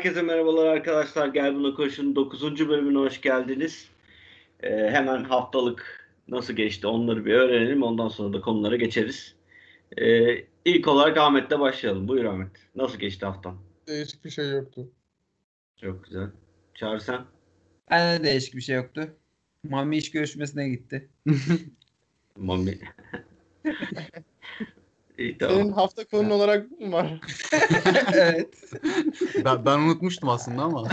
[0.00, 1.28] Herkese merhabalar arkadaşlar.
[1.28, 2.68] Gel Buna Koşun 9.
[2.68, 3.88] bölümüne hoş geldiniz.
[4.62, 7.82] Ee, hemen haftalık nasıl geçti onları bir öğrenelim.
[7.82, 9.34] Ondan sonra da konulara geçeriz.
[9.98, 12.08] Ee, ilk olarak Ahmet'le başlayalım.
[12.08, 12.50] Buyur Ahmet.
[12.74, 13.56] Nasıl geçti haftan?
[13.86, 14.90] Değişik bir şey yoktu.
[15.80, 16.30] Çok güzel.
[16.74, 17.24] Çağrı sen?
[17.90, 19.16] Bende de değişik bir şey yoktu.
[19.64, 21.08] Mami iş görüşmesine gitti.
[22.36, 22.78] Mami.
[25.20, 25.72] İyi Senin tamam.
[25.72, 27.20] hafta konun olarak mı var?
[28.14, 28.72] evet.
[29.44, 30.88] Ben, ben unutmuştum aslında ama.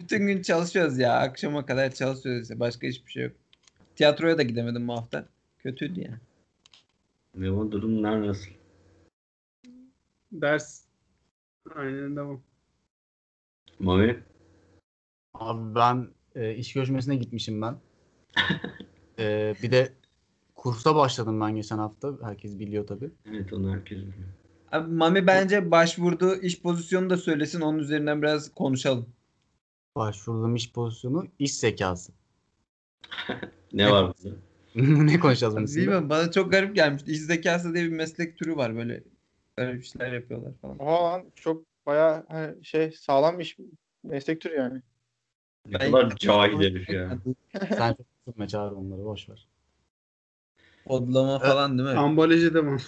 [0.00, 1.12] Bütün gün çalışıyoruz ya.
[1.12, 2.60] Akşama kadar çalışıyoruz işte.
[2.60, 3.32] Başka hiçbir şey yok.
[3.96, 5.28] Tiyatroya da gidemedim bu hafta.
[5.58, 6.20] Kötüydü ya.
[7.34, 8.50] Ne o durumlar nasıl?
[10.32, 10.82] Ders.
[11.74, 12.40] Aynen devam.
[13.78, 14.22] Mami?
[15.34, 17.76] Abi ben e, iş görüşmesine gitmişim ben.
[19.20, 19.92] E, bir de
[20.58, 22.12] kursa başladım ben geçen hafta.
[22.22, 23.10] Herkes biliyor tabii.
[23.32, 24.28] Evet onu herkes biliyor.
[24.72, 27.60] Abi Mami bence başvurduğu iş pozisyonu da söylesin.
[27.60, 29.08] Onun üzerinden biraz konuşalım.
[29.96, 32.12] Başvurduğum iş pozisyonu iş zekası.
[33.72, 34.36] Ne var burada?
[35.04, 35.66] ne konuşacağız bunun?
[35.66, 37.12] Bilmiyorum bana çok garip gelmişti.
[37.12, 39.04] İş zekası diye bir meslek türü var böyle.
[39.58, 40.78] Böyle işler yapıyorlar falan.
[40.78, 43.56] Oha lan çok bayağı hani şey sağlam iş
[44.04, 44.82] meslek türü yani.
[45.66, 47.18] Ne kadar cahil herif ya.
[47.76, 49.48] Sen çok üzülme çağır onları boş ver.
[50.88, 51.98] Kodlama falan değil mi?
[51.98, 52.78] Ambalajı devam.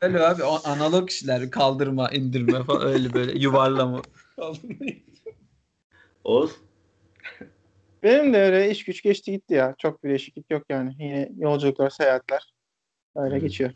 [0.00, 4.02] Öyle abi o analog işler kaldırma, indirme falan öyle böyle yuvarlama.
[6.24, 6.56] Oğuz?
[8.02, 9.74] Benim de öyle iş güç geçti gitti ya.
[9.78, 10.94] Çok bir değişiklik yok yani.
[10.98, 12.52] Yine yolculuklar, seyahatler
[13.16, 13.40] öyle Hı.
[13.40, 13.70] geçiyor.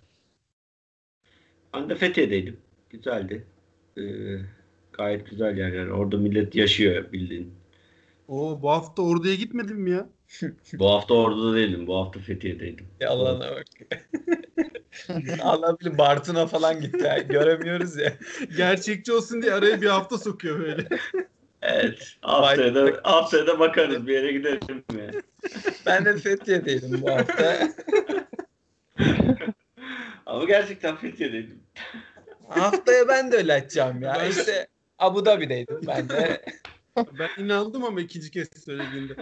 [1.75, 2.57] Ben de Fethiye'deydim.
[2.91, 3.47] Güzeldi.
[3.99, 4.03] Ee,
[4.93, 5.87] gayet güzel yerler.
[5.87, 7.55] Orada millet yaşıyor bildiğin.
[8.29, 10.09] Oo bu hafta orduya gitmedin mi ya?
[10.73, 11.87] Bu hafta orada değilim.
[11.87, 12.87] Bu hafta Fethiye'deydim.
[13.01, 13.65] Yalan'a bak.
[15.43, 17.05] Allah bilir Bartın'a falan gitti.
[17.05, 17.19] ya.
[17.19, 18.13] Göremiyoruz ya.
[18.57, 20.89] Gerçekçi olsun diye araya bir hafta sokuyor böyle.
[21.63, 22.17] Evet.
[22.21, 24.07] Haftaya da, haftaya da bakarız.
[24.07, 25.11] Bir yere gidelim ya.
[25.87, 27.69] Ben de Fethiye'deydim bu hafta.
[30.27, 31.61] Ama gerçekten Fethiye'deydim.
[32.49, 34.17] Haftaya ben de öyle açacağım ya.
[34.21, 34.67] Ben- İşte
[34.99, 36.45] Abu Dhabi'deydim ben de.
[37.19, 39.15] Ben inandım ama ikinci kez söylediğinde.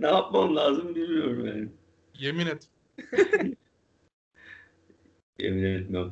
[0.00, 1.68] Ne yapmam lazım bilmiyorum yani.
[2.18, 2.68] Yemin et.
[5.38, 6.10] Yemin etmem.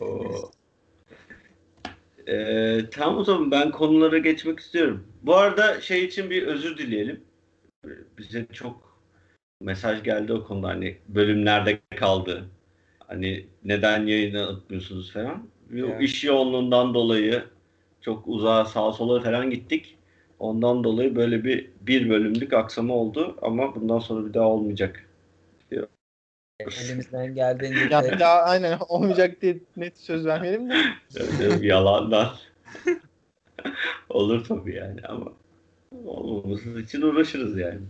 [0.00, 0.50] Oo.
[2.28, 5.06] Ee, tamam o zaman ben konulara geçmek istiyorum.
[5.22, 7.24] Bu arada şey için bir özür dileyelim.
[8.18, 9.00] Bize çok
[9.60, 12.44] mesaj geldi o konuda hani bölümlerde kaldı.
[12.98, 15.48] Hani neden yayına atmıyorsunuz falan.
[15.70, 17.44] Bir o iş yoğunluğundan dolayı
[18.00, 19.98] çok uzağa sağa sola falan gittik.
[20.38, 25.06] Ondan dolayı böyle bir bir bölümlük aksama oldu ama bundan sonra bir daha olmayacak.
[26.60, 30.74] Elimizden geldiğince Ya bir daha aynen olmayacak diye net söz vermeyelim de.
[31.66, 32.36] Yalandan.
[34.08, 35.32] Olur tabii yani ama
[36.04, 37.80] olmaması için uğraşırız yani.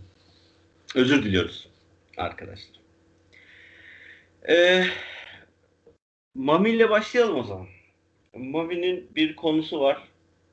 [0.95, 1.69] Özür diliyoruz
[2.17, 2.77] arkadaşlar.
[4.49, 4.85] Ee,
[6.35, 7.67] Mami ile başlayalım o zaman.
[8.35, 10.07] Mami'nin bir konusu var.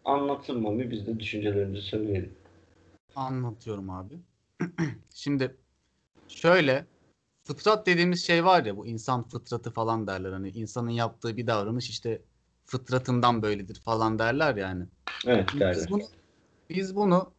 [0.04, 2.34] Anlatsın Mami biz de düşüncelerimizi söyleyelim.
[3.16, 4.14] Anlatıyorum abi.
[5.14, 5.56] Şimdi
[6.28, 6.86] şöyle
[7.44, 10.32] fıtrat dediğimiz şey var ya bu insan fıtratı falan derler.
[10.32, 12.22] Hani insanın yaptığı bir davranış işte
[12.66, 14.84] fıtratından böyledir falan derler yani.
[15.26, 15.88] Evet Biz derler.
[15.90, 16.02] bunu,
[16.70, 17.34] biz bunu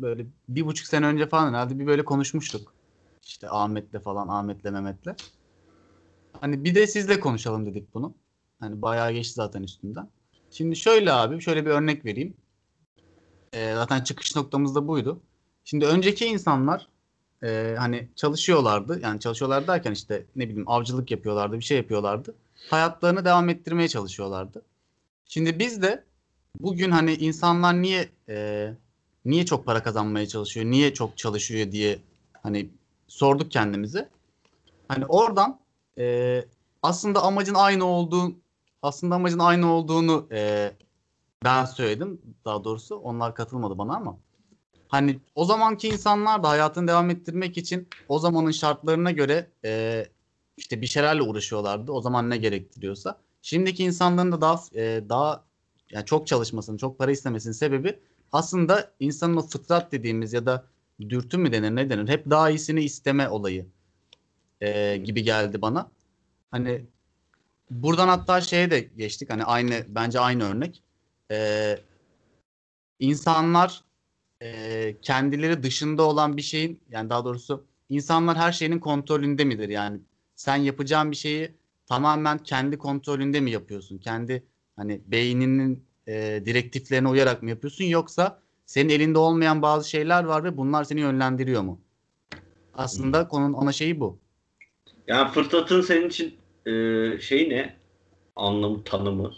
[0.00, 2.74] böyle bir buçuk sene önce falan herhalde bir böyle konuşmuştuk.
[3.22, 5.16] İşte Ahmet'le falan, Ahmet'le Mehmet'le.
[6.40, 8.14] Hani bir de sizle konuşalım dedik bunu.
[8.60, 10.10] Hani bayağı geçti zaten üstünden.
[10.54, 12.34] Şimdi şöyle abi, şöyle bir örnek vereyim.
[13.52, 15.20] Ee, zaten çıkış noktamız da buydu.
[15.64, 16.88] Şimdi önceki insanlar
[17.42, 19.00] e, hani çalışıyorlardı.
[19.02, 22.34] Yani çalışıyorlar derken işte ne bileyim avcılık yapıyorlardı, bir şey yapıyorlardı.
[22.70, 24.62] Hayatlarını devam ettirmeye çalışıyorlardı.
[25.28, 26.04] Şimdi biz de
[26.60, 28.70] bugün hani insanlar niye e,
[29.24, 31.98] niye çok para kazanmaya çalışıyor, niye çok çalışıyor diye
[32.42, 32.68] hani
[33.08, 34.08] sorduk kendimize.
[34.88, 35.60] Hani oradan
[35.98, 36.44] e,
[36.82, 38.43] aslında amacın aynı olduğu
[38.84, 40.72] aslında amacın aynı olduğunu e,
[41.44, 44.18] ben söyledim daha doğrusu onlar katılmadı bana ama
[44.88, 50.04] hani o zamanki insanlar da hayatını devam ettirmek için o zamanın şartlarına göre e,
[50.56, 53.18] işte bir şeylerle uğraşıyorlardı o zaman ne gerektiriyorsa.
[53.42, 55.44] Şimdiki insanların da daha e, daha
[55.90, 57.98] yani çok çalışmasının, çok para istemesinin sebebi
[58.32, 60.64] aslında insanın o fıtrat dediğimiz ya da
[61.00, 63.66] dürtü mü denir ne denir hep daha iyisini isteme olayı
[64.60, 65.90] e, gibi geldi bana.
[66.50, 66.84] Hani
[67.70, 70.82] buradan hatta şeye de geçtik hani aynı bence aynı örnek.
[71.30, 71.78] E,
[72.98, 73.84] insanlar
[74.42, 80.00] e, kendileri dışında olan bir şeyin yani daha doğrusu insanlar her şeyin kontrolünde midir yani
[80.34, 81.54] sen yapacağın bir şeyi
[81.86, 83.98] tamamen kendi kontrolünde mi yapıyorsun?
[83.98, 84.42] Kendi
[84.76, 90.56] Hani beyninin e, direktiflerine uyarak mı yapıyorsun yoksa senin elinde olmayan bazı şeyler var ve
[90.56, 91.80] bunlar seni yönlendiriyor mu?
[92.74, 94.18] Aslında konunun ana şeyi bu.
[95.06, 96.34] Yani fırsatın senin için
[96.66, 96.72] e,
[97.20, 97.76] şey ne?
[98.36, 99.32] Anlamı, tanımı.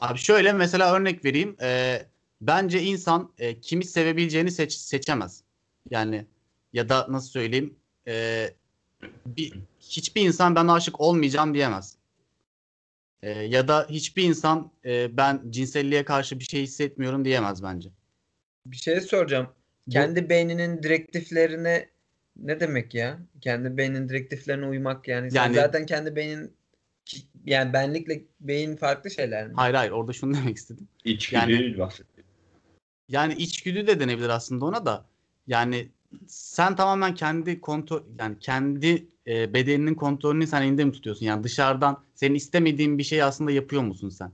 [0.00, 1.56] Abi şöyle mesela örnek vereyim.
[1.62, 2.06] Ee,
[2.40, 5.44] bence insan e, kimi sevebileceğini seç, seçemez.
[5.90, 6.26] Yani
[6.72, 7.76] ya da nasıl söyleyeyim
[8.08, 8.46] e,
[9.26, 11.96] bir, hiçbir insan ben aşık olmayacağım diyemez.
[13.22, 17.88] E, ya da hiçbir insan e, ben cinselliğe karşı bir şey hissetmiyorum diyemez bence.
[18.66, 19.48] Bir şey soracağım.
[19.90, 21.88] Kendi beyninin direktiflerine
[22.36, 23.18] ne demek ya?
[23.40, 25.30] Kendi beyninin direktiflerine uymak yani.
[25.30, 26.52] Sen Yani- zaten kendi beynin
[27.46, 29.52] yani benlikle beyin farklı şeyler mi?
[29.56, 30.88] Hayır hayır orada şunu demek istedim.
[31.04, 31.88] İçgüdü Yani-.
[33.08, 35.04] Yani içgüdü de denebilir aslında ona da.
[35.46, 35.88] Yani
[36.26, 41.26] sen tamamen kendi kontrol yani kendi e, bedeninin kontrolünü sen elinde mi tutuyorsun?
[41.26, 44.32] Yani dışarıdan senin istemediğin bir şeyi aslında yapıyor musun sen?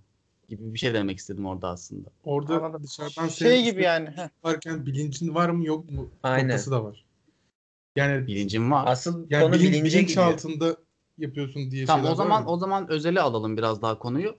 [0.49, 2.09] Gibi bir şey demek istedim orada aslında.
[2.25, 2.83] Orada Anladım.
[2.85, 4.09] dışarıdan Şey gibi yani.
[4.45, 6.49] varken bilincin var mı yok mu Aynen.
[6.49, 7.05] noktası da var.
[7.97, 8.85] Yani Bilincim var.
[8.87, 10.27] Asıl yani konu bilin, bilince bilinç gidiyor.
[10.27, 10.77] altında
[11.19, 12.51] yapıyorsun diye Tamam şeyler o zaman var mı?
[12.51, 14.37] o zaman özele alalım biraz daha konuyu.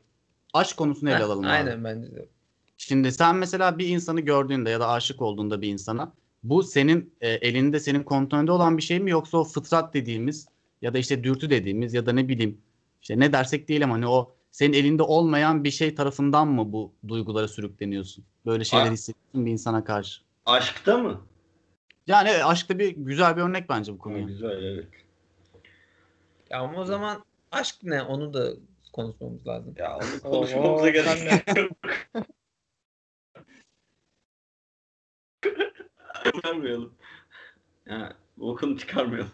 [0.54, 1.52] Aşk konusunu ele alalım abi.
[1.52, 2.28] Aynen bence de.
[2.78, 6.14] Şimdi sen mesela bir insanı gördüğünde ya da aşık olduğunda bir insana
[6.44, 10.48] bu senin e, elinde senin kontrolünde olan bir şey mi yoksa o fıtrat dediğimiz
[10.82, 12.62] ya da işte dürtü dediğimiz ya da ne bileyim
[13.02, 17.48] işte ne dersek diyelim hani o senin elinde olmayan bir şey tarafından mı bu duygulara
[17.48, 18.26] sürükleniyorsun?
[18.46, 20.22] Böyle şeyler hissediyorsun bir insana karşı.
[20.46, 21.22] Aşkta mı?
[22.08, 24.24] Yani evet, aşkta bir güzel bir örnek bence bu konuya.
[24.24, 24.88] güzel evet.
[26.50, 28.02] Ya ama o zaman aşk ne?
[28.02, 28.54] Onu da
[28.94, 29.76] konuşmamız lazım.
[29.78, 31.72] Ya onu konuşmamıza gerek yok.
[36.24, 36.94] Çıkarmayalım.
[37.86, 39.32] Ya, bokunu çıkarmayalım.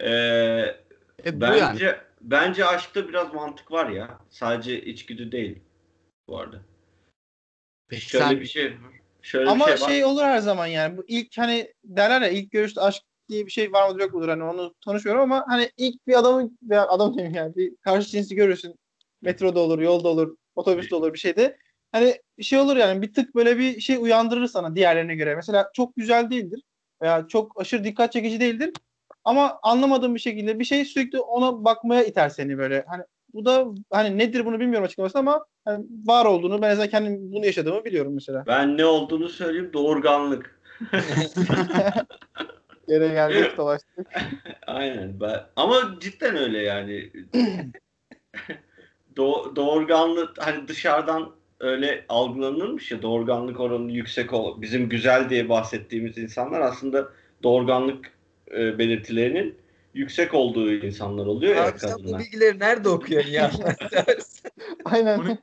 [0.00, 0.76] Ee,
[1.26, 1.96] bu bence yani.
[2.20, 4.18] bence aşkta biraz mantık var ya.
[4.30, 5.62] Sadece içgüdü değil
[6.28, 6.60] bu arada.
[7.88, 8.76] Peki Şöyle sen bir şey
[9.28, 9.88] şöyle Ama şey var.
[9.88, 10.96] şey olur her zaman yani.
[10.96, 14.28] Bu ilk hani derler ya ilk görüşte aşk diye bir şey var mıdır yok mudur
[14.28, 18.34] hani onu tanışmıyorum ama hani ilk bir adamı veya adam diyeyim yani bir karşı cinsi
[18.34, 18.74] görürsün.
[19.22, 21.56] Metroda olur, yolda olur, otobüste olur bir şeyde.
[21.92, 25.34] Hani şey olur yani bir tık böyle bir şey uyandırır sana diğerlerine göre.
[25.34, 26.62] Mesela çok güzel değildir
[27.02, 28.72] veya çok aşırı dikkat çekici değildir.
[29.24, 32.84] Ama anlamadığın bir şekilde bir şey sürekli ona bakmaya iter seni böyle.
[32.88, 33.02] Hani
[33.38, 37.46] bu da hani nedir bunu bilmiyorum açıklaması ama hani var olduğunu ben zaten kendim bunu
[37.46, 38.44] yaşadığımı biliyorum mesela.
[38.46, 40.60] Ben ne olduğunu söyleyeyim doğurganlık.
[42.88, 44.06] Yere geldik dolaştık.
[44.66, 45.20] Aynen.
[45.20, 47.10] Ben, ama cidden öyle yani.
[49.16, 51.30] Do doğurganlık hani dışarıdan
[51.60, 54.62] öyle algılanırmış ya doğurganlık oranı yüksek ol.
[54.62, 57.08] Bizim güzel diye bahsettiğimiz insanlar aslında
[57.42, 58.10] doğurganlık
[58.50, 59.58] e, belirtilerinin
[59.94, 62.20] yüksek olduğu insanlar oluyor ya Abi sen bu kadınlar.
[62.20, 63.50] bilgileri nerede okuyorsun ya?
[64.84, 65.38] Aynen.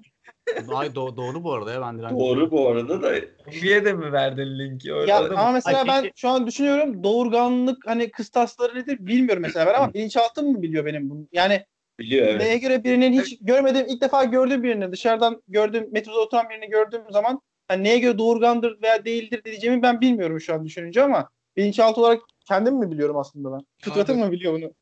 [0.69, 2.19] Ay do- doğru bu arada ya ben direnç.
[2.19, 3.13] Doğru bu arada da
[3.55, 4.93] Ümiye de mi verdin linki?
[4.93, 9.41] Orada Ya ama mesela Ay, ben peki- şu an düşünüyorum doğurganlık hani kıstasları nedir bilmiyorum
[9.43, 11.27] mesela ben ama bilinçaltım mı biliyor benim bunu?
[11.31, 11.65] Yani
[11.99, 12.41] biliyor evet.
[12.41, 17.01] neye göre birinin hiç görmediğim ilk defa gördüğüm birini dışarıdan gördüğüm metroda oturan birini gördüğüm
[17.11, 22.01] zaman hani neye göre doğurgandır veya değildir diyeceğimi ben bilmiyorum şu an düşününce ama bilinçaltı
[22.01, 23.65] olarak kendim mi biliyorum aslında ben?
[23.81, 24.73] Fıtratım mı biliyor bunu?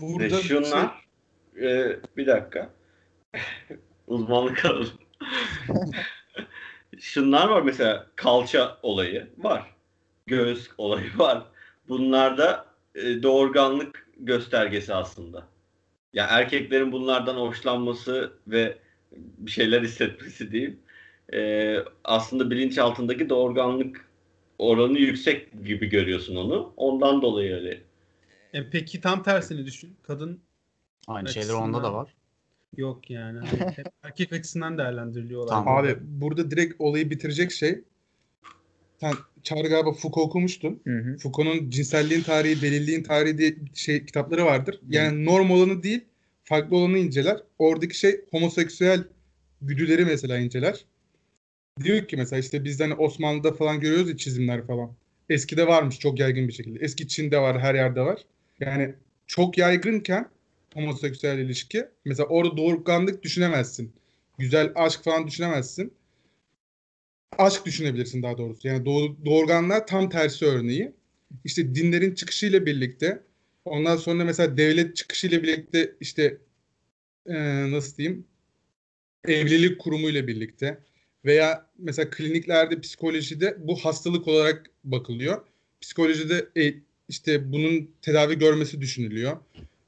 [0.00, 1.04] Burada şey- şunlar
[1.62, 2.70] e, bir dakika
[4.06, 4.90] uzmanlık alalım.
[6.98, 9.74] Şunlar var mesela kalça olayı var.
[10.26, 11.42] Göğüs olayı var.
[11.88, 15.46] Bunlar da e, doğurganlık göstergesi aslında.
[16.12, 18.78] Ya erkeklerin bunlardan hoşlanması ve
[19.12, 20.80] bir şeyler hissetmesi diyeyim.
[21.32, 24.05] E, aslında bilinç altındaki doğurganlık
[24.58, 26.72] oranı yüksek gibi görüyorsun onu.
[26.76, 27.80] Ondan dolayı öyle.
[28.52, 29.96] E, peki tam tersini düşün.
[30.02, 30.40] Kadın
[31.06, 32.14] Aynı şeyler onda da var.
[32.76, 33.46] yok yani.
[33.76, 35.48] Hep erkek açısından değerlendiriliyor olay.
[35.48, 35.76] Tamam.
[35.76, 37.80] Abi burada direkt olayı bitirecek şey
[39.00, 40.80] sen Çağrı galiba Foucault okumuştun.
[40.84, 41.16] Hı hı.
[41.18, 44.80] Foucault'un cinselliğin tarihi, delilliğin tarihi diye şey kitapları vardır.
[44.88, 46.04] Yani norm olanı değil,
[46.44, 47.42] farklı olanı inceler.
[47.58, 49.04] Oradaki şey homoseksüel
[49.62, 50.84] güdüleri mesela inceler.
[51.84, 54.92] Diyor ki mesela işte biz hani Osmanlı'da falan görüyoruz ya çizimler falan.
[55.28, 56.78] Eskide varmış çok yaygın bir şekilde.
[56.84, 58.20] Eski Çin'de var, her yerde var.
[58.60, 58.94] Yani
[59.26, 60.28] çok yaygınken
[60.74, 63.92] homoseksüel ilişki mesela orada doğurganlık düşünemezsin.
[64.38, 65.92] Güzel aşk falan düşünemezsin.
[67.38, 68.68] Aşk düşünebilirsin daha doğrusu.
[68.68, 70.92] Yani doğ- doğurganlar tam tersi örneği.
[71.44, 73.22] İşte dinlerin çıkışıyla birlikte
[73.64, 76.38] ondan sonra mesela devlet çıkışıyla birlikte işte
[77.28, 78.26] eee, nasıl diyeyim
[79.28, 80.78] evlilik kurumuyla birlikte
[81.26, 85.46] veya mesela kliniklerde psikolojide bu hastalık olarak bakılıyor.
[85.80, 86.74] Psikolojide e,
[87.08, 89.36] işte bunun tedavi görmesi düşünülüyor.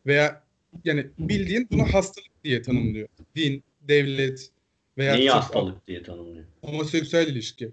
[0.07, 0.43] Veya
[0.85, 3.09] yani bildiğin bunu hastalık diye tanımlıyor.
[3.37, 4.51] Din, devlet
[4.99, 6.45] veya Neyi hastalık diye tanımlıyor.
[6.65, 7.71] homoseksüel ilişki.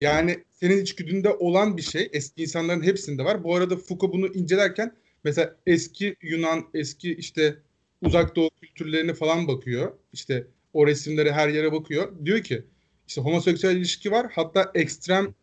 [0.00, 2.08] Yani senin içgüdünde olan bir şey.
[2.12, 3.44] Eski insanların hepsinde var.
[3.44, 4.94] Bu arada Foucault bunu incelerken
[5.24, 7.56] mesela eski Yunan, eski işte
[8.02, 9.92] uzak doğu kültürlerine falan bakıyor.
[10.12, 12.12] İşte o resimlere her yere bakıyor.
[12.24, 12.64] Diyor ki
[13.08, 14.26] işte homoseksüel ilişki var.
[14.34, 15.34] Hatta ekstrem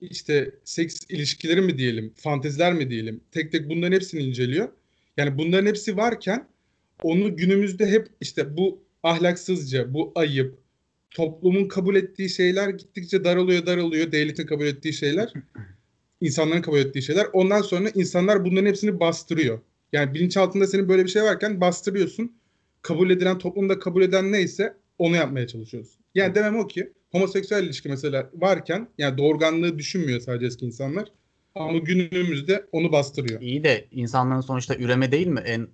[0.00, 3.20] işte seks ilişkileri mi diyelim, fanteziler mi diyelim.
[3.32, 4.68] Tek tek bunların hepsini inceliyor.
[5.16, 6.48] Yani bunların hepsi varken
[7.02, 10.58] onu günümüzde hep işte bu ahlaksızca, bu ayıp,
[11.10, 14.12] toplumun kabul ettiği şeyler gittikçe daralıyor daralıyor.
[14.12, 15.32] Devletin kabul ettiği şeyler,
[16.20, 17.26] insanların kabul ettiği şeyler.
[17.32, 19.60] Ondan sonra insanlar bunların hepsini bastırıyor.
[19.92, 22.36] Yani bilinçaltında senin böyle bir şey varken bastırıyorsun.
[22.84, 26.04] Kabul edilen, toplumda kabul eden neyse onu yapmaya çalışıyorsun.
[26.14, 31.08] Yani demem o ki homoseksüel ilişki mesela varken yani doğurganlığı düşünmüyor sadece eski insanlar.
[31.54, 33.40] Ama günümüzde onu bastırıyor.
[33.40, 35.68] İyi de insanların sonuçta üreme değil mi en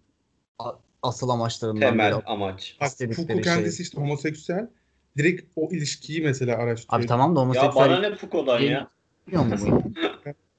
[1.02, 2.22] asıl amaçlarından Temel biri?
[2.26, 2.76] amaç.
[2.98, 3.42] Foucault şey.
[3.42, 4.70] kendisi işte homoseksüel.
[5.16, 7.00] Direkt o ilişkiyi mesela araştırıyor.
[7.00, 8.90] Abi tamam da Ya homoseksüel bana ne Foucault'dan ya?
[9.26, 9.82] biliyor mu bu?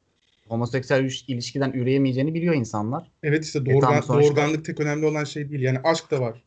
[0.52, 3.12] homoseksüel iş- ilişkiden üreyemeyeceğini biliyor insanlar.
[3.24, 5.62] Evet işte E, doğurgan, sonuçta- doğurganlık tek önemli olan şey değil.
[5.62, 6.44] Yani aşk da var.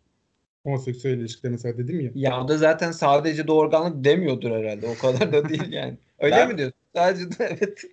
[0.62, 2.10] Homoseksüel ilişkide mesela dedim ya.
[2.14, 4.86] Ya o da zaten sadece doğurganlık demiyordur herhalde.
[4.86, 5.98] O kadar da değil yani.
[6.18, 6.78] Öyle Ben- mi diyorsun?
[6.94, 7.84] Sadece de evet.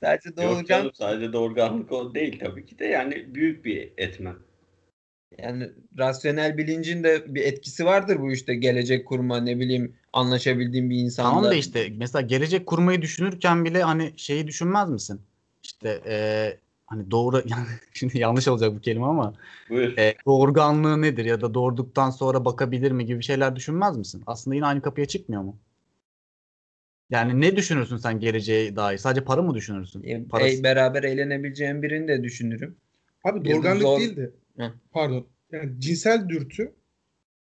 [0.00, 4.34] sadece Yok doğurgan canım sadece doğurganlık o değil tabii ki de yani büyük bir etmen.
[5.38, 5.68] yani
[5.98, 11.28] rasyonel bilincin de bir etkisi vardır bu işte gelecek kurma ne bileyim anlaşabildiğin bir insanla.
[11.30, 15.20] Tamam da işte mesela gelecek kurmayı düşünürken bile hani şeyi düşünmez misin?
[15.64, 19.34] İşte eee, hani doğru yani şimdi yanlış olacak bu kelime ama
[19.68, 19.98] Buyur.
[19.98, 24.22] e, doğurganlığı nedir ya da doğurduktan sonra bakabilir mi gibi şeyler düşünmez misin?
[24.26, 25.56] Aslında yine aynı kapıya çıkmıyor mu?
[27.10, 28.98] Yani ne düşünürsün sen geleceğe dair?
[28.98, 30.02] Sadece para mı düşünürsün?
[30.02, 30.60] E, Parası.
[30.60, 32.76] e, beraber eğlenebileceğim birini de düşünürüm.
[33.24, 34.72] Abi doğurganlık zor- değil de Hı.
[34.92, 35.26] pardon.
[35.52, 36.72] Yani cinsel dürtü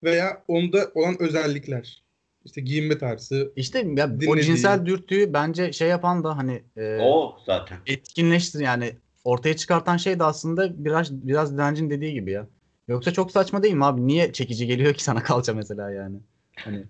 [0.03, 2.00] veya onda olan özellikler.
[2.45, 3.53] İşte giyinme tarzı.
[3.55, 7.77] İşte ya, o cinsel dürtüyü bence şey yapan da hani e, O zaten.
[7.85, 12.47] etkinleştir yani ortaya çıkartan şey de aslında biraz biraz direncin dediği gibi ya.
[12.87, 14.07] Yoksa çok saçma değil mi abi?
[14.07, 16.17] Niye çekici geliyor ki sana kalça mesela yani?
[16.55, 16.83] Hani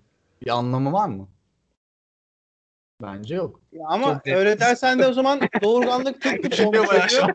[0.46, 1.28] bir anlamı var mı?
[3.02, 3.60] Bence yok.
[3.72, 7.34] Ya ama Çok öyle dersen de o zaman doğurganlık tek tip olmuş oluyor.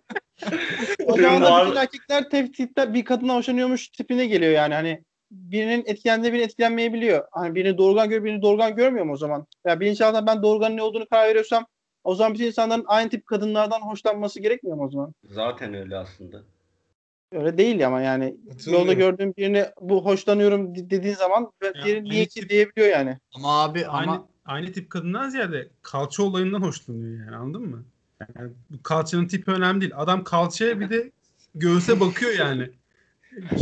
[1.06, 4.74] O zaman da bütün erkekler tek tipte bir kadına hoşlanıyormuş tipine geliyor yani.
[4.74, 7.24] Hani birinin etkilendiği biri etkilenmeyebiliyor.
[7.32, 9.46] Hani birini doğurgan görüyor, birini doğurgan görmüyor mu o zaman?
[9.66, 11.66] Ya bilinçaltında ben doğurganın ne olduğunu karar veriyorsam
[12.04, 15.14] o zaman bütün insanların aynı tip kadınlardan hoşlanması gerekmiyor mu o zaman?
[15.24, 16.42] Zaten öyle aslında.
[17.32, 21.52] Öyle değil ama yani yolda gördüğün birini bu hoşlanıyorum de- dediğin zaman
[21.84, 23.18] diğeri niye ki tip- diyebiliyor yani.
[23.34, 27.84] Ama abi Aynı, ama aynı tip kadından ziyade kalça olayından hoşlanıyor yani anladın mı?
[28.36, 29.92] Yani bu kalçanın tipi önemli değil.
[29.96, 31.10] Adam kalçaya bir de
[31.54, 32.70] göğüse bakıyor yani.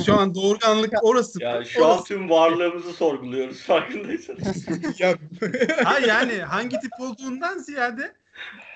[0.06, 1.42] Şu an doğurganlık orası.
[1.42, 2.04] Ya şu an orası.
[2.04, 4.68] tüm varlığımızı sorguluyoruz farkındaysanız.
[5.00, 5.18] ya
[5.84, 8.14] Ha yani hangi tip olduğundan ziyade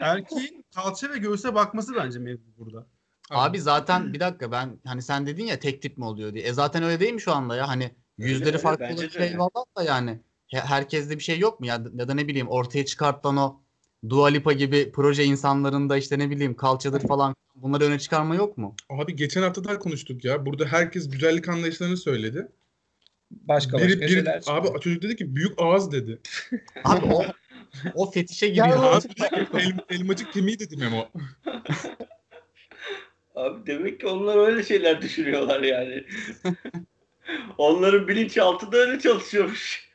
[0.00, 2.86] erkeğin kalça ve göğüse bakması bence mevzu burada.
[3.30, 6.44] abi zaten bir dakika ben hani sen dedin ya tek tip mi oluyor diye.
[6.44, 7.68] E zaten öyle değil mi şu anda ya?
[7.68, 9.26] Hani yüzleri öyle, farklı öyle.
[9.26, 10.20] eyvallah da yani.
[10.46, 11.82] He- Herkeste bir şey yok mu ya?
[11.94, 13.62] Ya da ne bileyim ortaya çıkartan o
[14.08, 18.76] Dua Lipa gibi proje insanlarında işte ne bileyim kalçadır falan bunları öne çıkarma yok mu?
[18.88, 20.46] abi geçen hafta da konuştuk ya.
[20.46, 22.48] Burada herkes güzellik anlayışlarını söyledi.
[23.30, 24.58] Başka Biri, başka biri, şeyler çıkıyor.
[24.58, 26.18] abi çocuk dedi ki büyük ağız dedi.
[26.84, 27.24] Abi o
[27.94, 28.78] o fetişe giriyor.
[28.82, 29.06] Abi
[29.54, 31.08] el, elmacık kemiği dedi Memo.
[33.34, 36.04] Abi demek ki onlar öyle şeyler düşünüyorlar yani.
[37.58, 39.88] Onların bilinçaltı da öyle çalışıyormuş.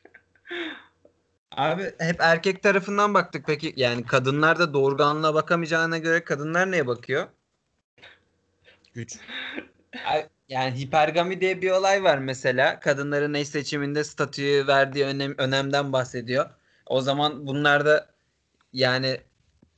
[1.56, 7.26] Abi hep erkek tarafından baktık peki yani kadınlar da doğurganlığa bakamayacağına göre kadınlar neye bakıyor?
[8.94, 9.18] Güç.
[10.48, 12.80] Yani hipergami diye bir olay var mesela.
[12.80, 16.50] Kadınların eş seçiminde statüyü verdiği önem, önemden bahsediyor.
[16.86, 18.06] O zaman bunlarda
[18.72, 19.20] yani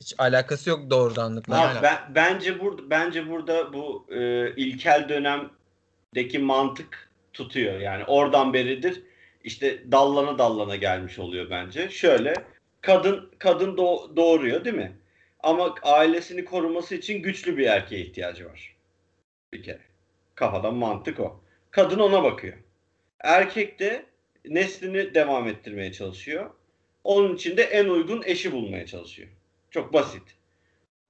[0.01, 1.69] hiç alakası yok doğurganlıkla.
[1.69, 7.79] Abi ben, bence burada bence burada bu e, ilkel dönemdeki mantık tutuyor.
[7.79, 9.03] Yani oradan beridir
[9.47, 11.89] işte dallana dallana gelmiş oluyor bence.
[11.89, 12.33] Şöyle
[12.81, 14.97] kadın kadın doğ- doğuruyor değil mi?
[15.39, 18.75] Ama ailesini koruması için güçlü bir erkeğe ihtiyacı var.
[19.53, 19.81] Bir kere.
[20.35, 21.41] Kafadan mantık o.
[21.71, 22.53] Kadın ona bakıyor.
[23.19, 24.05] Erkek de
[24.45, 26.49] neslini devam ettirmeye çalışıyor.
[27.03, 29.29] Onun için de en uygun eşi bulmaya çalışıyor.
[29.71, 30.23] Çok basit.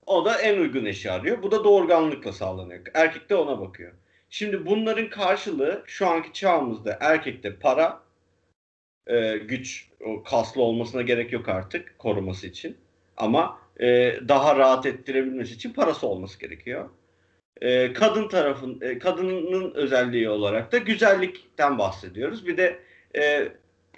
[0.06, 1.44] O da en uygun eşi arıyor.
[1.44, 2.82] Bu da doğurganlıkla sağlanıyor.
[2.94, 3.94] Erkek de ona bakıyor.
[4.30, 8.07] Şimdi bunların karşılığı şu anki çağımızda erkekte para,
[9.08, 12.78] e, güç, o kaslı olmasına gerek yok artık koruması için.
[13.18, 16.90] Ama e, daha rahat ettirebilmesi için parası olması gerekiyor.
[17.62, 22.48] e, kadın tarafın e, kadının özelliği olarak da güzellikten bahsediyoruz.
[22.48, 22.80] Bir de
[23.18, 23.50] e,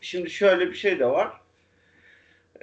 [0.02, 1.42] şimdi şöyle bir şey de var.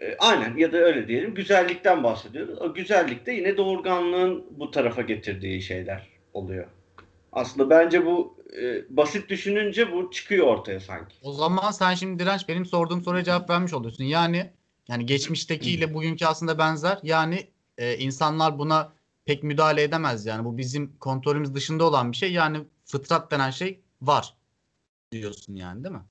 [0.03, 1.35] E, aynen ya da öyle diyelim.
[1.35, 2.59] Güzellikten bahsediyoruz.
[2.59, 6.67] O güzellik de yine doğurganlığın bu tarafa getirdiği şeyler oluyor.
[7.33, 11.17] Aslında bence bu e, basit düşününce bu çıkıyor ortaya sanki.
[11.23, 14.05] O zaman sen şimdi direnç benim sorduğum soruya cevap vermiş oluyorsun.
[14.05, 14.53] Yani
[14.89, 16.99] yani geçmiştekiyle bugünkü aslında benzer.
[17.03, 17.47] Yani
[17.79, 18.93] e, insanlar buna
[19.25, 20.45] pek müdahale edemez yani.
[20.45, 22.33] Bu bizim kontrolümüz dışında olan bir şey.
[22.33, 24.35] Yani fıtrat denen şey var
[25.13, 26.05] diyorsun yani değil mi?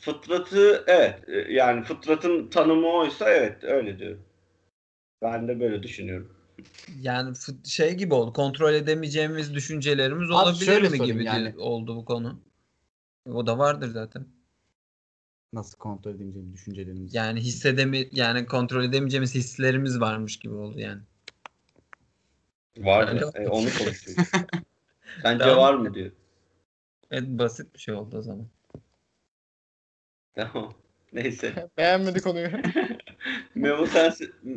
[0.00, 4.18] Fıtratı evet e, yani fıtratın tanımı oysa evet öyle diyor.
[5.22, 6.33] Ben de böyle düşünüyorum.
[7.00, 8.32] Yani şey gibi oldu.
[8.32, 11.54] Kontrol edemeyeceğimiz düşüncelerimiz Abi olabilir şöyle mi gibi yani.
[11.58, 12.40] oldu bu konu.
[13.26, 14.26] O da vardır zaten.
[15.52, 17.16] Nasıl kontrol edemeyeceğim düşüncelerimizi.
[17.16, 21.02] Yani hissedemi yani kontrol edemeyeceğimiz hislerimiz varmış gibi oldu yani.
[22.78, 23.20] Var mı?
[23.34, 24.30] E, onu konuşuyoruz.
[25.24, 25.58] Bence Tamam.
[25.58, 26.12] var mı diyor.
[27.10, 28.46] Evet basit bir şey oldu o zaman.
[30.34, 30.74] Tamam.
[31.14, 31.68] Neyse.
[31.78, 32.48] Beğenmedi konuyu.
[33.54, 34.12] Memo sen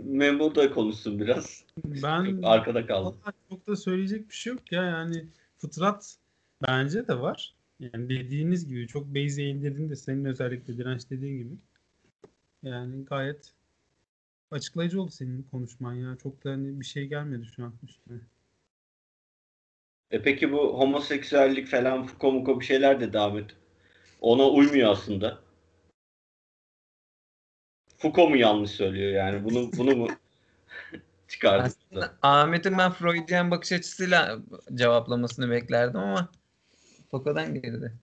[0.05, 1.63] Memo da konuşsun biraz.
[1.85, 3.05] Ben Çok arkada kaldı.
[3.05, 5.25] Vallahi çok da söyleyecek bir şey yok ya yani
[5.57, 6.15] fıtrat
[6.67, 7.55] bence de var.
[7.79, 11.55] Yani dediğiniz gibi çok base'e indirdiğinde senin özellikle direnç dediğin gibi.
[12.63, 13.51] Yani gayet
[14.51, 16.17] açıklayıcı oldu senin konuşman ya.
[16.23, 18.19] Çok da hani bir şey gelmedi şu an üstüne.
[20.11, 23.55] E peki bu homoseksüellik falan fuko muko bir şeyler de devam et.
[24.21, 25.46] Ona uymuyor aslında.
[27.97, 29.43] Foucault mu yanlış söylüyor yani?
[29.43, 30.07] Bunu bunu mu?
[31.43, 34.39] Aslında Ahmet'in ben Freudian bakış açısıyla
[34.73, 36.29] cevaplamasını beklerdim ama
[37.11, 37.93] Foucault'dan girdi.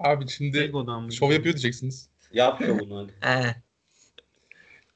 [0.00, 0.72] Abi şimdi
[1.10, 2.08] şov yapıyor diyeceksiniz.
[2.32, 3.12] Yapıyor bunu hadi.
[3.20, 3.54] He.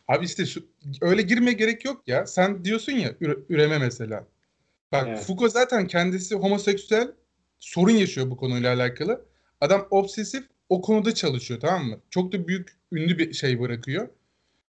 [0.09, 0.67] Abi işte şu
[1.01, 2.27] öyle girmeye gerek yok ya.
[2.27, 4.27] Sen diyorsun ya üre- üreme mesela.
[4.93, 5.25] Bak Evet.
[5.25, 7.13] Foucault zaten kendisi homoseksüel
[7.59, 9.25] sorun yaşıyor bu konuyla alakalı.
[9.61, 12.01] Adam obsesif o konuda çalışıyor tamam mı?
[12.11, 14.09] Çok da büyük ünlü bir şey bırakıyor.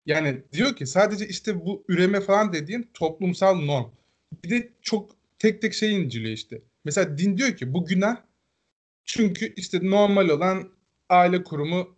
[0.07, 3.91] Yani diyor ki sadece işte bu üreme falan dediğin toplumsal norm.
[4.45, 6.63] Bir de çok tek tek şey inceliyor işte.
[6.85, 8.17] Mesela din diyor ki bu günah
[9.05, 10.69] çünkü işte normal olan
[11.09, 11.97] aile kurumu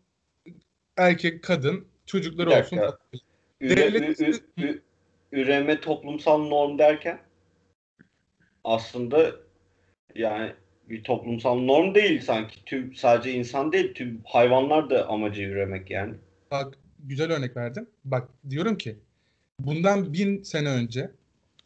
[0.97, 2.79] erkek kadın çocukları Bir olsun.
[2.79, 2.99] dakika.
[3.61, 4.25] Üre- Devlet- ü-
[4.59, 4.83] ü- ü-
[5.33, 7.19] üreme toplumsal norm derken
[8.65, 9.33] aslında
[10.15, 10.53] yani
[10.89, 12.65] bir toplumsal norm değil sanki.
[12.65, 16.15] Tüm sadece insan değil, tüm hayvanlar da amacı üremek yani.
[16.51, 17.87] Bak güzel örnek verdim.
[18.05, 18.99] Bak diyorum ki
[19.59, 21.11] bundan bin sene önce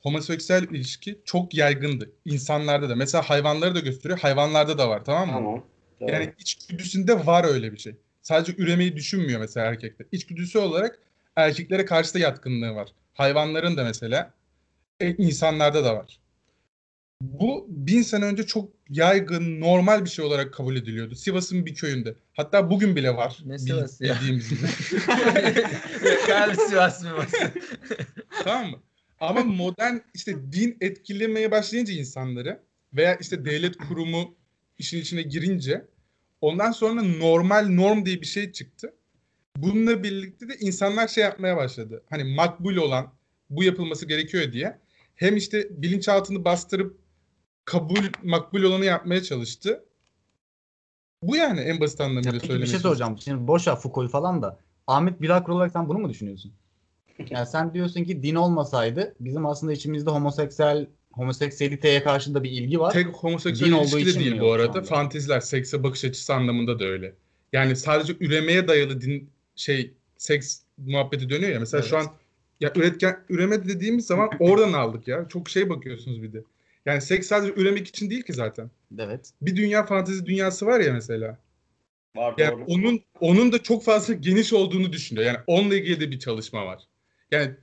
[0.01, 2.11] homoseksüel ilişki çok yaygındı.
[2.25, 2.97] İnsanlarda da.
[2.97, 4.19] Mesela hayvanları da gösteriyor.
[4.19, 5.35] Hayvanlarda da var tamam mı?
[5.35, 5.65] Tamam.
[6.01, 6.11] Doğru.
[6.11, 7.97] Yani içgüdüsünde var öyle bir şey.
[8.23, 10.07] Sadece üremeyi düşünmüyor mesela erkekler.
[10.13, 10.99] İçgüdüsü olarak
[11.37, 12.89] erkeklere karşı da yatkınlığı var.
[13.15, 14.33] Hayvanların da mesela
[15.01, 16.19] e, insanlarda da var.
[17.23, 21.15] Bu bin sene önce çok yaygın, normal bir şey olarak kabul ediliyordu.
[21.15, 22.15] Sivas'ın bir köyünde.
[22.33, 23.39] Hatta bugün bile var.
[23.45, 24.15] Ne Sivas'ı ya?
[24.15, 24.61] Bildiğimiz gibi.
[26.27, 27.53] Galiba Sivas Mivası.
[28.45, 28.83] tamam mı?
[29.21, 32.61] Ama modern işte din etkilemeye başlayınca insanları
[32.93, 34.35] veya işte devlet kurumu
[34.79, 35.85] işin içine girince
[36.41, 38.95] ondan sonra normal norm diye bir şey çıktı.
[39.57, 42.03] Bununla birlikte de insanlar şey yapmaya başladı.
[42.11, 43.13] Hani makbul olan
[43.51, 44.79] bu yapılması gerekiyor diye.
[45.15, 47.06] Hem işte bilinçaltını bastırıp
[47.67, 49.85] kabul makbul olanı yapmaya çalıştı.
[51.23, 53.19] Bu yani en basit Ya anlamıyla peki bir söylemeye şey soracağım.
[53.19, 54.59] Şimdi boş ver Foucault'u falan da.
[54.87, 56.53] Ahmet Bilakır olarak sen bunu mu düşünüyorsun?
[57.31, 62.81] Yani sen diyorsun ki din olmasaydı bizim aslında içimizde homoseksüel homoseksüeliteye karşı da bir ilgi
[62.81, 62.93] var.
[62.93, 64.83] Tek homoseksüel Din olduğu ilişki de değil bu şu arada.
[64.83, 67.15] Fanteziler, sekse bakış açısı anlamında da öyle.
[67.53, 71.61] Yani sadece üremeye dayalı din şey seks muhabbeti dönüyor ya.
[71.61, 72.07] Mesela şu Evet.
[72.07, 72.13] an
[72.61, 75.27] ya üretken üreme dediğimiz zaman oradan aldık ya.
[75.29, 76.43] Çok şey bakıyorsunuz bir de.
[76.87, 78.71] Yani seks sadece üremek için değil ki zaten.
[78.99, 79.31] Evet.
[79.43, 81.39] Bir dünya fantezi dünyası var ya mesela.
[82.17, 82.65] Var Yani doğru.
[82.67, 85.27] onun onun da çok fazla geniş olduğunu düşünüyor.
[85.27, 86.83] Yani onunla ilgili de bir çalışma var.
[87.31, 87.55] Yani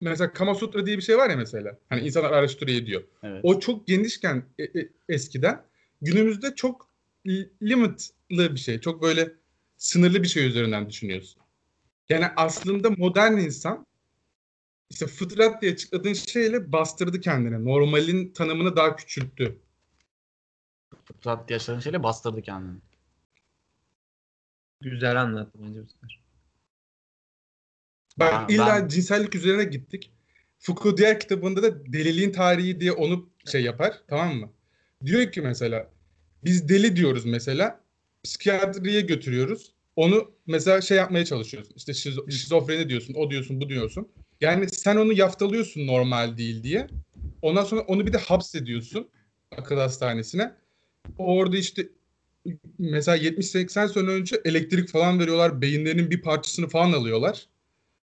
[0.00, 1.78] mesela Kama Sutra diye bir şey var ya mesela.
[1.88, 3.02] Hani insanlar araştırıyor diyor.
[3.22, 3.40] Evet.
[3.42, 5.62] O çok genişken e- e- eskiden
[6.02, 6.88] günümüzde çok
[7.26, 8.80] li- limitlı bir şey.
[8.80, 9.32] Çok böyle
[9.76, 11.42] sınırlı bir şey üzerinden düşünüyorsun.
[12.08, 13.86] Yani aslında modern insan
[14.90, 17.64] işte fıtrat diye açıkladığın şeyle bastırdı kendini.
[17.64, 19.58] Normalin tanımını daha küçülttü.
[21.04, 22.78] Fıtrat yaşadığın şeyle bastırdı kendini.
[24.80, 26.20] Güzel anlattın bence bu sefer.
[28.18, 30.12] Bak Ben- illa ben- cinsellik üzerine gittik.
[30.58, 34.02] Foucault diğer kitabında da deliliğin tarihi diye onu şey yapar.
[34.08, 34.50] Tamam mı?
[35.04, 35.90] Diyor ki mesela
[36.44, 37.80] biz deli diyoruz mesela.
[38.24, 39.72] Psikiyatriye götürüyoruz.
[39.96, 41.74] Onu mesela şey yapmaya çalışıyorsun.
[41.76, 44.08] İşte şizo- şizofreni diyorsun, o diyorsun, bu diyorsun.
[44.40, 46.86] Yani sen onu yaftalıyorsun normal değil diye.
[47.42, 49.08] Ondan sonra onu bir de hapsediyorsun.
[49.56, 50.54] akıl hastanesine.
[51.18, 51.88] Orada işte
[52.78, 55.62] mesela 70-80 sene önce elektrik falan veriyorlar.
[55.62, 57.46] Beyinlerinin bir parçasını falan alıyorlar.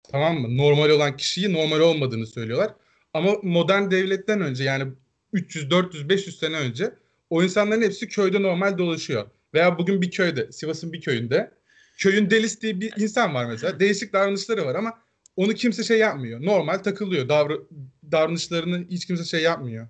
[0.04, 0.58] Tamam mı?
[0.58, 2.74] Normal olan kişiyi normal olmadığını söylüyorlar.
[3.13, 4.94] Ama modern devletten önce yani
[5.34, 6.94] 300, 400, 500 sene önce
[7.30, 9.28] o insanların hepsi köyde normal dolaşıyor.
[9.54, 11.52] Veya bugün bir köyde, Sivas'ın bir köyünde
[11.98, 13.80] köyün delisi diye bir insan var mesela.
[13.80, 15.02] Değişik davranışları var ama
[15.36, 16.46] onu kimse şey yapmıyor.
[16.46, 17.30] Normal takılıyor.
[17.30, 17.67] Davra-
[18.12, 19.88] davranışlarını hiç kimse şey yapmıyor.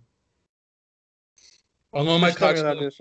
[1.93, 2.91] Anormal karşılıyor.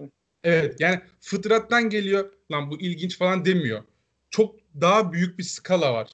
[0.44, 3.82] Evet yani fıtrattan geliyor lan bu ilginç falan demiyor.
[4.30, 6.08] Çok daha büyük bir skala var.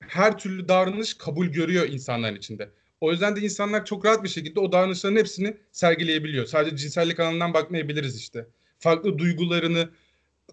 [0.00, 2.70] Her türlü davranış kabul görüyor insanların içinde.
[3.00, 6.46] O yüzden de insanlar çok rahat bir şekilde o davranışların hepsini sergileyebiliyor.
[6.46, 8.46] Sadece cinsellik alanından bakmayabiliriz işte.
[8.78, 9.90] Farklı duygularını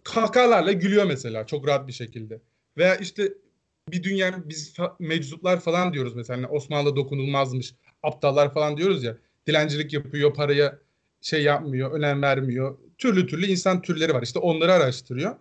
[0.04, 2.42] kahkahalarla gülüyor mesela çok rahat bir şekilde.
[2.78, 3.34] Veya işte
[3.92, 9.18] bir dünya biz meczuplar falan diyoruz mesela Hani Osmanlı dokunulmazmış aptallar falan diyoruz ya
[9.48, 10.80] dilencilik yapıyor paraya
[11.22, 15.36] şey yapmıyor önem vermiyor türlü türlü insan türleri var işte onları araştırıyor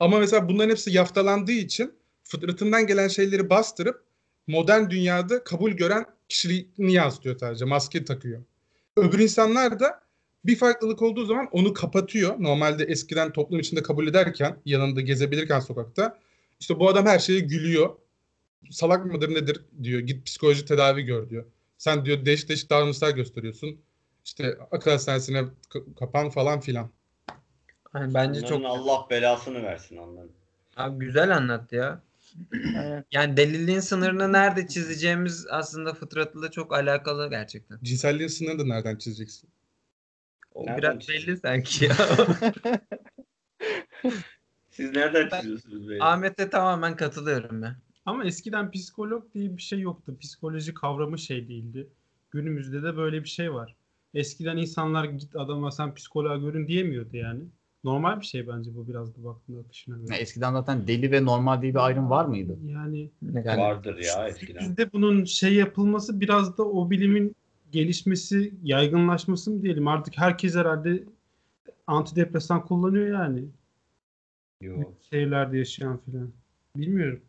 [0.00, 4.04] ama mesela bunların hepsi yaftalandığı için fıtratından gelen şeyleri bastırıp
[4.46, 8.42] modern dünyada kabul gören kişiliğini yansıtıyor sadece maske takıyor
[8.96, 10.00] öbür insanlar da
[10.44, 12.34] bir farklılık olduğu zaman onu kapatıyor.
[12.38, 16.18] Normalde eskiden toplum içinde kabul ederken, yanında gezebilirken sokakta
[16.60, 17.96] işte bu adam her şeye gülüyor.
[18.70, 20.00] Salak mıdır nedir diyor.
[20.00, 21.44] Git psikoloji tedavi gör diyor.
[21.78, 23.80] Sen diyor değişik değişik davranışlar gösteriyorsun.
[24.24, 25.38] İşte akıl hastanesine
[25.70, 26.90] ka- kapan falan filan.
[27.94, 30.30] Yani bence Onların çok Allah belasını versin onların.
[30.76, 32.02] Abi güzel anlattı ya.
[33.12, 37.78] Yani deliliğin sınırını nerede çizeceğimiz aslında fıtratla çok alakalı gerçekten.
[37.82, 39.48] Cinselliğin sınırını da nereden çizeceksin?
[40.54, 41.26] O Nereden biraz çizeceğiz?
[41.26, 41.96] belli sanki ya.
[44.74, 46.02] Siz nereden Ben- çiziyorsunuz beni?
[46.02, 47.76] Ahmet'e tamamen katılıyorum ben.
[48.06, 50.16] Ama eskiden psikolog diye bir şey yoktu.
[50.20, 51.86] Psikoloji kavramı şey değildi.
[52.30, 53.74] Günümüzde de böyle bir şey var.
[54.14, 57.40] Eskiden insanlar git adama sen psikoloğa görün diyemiyordu yani.
[57.84, 60.16] Normal bir şey bence bu biraz da baktığında akışına göre.
[60.16, 62.58] Eskiden zaten deli ve normal diye bir ayrım var mıydı?
[62.66, 63.10] Yani
[63.44, 64.60] Yani Vardır ya eskiden.
[64.60, 67.36] Bizde bunun şey yapılması biraz da o bilimin
[67.72, 69.88] gelişmesi, yaygınlaşması mı diyelim.
[69.88, 71.04] Artık herkes herhalde
[71.86, 73.44] antidepresan kullanıyor yani.
[74.64, 74.94] Yok.
[75.10, 76.32] Şehirlerde yaşayan filan.
[76.76, 77.20] Bilmiyorum.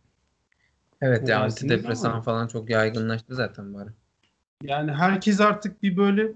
[1.01, 2.21] evet ya Olmasın antidepresan ama.
[2.21, 3.89] falan çok yaygınlaştı zaten bari.
[4.63, 6.31] Yani herkes artık bir böyle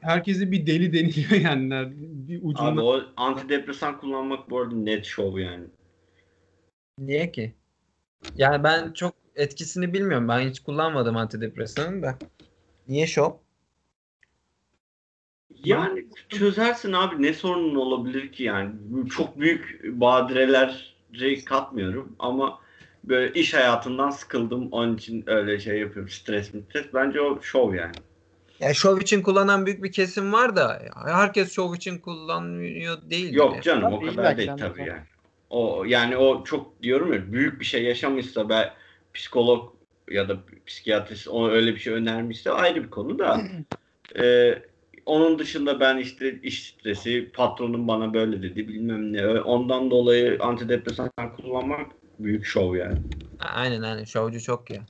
[0.00, 1.92] herkese bir deli deniliyor yani.
[2.28, 2.70] Bir ucunda.
[2.70, 5.64] Abi o antidepresan kullanmak bu arada net şov yani.
[6.98, 7.54] Niye ki?
[8.36, 10.28] Yani ben çok etkisini bilmiyorum.
[10.28, 12.18] Ben hiç kullanmadım antidepresanı da.
[12.88, 13.30] Niye şov?
[15.64, 18.70] Yani çözersin abi ne sorunun olabilir ki yani.
[19.16, 22.58] Çok büyük badireleri katmıyorum ama
[23.04, 26.10] böyle iş hayatından sıkıldım onun için öyle şey yapıyorum.
[26.10, 27.94] Stres mi stres bence o şov yani.
[28.60, 33.34] Ya şov için kullanan büyük bir kesim var da herkes şov için kullanmıyor değil.
[33.34, 35.02] Yok canım o kadar değil tabii yani.
[35.50, 38.70] O yani o çok diyorum ya büyük bir şey yaşamışsa ben
[39.14, 39.72] psikolog
[40.10, 43.40] ya da psikiyatrist ona öyle bir şey önermişse ayrı bir konu da
[44.18, 44.62] Ee,
[45.06, 51.10] onun dışında ben işte iş stresi patronum bana böyle dedi bilmem ne ondan dolayı antidepresan
[51.36, 51.86] kullanmak
[52.18, 52.98] büyük şov yani.
[53.38, 54.80] Aynen aynen şovcu çok ya.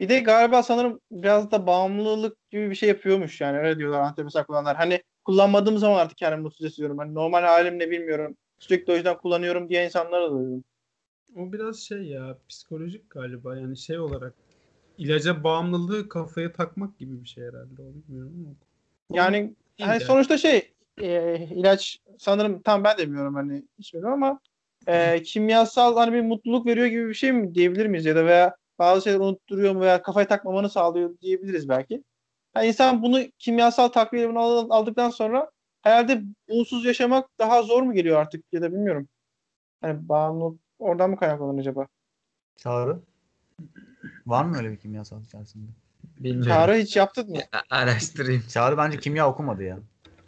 [0.00, 4.44] Bir de galiba sanırım biraz da bağımlılık gibi bir şey yapıyormuş yani öyle diyorlar antidepresan
[4.44, 4.76] kullananlar.
[4.76, 6.98] Hani kullanmadığım zaman artık kendimi mutsuz hissediyorum.
[6.98, 8.36] Hani normal halim ne bilmiyorum.
[8.58, 10.64] Sürekli o yüzden kullanıyorum diye insanlara da duydum.
[11.36, 14.34] O biraz şey ya psikolojik galiba yani şey olarak
[14.98, 18.71] ilaca bağımlılığı kafaya takmak gibi bir şey herhalde o bilmiyorum ama.
[19.14, 20.04] Yani hani de.
[20.04, 24.40] sonuçta şey e, ilaç sanırım tam ben de bilmiyorum hani hiç bilmiyorum ama
[24.86, 28.56] e, kimyasal hani bir mutluluk veriyor gibi bir şey mi diyebilir miyiz ya da veya
[28.78, 32.04] bazı şeyler unutturuyor mu veya kafayı takmamanı sağlıyor diyebiliriz belki.
[32.56, 35.50] Yani insan bunu kimyasal takviyelerini al- aldıktan sonra
[35.82, 39.08] herhalde unsuz yaşamak daha zor mu geliyor artık ya da bilmiyorum.
[39.80, 41.86] Hani bağımlılık oradan mı kaynaklanır acaba?
[42.56, 42.98] Çağrı?
[44.26, 45.70] Var mı öyle bir kimyasal içerisinde?
[46.18, 46.52] Bilmiyorum.
[46.52, 47.38] Çağrı hiç yaptın mı?
[47.52, 48.44] A- Araştırayım.
[48.48, 49.78] Çağrı bence kimya okumadı ya.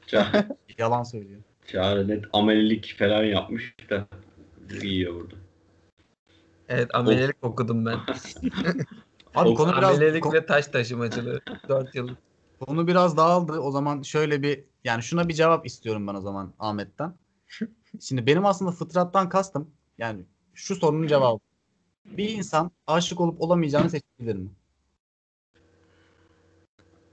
[0.06, 1.40] Ça- Yalan söylüyor.
[1.66, 4.06] Çağrı net amelilik falan yapmış da
[4.82, 5.34] iyi burada.
[6.68, 7.98] Evet amelelik okudum ben.
[9.34, 11.40] Abi O- konu biraz Amelelik ko- ve taş taşımacılığı.
[11.68, 12.08] 4 yıl.
[12.60, 13.52] konu biraz dağıldı.
[13.52, 17.14] O zaman şöyle bir yani şuna bir cevap istiyorum ben o zaman Ahmet'ten.
[18.00, 21.38] Şimdi benim aslında fıtrattan kastım yani şu sorunun cevabı.
[22.04, 24.48] Bir insan aşık olup olamayacağını seçebilir mi?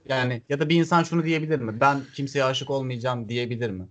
[0.08, 1.80] Yani ya da bir insan şunu diyebilir mi?
[1.80, 3.88] Ben kimseye aşık olmayacağım diyebilir mi?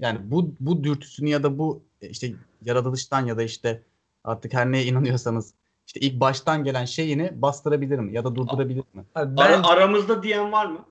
[0.00, 2.32] Yani bu bu dürtüsünü ya da bu e, işte
[2.64, 3.82] yaratılıştan ya da işte
[4.24, 5.54] artık her neye inanıyorsanız
[5.86, 9.04] işte ilk baştan gelen şeyini bastırabilir mi ya da durdurabilir mi?
[9.16, 10.84] Ben, aramızda diyen var mı?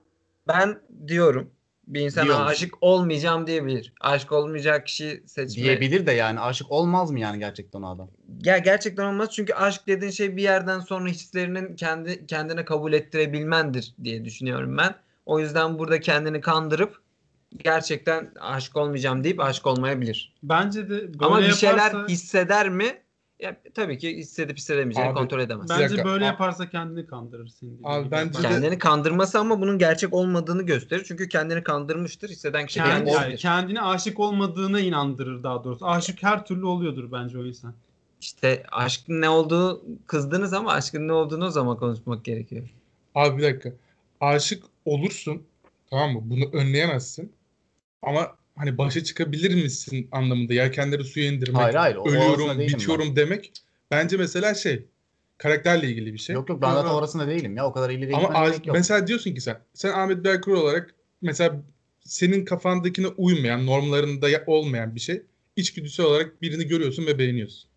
[0.48, 1.50] ben diyorum.
[1.88, 2.46] Bir insan Diyor.
[2.46, 3.94] aşık olmayacağım diyebilir.
[4.02, 5.63] Aşık olmayacak kişi seçme.
[5.63, 8.10] Diyebilir de yani aşık olmaz mı yani gerçekten o adam?
[8.44, 13.96] Ya gerçekten olmaz çünkü aşk dediğin şey bir yerden sonra hislerinin kendi kendine kabul ettirebilmendir
[14.04, 14.96] diye düşünüyorum ben.
[15.26, 17.02] O yüzden burada kendini kandırıp
[17.58, 20.34] gerçekten aşık olmayacağım deyip aşık olmayabilir.
[20.44, 23.02] Bence de böyle Ama bir şeyler yaparsa, hisseder mi?
[23.41, 25.69] Ya, tabii ki hissedip hissedemeyeceğini Abi, kontrol edemez.
[25.69, 28.43] Bence böyle yaparsa kendini kandırır dediğin Abi gibi bence yapar.
[28.43, 31.04] de- Kendini kandırması ama bunun gerçek olmadığını gösterir.
[31.08, 32.30] Çünkü kendini kandırmıştır.
[32.30, 33.15] Hisseden kişi Kendi, kendisi.
[33.15, 35.88] yani kendine aşık olmadığına inandırır daha doğrusu.
[35.88, 37.73] Aşık her türlü oluyordur bence o insan.
[38.21, 42.69] İşte aşkın ne olduğu kızdınız ama aşkın ne olduğunu o zaman konuşmak gerekiyor.
[43.15, 43.71] Abi bir dakika.
[44.21, 45.43] Aşık olursun.
[45.89, 46.21] Tamam mı?
[46.23, 47.32] Bunu önleyemezsin.
[48.01, 50.54] Ama hani başa çıkabilir misin anlamında.
[50.54, 51.56] Yelkenleri suya indirmek.
[51.62, 51.95] Hayır hayır.
[51.95, 52.67] o- ölüyorum, değilim ben.
[52.67, 53.54] bitiyorum demek.
[53.91, 54.86] Bence mesela şey
[55.38, 56.34] karakterle ilgili bir şey.
[56.34, 57.65] Yok yok ben zaten orasında değilim ya.
[57.65, 58.76] O kadar ileri Ama gerek yok.
[58.78, 61.62] mesela diyorsun ki sen sen Ahmet Berkur olarak mesela
[62.00, 65.21] senin kafandakine uymayan, normlarında ya- olmayan bir şey
[65.56, 67.69] içgüdüsel olarak birini görüyorsun ve beğeniyorsun.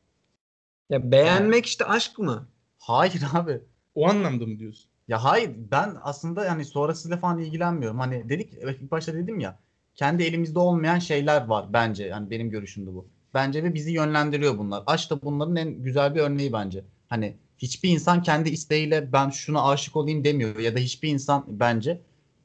[0.90, 2.49] Ya beğenmek işte aşk mı?
[2.79, 3.61] Hayır abi.
[3.94, 4.90] O anlamda mı diyorsun?
[5.09, 7.99] Ya hayır ben aslında yani sonrasıyla falan ilgilenmiyorum.
[7.99, 9.59] Hani dedik ilk başta dedim ya
[9.95, 12.05] kendi elimizde olmayan şeyler var bence.
[12.05, 13.07] Yani benim görüşümde bu.
[13.35, 14.83] Bence ve bizi yönlendiriyor bunlar.
[14.87, 16.85] Aşk da bunların en güzel bir örneği bence.
[17.09, 22.01] Hani hiçbir insan kendi isteğiyle ben şuna aşık olayım demiyor ya da hiçbir insan bence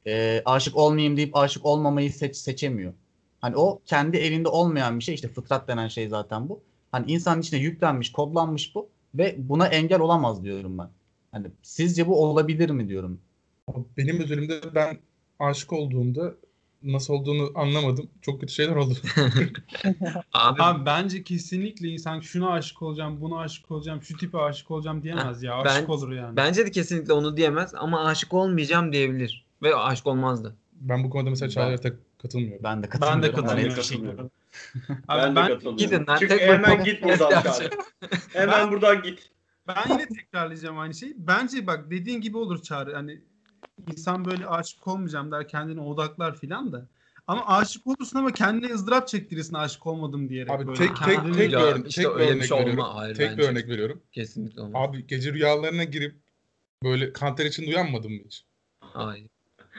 [0.06, 2.92] e, aşık olmayayım deyip aşık olmamayı seç, seçemiyor.
[3.40, 6.62] Hani o kendi elinde olmayan bir şey işte fıtrat denen şey zaten bu.
[6.92, 10.88] Hani insanın içine yüklenmiş, kodlanmış bu ve buna engel olamaz diyorum ben.
[11.32, 13.20] Hani sizce bu olabilir mi diyorum.
[13.96, 14.98] Benim özelimde ben
[15.38, 16.34] aşık olduğumda
[16.82, 18.10] nasıl olduğunu anlamadım.
[18.22, 18.94] Çok kötü şeyler oldu.
[20.32, 25.02] Abi, Abi bence kesinlikle insan şuna aşık olacağım, buna aşık olacağım, şu tipe aşık olacağım
[25.02, 25.54] diyemez ya.
[25.54, 26.36] Aşık ben- olur yani.
[26.36, 29.44] bence de kesinlikle onu diyemez ama aşık olmayacağım diyebilir.
[29.62, 30.56] Ve aşık olmazdı.
[30.72, 32.64] Ben bu konuda mesela Ben- Çağlar'a tak- katılmıyorum.
[32.64, 33.68] Ben de ben de katılmıyorum.
[33.68, 34.10] net bir şekilde.
[34.10, 34.28] Abi
[35.08, 35.76] Ben, ben, de katılıyorum.
[35.76, 37.32] Gidin lan, Çünkü tek hemen git buradan.
[38.32, 39.30] Hemen buradan git.
[39.68, 41.14] ben yine tekrarlayacağım aynı şeyi.
[41.18, 42.94] Bence bak dediğin gibi olur Çağrı.
[42.94, 43.20] Hani
[43.86, 46.86] insan böyle aşık olmayacağım der kendine odaklar filan da.
[47.26, 50.50] Ama aşık olursun ama kendine ızdırap çektirirsin aşık olmadım diyerek.
[50.50, 50.78] Abi böyle.
[50.78, 52.84] tek tek tek bir, Ya örne- işte tek bir örnek şey olma- veriyorum.
[52.94, 54.02] hayır tek bir örnek veriyorum.
[54.12, 54.88] Kesinlikle olmaz.
[54.88, 56.14] Abi gece rüyalarına girip
[56.84, 58.44] böyle kanter içinde uyanmadın mı hiç?
[58.80, 59.26] Hayır.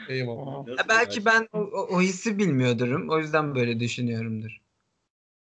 [0.08, 0.68] Eyvallah.
[0.68, 3.10] Ya belki ben o, o- o hissi bilmiyordurum.
[3.10, 4.60] O yüzden böyle düşünüyorumdur.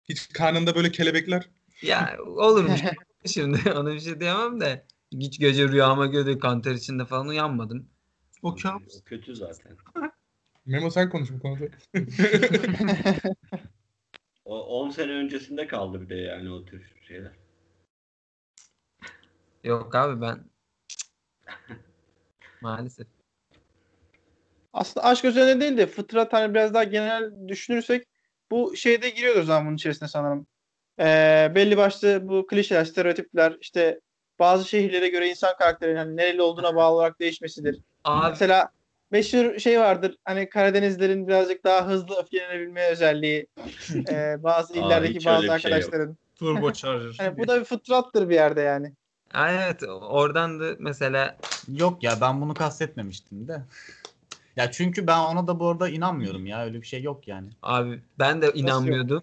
[0.08, 1.48] Hiç karnında böyle kelebekler.
[1.82, 2.80] Ya olurmuş.
[3.26, 4.84] Şimdi ona bir şey diyemem de.
[5.12, 7.86] Hiç gece rüyama göre kanter içinde falan uyanmadım.
[8.44, 8.96] O kabus.
[9.00, 9.76] O kötü zaten.
[10.66, 11.64] Memo sen konuş bu konuda.
[14.44, 17.32] O 10 sene öncesinde kaldı bir de yani o tür şeyler.
[19.64, 20.44] Yok abi ben
[22.60, 23.06] maalesef.
[24.72, 28.06] Aslında aşk üzerine değil de fıtrat hani biraz daha genel düşünürsek
[28.50, 30.46] bu şeyde giriyordur o zaman bunun içerisine sanırım.
[31.00, 34.00] Ee, belli başlı bu klişeler, stereotipler işte
[34.38, 37.80] bazı şehirlere göre insan karakterinin hani nereli olduğuna bağlı olarak değişmesidir.
[38.04, 38.70] Abi Mesela
[39.10, 43.46] meşhur şey vardır hani Karadenizlerin birazcık daha hızlı öfkelenebilme özelliği.
[44.08, 46.16] Ee, bazı illerdeki öyle bazı şey arkadaşların.
[46.36, 47.16] Turbo Charger.
[47.18, 48.92] Hani bu da bir fıtrattır bir yerde yani.
[49.34, 51.36] Evet oradan da mesela
[51.68, 53.62] Yok ya ben bunu kastetmemiştim de.
[54.56, 57.48] Ya çünkü ben ona da bu arada inanmıyorum ya öyle bir şey yok yani.
[57.62, 59.22] abi ben de inanmıyordum.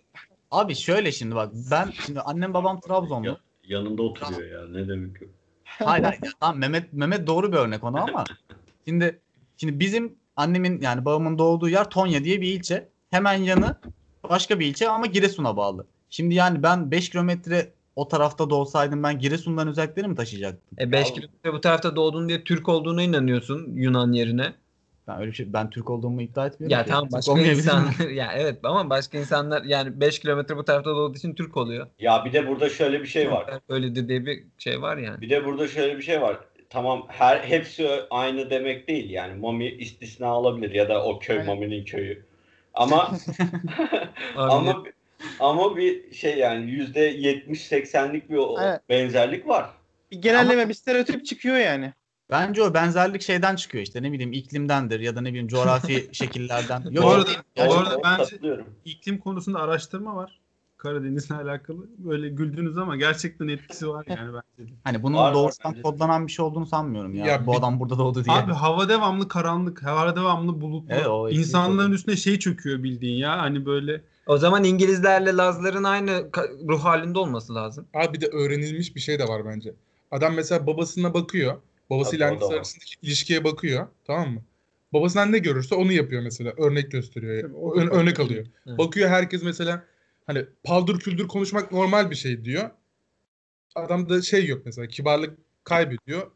[0.52, 3.38] Abi şöyle şimdi bak ben şimdi annem babam Trabzonlu.
[3.64, 4.68] Ya- yanında oturuyor ya.
[4.68, 5.26] Ne demek o?
[5.64, 6.24] Hayır hayır.
[6.24, 8.24] Ya, tamam Mehmet Mehmet doğru bir örnek ona ama
[8.88, 9.22] şimdi
[9.58, 12.90] şimdi bizim annemin yani babamın doğduğu yer Tonya diye bir ilçe.
[13.10, 13.76] Hemen yanı
[14.30, 15.86] başka bir ilçe ama Giresun'a bağlı.
[16.10, 20.62] Şimdi yani ben 5 kilometre o tarafta da olsaydım ben Giresun'dan özellikleri mi taşıyacaktım?
[20.80, 24.54] E 5 kilometre bu tarafta doğdun diye Türk olduğuna inanıyorsun Yunan yerine.
[25.12, 26.78] Ben öyle şey ben Türk olduğumu iddia etmiyorum.
[26.78, 26.90] Ya ki.
[26.90, 27.60] tamam Türk başka olmayabilirim.
[27.60, 31.88] insanlar ya evet ama başka insanlar yani 5 kilometre bu tarafta doğduğu için Türk oluyor.
[32.00, 33.60] Ya bir de burada şöyle bir şey var.
[33.70, 35.22] Öyledir diye bir şey var yani.
[35.22, 36.38] Bir de burada şöyle bir şey var.
[36.70, 39.34] Tamam her hepsi aynı demek değil yani.
[39.40, 41.48] Mami istisna olabilir ya da o köy Aynen.
[41.48, 42.26] Mami'nin köyü.
[42.74, 43.12] Ama
[44.36, 44.84] ama
[45.40, 48.82] ama bir şey yani yüzde 70-80'lik bir o- Evet.
[48.90, 49.70] benzerlik var.
[50.12, 51.94] Bir genelleme, bir stereotip çıkıyor yani.
[52.32, 56.84] Bence o benzerlik şeyden çıkıyor işte ne bileyim iklimdendir ya da ne bileyim coğrafi şekillerden.
[56.92, 57.30] Yok, Bu arada-
[57.68, 58.64] bu arada bence-.
[58.86, 60.40] İklim konusunda araştırma var.
[60.78, 61.86] Karadeniz'le alakalı.
[61.98, 64.76] Böyle güldünüz ama gerçekten etkisi var yani bence de.
[64.84, 67.26] Hani bunun Var, doğuştan kodlanan bir şey olduğunu sanmıyorum ya.
[67.26, 68.36] Ya Bu bir- adam burada doğdu diye.
[68.36, 70.94] Abi hava devamlı karanlık, hava devamlı bulutlu.
[70.96, 73.40] Evet, o İnsanların üstüne şey çöküyor bildiğin ya.
[73.42, 76.30] Hani böyle O zaman İngilizlerle Lazların aynı
[76.70, 77.86] ruh halinde olması lazım.
[77.94, 79.74] Abi bir de öğrenilmiş bir şey de var bence.
[80.12, 81.56] Adam mesela babasına bakıyor.
[81.92, 82.58] Babasıyla Tabii, o da annesi var.
[82.58, 83.88] arasındaki ilişkiye bakıyor.
[84.08, 84.42] Tamam mı?
[84.94, 86.54] Babasından ne görürse onu yapıyor mesela.
[86.58, 87.42] Örnek gösteriyor.
[87.42, 88.24] Tabii, o da örnek farklı.
[88.24, 88.46] alıyor.
[88.68, 88.78] Evet.
[88.78, 89.84] Bakıyor herkes mesela
[90.26, 92.70] hani paldır küldür konuşmak normal bir şey diyor.
[93.76, 96.32] Adamda şey yok mesela kibarlık kaybediyor.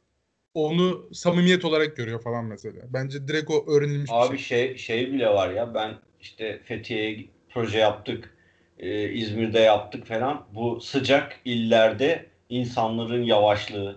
[0.53, 2.81] Onu samimiyet olarak görüyor falan mesela.
[2.93, 4.67] Bence direkt o öğrenilmiş bir Abi şey.
[4.67, 8.35] şey şey bile var ya ben işte Fethiye'ye proje yaptık.
[8.79, 10.47] e, İzmir'de yaptık falan.
[10.55, 13.95] Bu sıcak illerde insanların yavaşlığı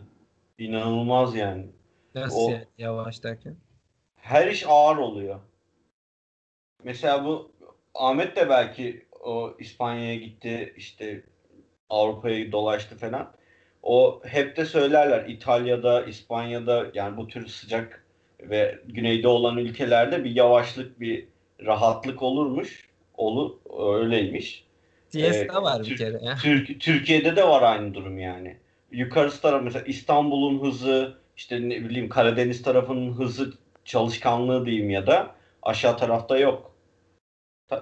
[0.59, 1.67] inanılmaz yani.
[2.15, 3.57] Nasıl O- yani yavaş derken?
[4.17, 5.41] Her iş ağır oluyor.
[6.85, 7.53] Mesela bu
[7.95, 11.23] Ahmet de belki o İspanya'ya gitti işte
[11.91, 13.33] Avrupa'yı dolaştı falan.
[13.83, 18.05] O hep de söylerler İtalya'da, İspanya'da yani bu tür sıcak
[18.41, 21.29] ve güneyde olan ülkelerde bir yavaşlık, bir
[21.67, 22.89] rahatlık olurmuş.
[23.17, 23.61] Olu
[23.95, 24.65] öyleymiş.
[25.09, 26.37] Siesta Ee, var bir Türk- kere ya.
[26.43, 28.57] Türk, Türkiye'de de var aynı durum yani.
[28.91, 33.53] Yukarısı taraf mesela İstanbul'un hızı, işte ne bileyim Karadeniz tarafının hızı,
[33.85, 36.75] çalışkanlığı diyeyim ya da aşağı tarafta yok.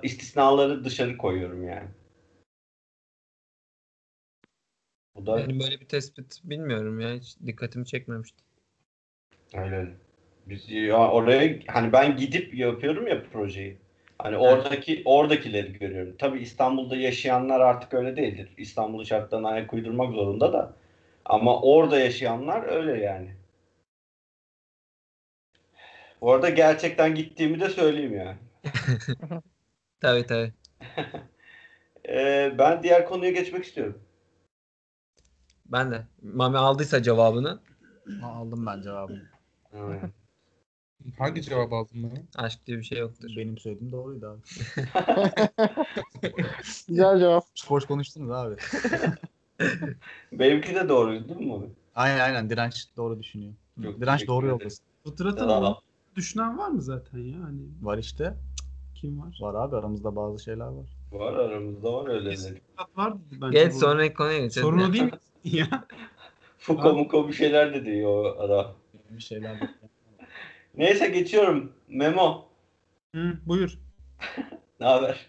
[0.02, 1.88] İstisnaları dışarı koyuyorum yani.
[5.14, 7.14] Bu da Benim böyle bir tespit bilmiyorum ya.
[7.14, 8.42] Hiç dikkatimi çekmemişti.
[9.54, 9.88] öyle.
[10.46, 13.76] Biz ya oraya hani ben gidip yapıyorum ya projeyi.
[14.18, 16.14] Hani oradaki oradakileri görüyorum.
[16.18, 18.48] Tabii İstanbul'da yaşayanlar artık öyle değildir.
[18.56, 20.74] İstanbul şartlarına ayak uydurmak zorunda da.
[21.28, 23.36] Ama orada yaşayanlar öyle yani.
[26.20, 28.36] Bu arada gerçekten gittiğimi de söyleyeyim yani.
[30.00, 30.52] Tabii tabii.
[32.08, 34.02] Ee, ben diğer konuya geçmek istiyorum.
[35.66, 36.06] Ben de.
[36.22, 37.60] Mami aldıysa cevabını
[38.20, 39.22] Ha, Aldım ben cevabını.
[39.74, 40.00] Evet.
[41.18, 42.44] Hangi cevabı aldın bana?
[42.44, 43.28] aşk diye bir şey yoktur.
[43.36, 44.40] Benim söylediğim doğruydu abi.
[46.88, 47.44] Güzel cevap.
[47.70, 48.56] Boş konuştunuz abi.
[50.32, 51.46] Benimki de doğruydu değil mi?
[51.46, 51.66] Mami?
[51.94, 53.52] Aynen aynen direnç doğru düşünüyor.
[53.82, 54.84] Çok direnç doğru yoldasın.
[55.04, 55.78] Fıtratın onu
[56.16, 57.40] düşünen var mı zaten ya?
[57.42, 58.34] Hani Var işte.
[58.94, 59.38] kim var?
[59.40, 60.86] Var abi aramızda bazı şeyler var.
[61.12, 62.36] var aramızda var öyleleri.
[62.36, 63.64] Fıtrat var bence.
[63.64, 64.68] Geç sonraki konuya geçelim.
[64.68, 65.10] Sorun o değil mi?
[65.44, 65.86] ya.
[66.58, 68.74] Fuko muko bir şeyler de diyor o adam.
[69.10, 69.70] Bir şeyler var.
[70.76, 71.72] Neyse geçiyorum.
[71.88, 72.48] Memo.
[73.14, 73.78] Hı, buyur.
[74.80, 75.26] Ne haber?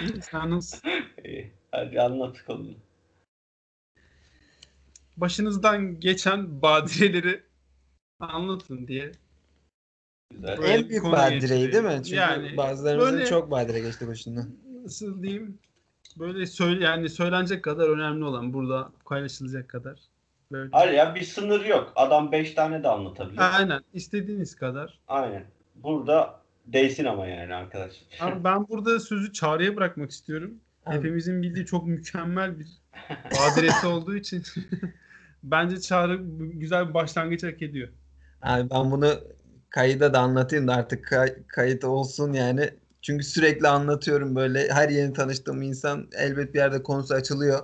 [0.00, 0.88] İyi, sen nasıl?
[1.24, 1.52] İyi.
[1.72, 2.74] Hadi anlat konunu.
[5.20, 7.42] Başınızdan geçen badireleri
[8.20, 9.12] anlatın diye.
[10.30, 10.58] Güzel.
[10.58, 12.00] Böyle en büyük badireyi değil mi?
[12.04, 14.48] Çünkü Yani bazılarımızın böyle- çok badire geçti başından.
[14.84, 15.58] Nasıl diyeyim?
[16.18, 19.98] Böyle söyle yani söylenecek kadar önemli olan burada paylaşılacak kadar.
[20.52, 20.70] Böyle.
[20.72, 21.92] Hayır ya bir sınır yok.
[21.96, 23.58] Adam 5 tane de anlatabilir.
[23.58, 23.80] Aynen.
[23.94, 24.98] istediğiniz kadar.
[25.08, 25.44] Aynen.
[25.74, 28.02] Burada değsin ama yani arkadaş.
[28.20, 30.54] Abi ben burada sözü Çağrı'ya bırakmak istiyorum.
[30.86, 30.96] Abi.
[30.96, 32.66] Hepimizin bildiği çok mükemmel bir
[33.38, 34.42] badiresi olduğu için
[35.42, 37.88] bence Çağrı güzel bir başlangıç hak ediyor.
[38.42, 39.14] Abi ben bunu
[39.70, 42.70] kayıda da anlatayım da artık kay- kayıt olsun yani.
[43.02, 44.68] Çünkü sürekli anlatıyorum böyle.
[44.72, 47.58] Her yeni tanıştığım insan elbet bir yerde konusu açılıyor.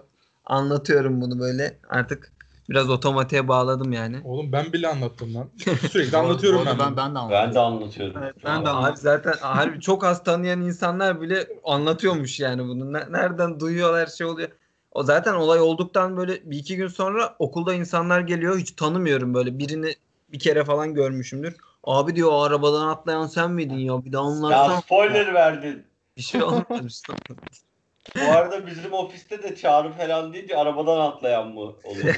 [0.45, 1.79] Anlatıyorum bunu böyle.
[1.89, 2.33] Artık
[2.71, 4.21] biraz otomatiğe bağladım yani.
[4.25, 5.51] Oğlum ben bile anlattım lan.
[5.91, 6.79] Sürekli anlatıyorum ben.
[6.79, 7.49] ben, ben de anlatıyorum.
[7.49, 8.23] Ben de anlatıyorum.
[8.23, 12.93] Evet, ben de Abi zaten harbi çok az tanıyan insanlar bile anlatıyormuş yani bunu.
[12.93, 14.49] Ne- Nereden duyuyorlar şey oluyor.
[14.95, 18.59] O zaten olay olduktan böyle bir iki gün sonra okulda insanlar geliyor.
[18.59, 19.59] Hiç tanımıyorum böyle.
[19.59, 19.95] Birini
[20.29, 21.57] bir kere falan görmüşümdür.
[21.85, 24.05] Abi diyor o arabadan atlayan sen miydin ya?
[24.05, 24.83] Bir daha Ya anlatsam.
[24.83, 25.85] spoiler verdin.
[26.17, 27.03] Bir şey olmamış.
[28.17, 32.15] Bu arada bizim ofiste de çağrı falan deyince arabadan atlayan mı oluyor?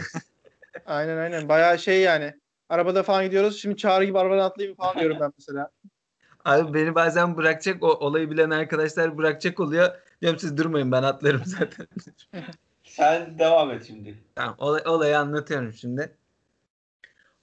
[0.87, 1.49] Aynen aynen.
[1.49, 2.35] Bayağı şey yani.
[2.69, 3.61] Arabada falan gidiyoruz.
[3.61, 5.71] Şimdi çağrı gibi arabadan atlayayım falan diyorum ben mesela.
[6.45, 9.91] Abi beni bazen bırakacak o olayı bilen arkadaşlar bırakacak oluyor.
[10.23, 11.87] Diyorum siz durmayın ben atlarım zaten.
[12.87, 14.19] Sen devam et şimdi.
[14.35, 16.17] Tamam olay, olayı anlatıyorum şimdi.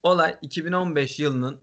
[0.04, 1.62] Olay 2015 yılının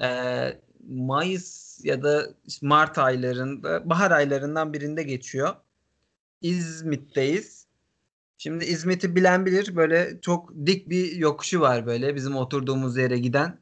[0.00, 2.26] eee, Mayıs ya da
[2.62, 5.54] Mart aylarında bahar aylarından birinde geçiyor.
[6.42, 7.66] İzmit'teyiz.
[8.38, 13.58] Şimdi İzmit'i bilen bilir böyle çok dik bir yokuşu var böyle bizim oturduğumuz yere giden.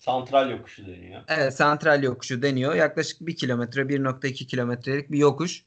[0.00, 1.22] Santral yokuşu deniyor.
[1.28, 2.74] Evet santral yokuşu deniyor.
[2.74, 5.64] Yaklaşık 1 kilometre 1.2 kilometrelik bir yokuş.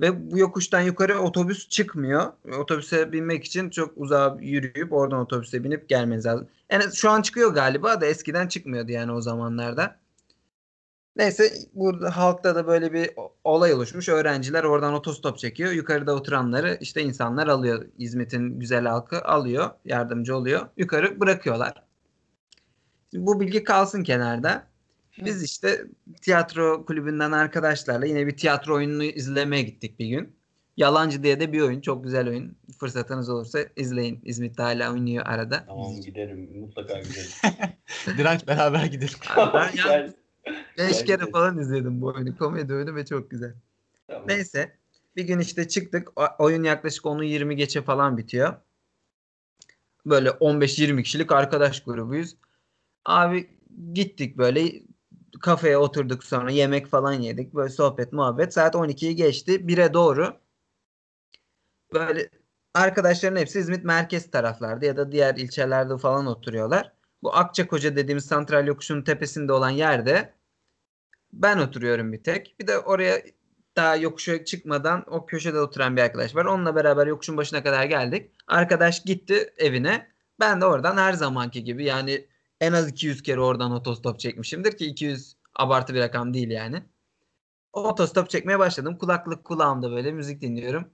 [0.00, 2.32] Ve bu yokuştan yukarı otobüs çıkmıyor.
[2.58, 6.48] Otobüse binmek için çok uzağa yürüyüp oradan otobüse binip gelmeniz lazım.
[6.70, 9.96] Yani şu an çıkıyor galiba da eskiden çıkmıyordu yani o zamanlarda.
[11.16, 13.10] Neyse burada halkta da böyle bir
[13.44, 14.08] olay oluşmuş.
[14.08, 15.72] Öğrenciler oradan otostop çekiyor.
[15.72, 17.86] Yukarıda oturanları işte insanlar alıyor.
[17.98, 19.70] İzmit'in güzel halkı alıyor.
[19.84, 20.66] Yardımcı oluyor.
[20.76, 21.82] Yukarı bırakıyorlar.
[23.10, 24.69] Şimdi bu bilgi kalsın kenarda.
[25.24, 25.84] Biz işte
[26.22, 30.32] tiyatro kulübünden arkadaşlarla yine bir tiyatro oyununu izlemeye gittik bir gün.
[30.76, 31.80] Yalancı diye de bir oyun.
[31.80, 32.56] Çok güzel oyun.
[32.78, 34.20] Fırsatınız olursa izleyin.
[34.24, 35.64] İzmit'te hala oynuyor arada.
[35.66, 36.58] Tamam giderim.
[36.60, 37.30] Mutlaka giderim.
[38.18, 39.14] Direnç beraber gidelim.
[39.36, 40.12] Ben ya- Gel.
[40.78, 42.36] Beş kere falan izledim bu oyunu.
[42.38, 43.54] Komedi oyunu ve çok güzel.
[44.08, 44.28] Tamam.
[44.28, 44.76] Neyse.
[45.16, 46.20] Bir gün işte çıktık.
[46.20, 48.54] O- Oyun yaklaşık 10'u 20 geçe falan bitiyor.
[50.06, 52.36] Böyle 15-20 kişilik arkadaş grubuyuz.
[53.04, 53.50] Abi
[53.92, 54.72] gittik böyle
[55.40, 57.54] kafeye oturduk sonra yemek falan yedik.
[57.54, 58.54] Böyle sohbet muhabbet.
[58.54, 59.52] Saat 12'yi geçti.
[59.66, 60.40] 1'e doğru
[61.92, 62.30] böyle
[62.74, 66.92] arkadaşların hepsi İzmit merkez taraflarda ya da diğer ilçelerde falan oturuyorlar.
[67.22, 70.34] Bu Akçakoca dediğimiz santral yokuşun tepesinde olan yerde
[71.32, 72.56] ben oturuyorum bir tek.
[72.60, 73.22] Bir de oraya
[73.76, 76.44] daha yokuşa çıkmadan o köşede oturan bir arkadaş var.
[76.44, 78.30] Onunla beraber yokuşun başına kadar geldik.
[78.46, 80.10] Arkadaş gitti evine.
[80.40, 82.26] Ben de oradan her zamanki gibi yani
[82.60, 86.82] en az 200 kere oradan otostop çekmişimdir ki 200 abartı bir rakam değil yani.
[87.72, 88.98] Otostop çekmeye başladım.
[88.98, 90.88] Kulaklık kulağımda böyle müzik dinliyorum.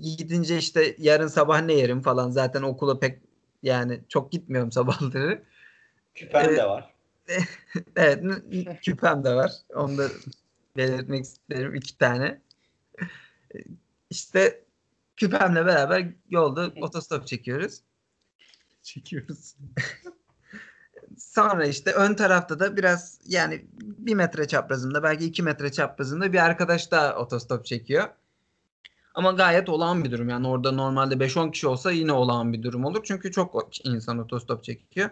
[0.00, 3.22] Gidince işte yarın sabah ne yerim falan zaten okula pek
[3.62, 5.44] yani çok gitmiyorum sabahları.
[6.14, 6.58] Küpen Evet.
[6.58, 6.94] de var.
[7.96, 8.22] Evet
[8.82, 9.52] küpem de var.
[9.74, 10.08] Onu da
[10.76, 11.74] belirtmek isterim.
[11.74, 12.40] iki tane.
[14.10, 14.64] İşte
[15.16, 17.80] küpemle beraber yolda otostop çekiyoruz.
[18.82, 19.56] Çekiyoruz.
[21.18, 26.44] Sonra işte ön tarafta da biraz yani bir metre çaprazında belki iki metre çaprazında bir
[26.44, 28.08] arkadaş daha otostop çekiyor.
[29.14, 30.28] Ama gayet olağan bir durum.
[30.28, 33.00] Yani orada normalde 5-10 kişi olsa yine olağan bir durum olur.
[33.04, 35.10] Çünkü çok insan otostop çekiyor.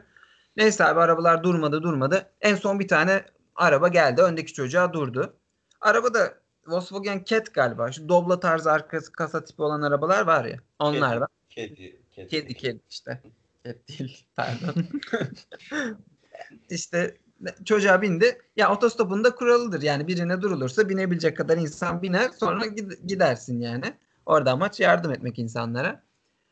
[0.56, 2.30] Neyse abi arabalar durmadı durmadı.
[2.40, 3.24] En son bir tane
[3.54, 4.22] araba geldi.
[4.22, 5.36] Öndeki çocuğa durdu.
[5.80, 6.34] Araba da
[6.66, 7.92] Volkswagen Cat galiba.
[7.92, 10.56] Şu Doblo tarzı arkası kasa tipi olan arabalar var ya.
[10.78, 11.28] Onlardan.
[11.50, 12.02] Kedi.
[12.12, 12.28] Kedi.
[12.28, 13.22] Kedi kedi işte.
[13.64, 14.26] Kedi değil.
[14.36, 14.74] Pardon.
[16.70, 17.16] işte
[17.64, 18.38] çocuğa bindi.
[18.56, 19.82] Ya otostopun da kuralıdır.
[19.82, 22.30] Yani birine durulursa binebilecek kadar insan biner.
[22.40, 23.94] Sonra gid- gidersin yani.
[24.26, 26.02] Orada amaç yardım etmek insanlara.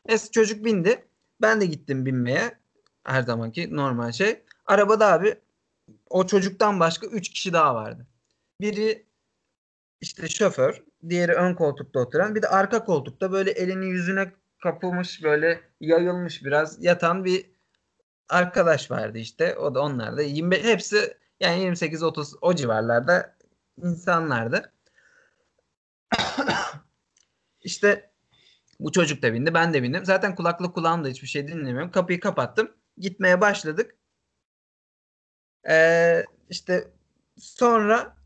[0.09, 1.05] Neyse çocuk bindi.
[1.41, 2.59] Ben de gittim binmeye.
[3.05, 4.43] Her zamanki normal şey.
[4.67, 5.35] Arabada abi
[6.11, 8.07] o çocuktan başka 3 kişi daha vardı.
[8.61, 9.07] Biri
[10.01, 15.61] işte şoför, diğeri ön koltukta oturan, bir de arka koltukta böyle elini yüzüne kapılmış böyle
[15.81, 17.51] yayılmış biraz yatan bir
[18.29, 19.57] arkadaş vardı işte.
[19.57, 23.37] O da onlar da 25 hepsi yani 28 30 o civarlarda
[23.83, 24.73] insanlardı.
[27.63, 28.11] işte
[28.81, 30.05] bu çocuk da bindi, ben de bindim.
[30.05, 31.91] Zaten kulaklık kulağımda hiçbir şey dinlemiyorum.
[31.91, 32.73] Kapıyı kapattım.
[32.99, 33.97] Gitmeye başladık.
[35.69, 36.93] Ee, işte
[37.39, 38.17] sonra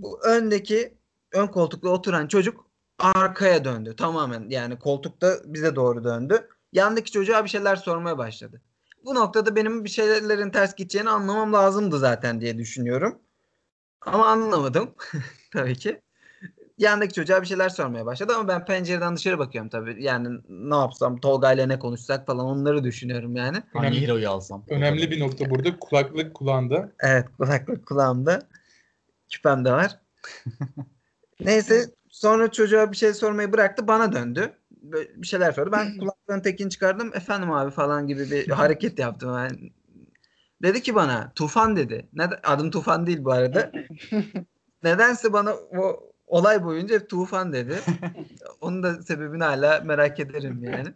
[0.00, 0.98] bu öndeki
[1.32, 2.65] ön koltukta oturan çocuk
[2.98, 4.48] arkaya döndü tamamen.
[4.48, 6.48] Yani koltukta bize doğru döndü.
[6.72, 8.60] Yandaki çocuğa bir şeyler sormaya başladı.
[9.04, 13.18] Bu noktada benim bir şeylerin ters gideceğini anlamam lazımdı zaten diye düşünüyorum.
[14.00, 14.94] Ama anlamadım
[15.52, 16.00] tabii ki.
[16.78, 20.02] Yandaki çocuğa bir şeyler sormaya başladı ama ben pencereden dışarı bakıyorum tabii.
[20.02, 23.62] Yani ne yapsam Tolga ile ne konuşsak falan onları düşünüyorum yani.
[23.72, 24.64] Hangi Önemli- hero'yu alsam?
[24.68, 26.92] Önemli bir nokta burada kulaklık kulağında.
[27.00, 28.42] Evet kulaklık kulağımda.
[29.30, 29.98] Küpem de var.
[31.40, 34.52] Neyse sonra çocuğa bir şey sormayı bıraktı bana döndü.
[34.70, 35.72] Böyle bir şeyler sordu.
[35.72, 37.10] Ben kulaklığın tekini çıkardım.
[37.14, 39.36] Efendim abi falan gibi bir hareket yaptım.
[39.36, 39.58] Ben.
[40.62, 42.08] Dedi ki bana Tufan dedi.
[42.12, 42.38] Neden?
[42.44, 43.72] Adım Tufan değil bu arada.
[44.82, 47.80] Nedense bana o olay boyunca hep Tufan dedi.
[48.60, 50.88] Onun da sebebini hala merak ederim yani.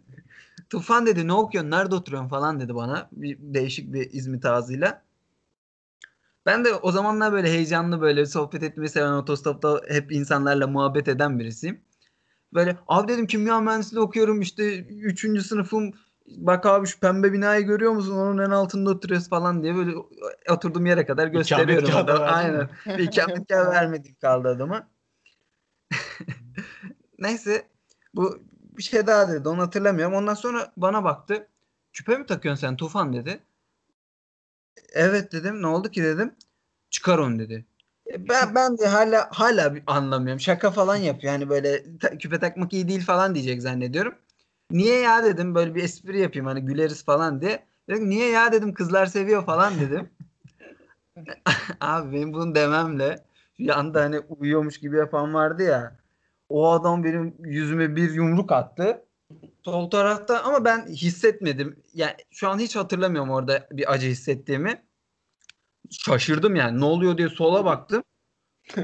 [0.69, 3.09] Tufan dedi ne okuyorsun nerede oturuyorsun falan dedi bana.
[3.11, 5.01] Bir değişik bir İzmit ağzıyla.
[6.45, 11.39] Ben de o zamanlar böyle heyecanlı böyle sohbet etmeyi seven otostopta hep insanlarla muhabbet eden
[11.39, 11.81] birisiyim.
[12.53, 15.47] Böyle abi dedim kimya mühendisliği okuyorum işte 3.
[15.47, 15.93] sınıfım
[16.27, 19.91] bak abi şu pembe binayı görüyor musun onun en altında oturuyoruz falan diye böyle
[20.49, 21.89] oturduğum yere kadar gösteriyorum.
[21.89, 22.25] kağıdı adama.
[22.25, 22.69] Aynen.
[22.85, 24.87] Bir ikamet kağıdı vermedim kaldı adama.
[27.19, 27.67] Neyse
[28.13, 28.39] bu
[28.77, 30.15] bir şey daha dedi onu hatırlamıyorum.
[30.15, 31.47] Ondan sonra bana baktı.
[31.93, 33.39] Küpe mi takıyorsun sen Tufan dedi.
[34.93, 35.61] Evet dedim.
[35.61, 36.35] Ne oldu ki dedim.
[36.89, 37.65] Çıkar onu dedi.
[38.13, 40.39] E, Ben ben de hala hala bir anlamıyorum.
[40.39, 41.33] Şaka falan yapıyor.
[41.33, 44.15] Yani böyle ta- küpe takmak iyi değil falan diyecek zannediyorum.
[44.71, 47.63] Niye ya dedim böyle bir espri yapayım hani güleriz falan diye.
[47.89, 50.09] Dedim niye ya dedim kızlar seviyor falan dedim.
[51.81, 53.23] Abi benim bunu dememle
[53.59, 55.95] yanda hani uyuyormuş gibi yapan vardı ya.
[56.49, 59.05] O adam benim yüzüme bir yumruk attı.
[59.65, 61.83] Sol tarafta ama ben hissetmedim.
[61.93, 64.83] Yani şu an hiç hatırlamıyorum orada bir acı hissettiğimi.
[65.91, 66.79] Şaşırdım yani.
[66.79, 68.03] Ne oluyor diye sola baktım.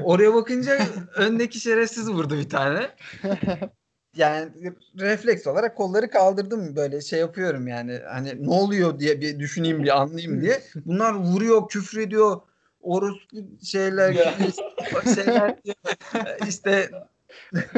[0.02, 0.78] Oraya bakınca
[1.14, 2.90] öndeki şerefsiz vurdu bir tane.
[4.16, 4.52] Yani
[4.98, 8.00] refleks olarak kolları kaldırdım böyle şey yapıyorum yani.
[8.08, 10.62] Hani ne oluyor diye bir düşüneyim bir anlayayım diye.
[10.86, 12.40] Bunlar vuruyor, küfür ediyor.
[12.80, 14.14] Orospu şeyler,
[15.14, 15.56] şeyler
[16.48, 16.90] işte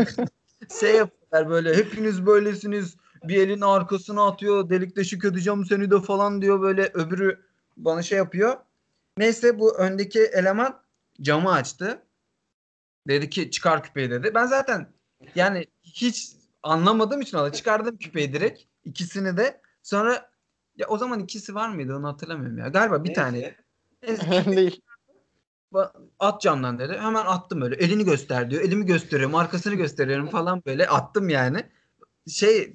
[0.80, 6.42] şey yapıyorlar böyle hepiniz böylesiniz bir elin arkasına atıyor delik deşik edeceğim seni de falan
[6.42, 7.40] diyor böyle öbürü
[7.76, 8.56] bana şey yapıyor.
[9.18, 10.80] Neyse bu öndeki eleman
[11.20, 12.02] camı açtı.
[13.08, 14.30] Dedi ki çıkar küpeyi dedi.
[14.34, 14.86] Ben zaten
[15.34, 18.62] yani hiç anlamadığım için olay çıkardım küpeyi direkt.
[18.84, 19.60] ikisini de.
[19.82, 20.30] Sonra
[20.76, 22.68] ya o zaman ikisi var mıydı onu hatırlamıyorum ya.
[22.68, 23.20] Galiba bir Neyse.
[23.20, 23.56] tane.
[24.26, 24.80] Önemli değil.
[26.18, 26.98] At camdan dedi.
[27.00, 27.74] Hemen attım öyle.
[27.74, 28.62] Elini göster diyor.
[28.62, 29.34] Elimi gösteriyorum.
[29.34, 30.88] Arkasını gösteriyorum falan böyle.
[30.88, 31.64] Attım yani.
[32.28, 32.72] Şey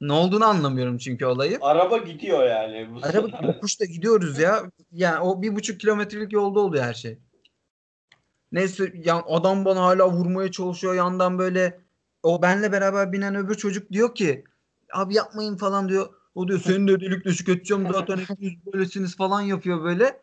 [0.00, 1.58] ne olduğunu anlamıyorum çünkü olayı.
[1.60, 2.88] Araba gidiyor yani.
[2.94, 4.62] Bu Araba yokuşta gidiyoruz ya.
[4.92, 7.18] Yani o bir buçuk kilometrelik yolda oluyor her şey.
[8.52, 11.80] Neyse ya adam bana hala vurmaya çalışıyor yandan böyle.
[12.22, 14.44] O benle beraber binen öbür çocuk diyor ki
[14.92, 16.06] abi yapmayın falan diyor.
[16.34, 20.20] O diyor senin de delik deşik edeceğim zaten hepiniz böylesiniz falan yapıyor böyle.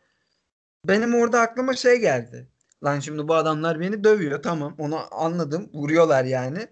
[0.88, 2.48] Benim orada aklıma şey geldi.
[2.84, 6.68] Lan şimdi bu adamlar beni dövüyor tamam onu anladım vuruyorlar yani.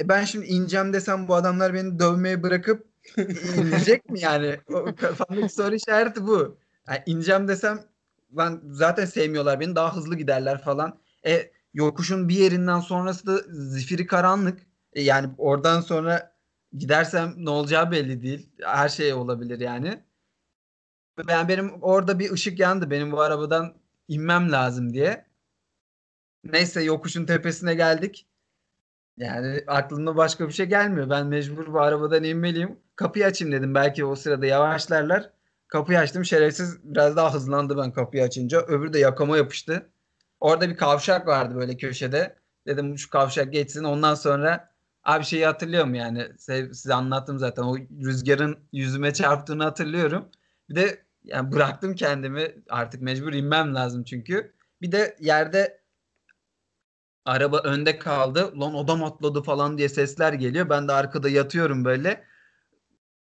[0.00, 2.86] E ben şimdi ineceğim desem bu adamlar beni dövmeye bırakıp
[3.56, 4.60] inecek mi yani?
[4.72, 6.58] O kafamdaki soru işareti bu.
[6.88, 7.80] Yani ineceğim desem
[8.30, 10.98] ben zaten sevmiyorlar beni daha hızlı giderler falan.
[11.26, 14.58] E yokuşun bir yerinden sonrası da zifiri karanlık.
[14.92, 16.36] E, yani oradan sonra
[16.72, 18.50] gidersem ne olacağı belli değil.
[18.62, 20.07] Her şey olabilir yani.
[21.26, 22.90] Ben benim orada bir ışık yandı.
[22.90, 23.74] Benim bu arabadan
[24.08, 25.26] inmem lazım diye.
[26.44, 28.26] Neyse yokuşun tepesine geldik.
[29.18, 31.10] Yani aklımda başka bir şey gelmiyor.
[31.10, 32.80] Ben mecbur bu arabadan inmeliyim.
[32.96, 33.74] Kapıyı açayım dedim.
[33.74, 35.30] Belki o sırada yavaşlarlar.
[35.68, 36.24] Kapıyı açtım.
[36.24, 38.60] Şerefsiz biraz daha hızlandı ben kapıyı açınca.
[38.60, 39.90] Öbürü de yakama yapıştı.
[40.40, 42.36] Orada bir kavşak vardı böyle köşede.
[42.66, 43.84] Dedim şu kavşak geçsin.
[43.84, 46.28] Ondan sonra abi şeyi hatırlıyorum yani.
[46.38, 47.62] Size, anlattım zaten.
[47.62, 50.28] O rüzgarın yüzüme çarptığını hatırlıyorum.
[50.70, 52.54] Bir de yani bıraktım kendimi.
[52.68, 54.54] Artık mecbur inmem lazım çünkü.
[54.82, 55.80] Bir de yerde
[57.24, 58.60] araba önde kaldı.
[58.60, 60.68] Lan adam atladı falan diye sesler geliyor.
[60.70, 62.24] Ben de arkada yatıyorum böyle.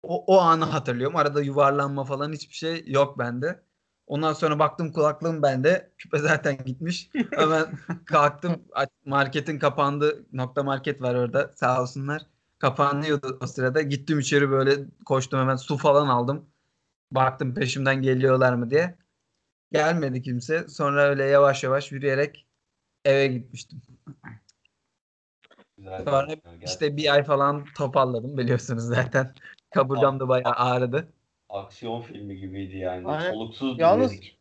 [0.02, 1.16] O, o anı hatırlıyorum.
[1.16, 3.64] Arada yuvarlanma falan hiçbir şey yok bende.
[4.06, 5.92] Ondan sonra baktım kulaklığım bende.
[5.98, 7.10] Küpe zaten gitmiş.
[7.30, 7.66] Hemen
[8.06, 8.62] kalktım.
[9.04, 10.26] Marketin kapandı.
[10.32, 11.52] Nokta market var orada.
[11.54, 12.22] Sağ olsunlar.
[12.58, 13.82] Kapanıyordu o sırada.
[13.82, 16.46] Gittim içeri böyle koştum hemen su falan aldım.
[17.10, 18.94] Baktım peşimden geliyorlar mı diye.
[19.72, 20.68] Gelmedi kimse.
[20.68, 22.46] Sonra öyle yavaş yavaş yürüyerek
[23.04, 23.82] eve gitmiştim.
[25.78, 26.58] Güzel, Sonra güzel.
[26.64, 29.34] işte bir ay falan toparladım biliyorsunuz zaten.
[29.70, 31.12] Kaburgam da bayağı ağrıdı.
[31.48, 33.08] aksiyon filmi gibiydi yani.
[33.08, 33.32] Aynen.
[33.32, 34.34] Soluksuz Yalnız- dinledik.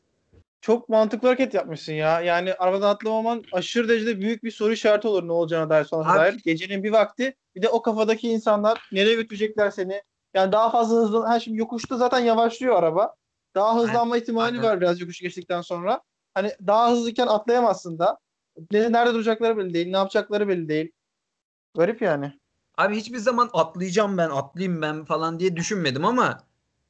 [0.62, 2.22] Çok mantıklı hareket yapmışsın ya.
[2.22, 6.42] Yani arabadan atlamaman aşırı derecede büyük bir soru işareti olur ne olacağına dair sonra dair.
[6.46, 10.02] Gecenin bir vakti bir de o kafadaki insanlar nereye götürecekler seni?
[10.34, 11.26] Yani daha fazla hızlı.
[11.26, 13.16] Ha şimdi yokuşta zaten yavaşlıyor araba.
[13.56, 14.64] Daha hızlanma ihtimali Aynen.
[14.64, 16.02] var biraz yokuş geçtikten sonra.
[16.34, 18.18] Hani daha hızlıyken atlayamazsın da.
[18.72, 19.92] Ne- Nerede duracakları belli değil.
[19.92, 20.92] Ne yapacakları belli değil.
[21.78, 22.40] Garip yani.
[22.78, 26.38] Abi hiçbir zaman atlayacağım ben, atlayayım ben falan diye düşünmedim ama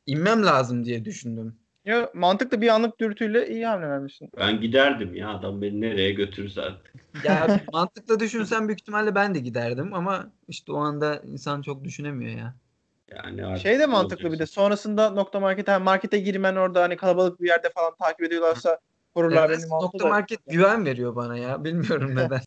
[0.06, 1.56] inmem lazım diye düşündüm.
[1.86, 4.30] Ya, mantıklı bir anlık dürtüyle iyi hamle vermişsin.
[4.38, 6.94] Ben giderdim ya adam beni nereye götürürse artık.
[7.26, 12.38] Ya mantıkla düşünsem büyük ihtimalle ben de giderdim ama işte o anda insan çok düşünemiyor
[12.38, 12.56] ya.
[13.16, 16.98] Yani artık Şey de mantıklı bir de sonrasında nokta markete yani markete girmen orada hani
[16.98, 18.80] kalabalık bir yerde falan takip ediyorlarsa
[19.16, 21.64] korurlar Evet, beni nokta da- market güven veriyor bana ya.
[21.64, 22.42] Bilmiyorum neden.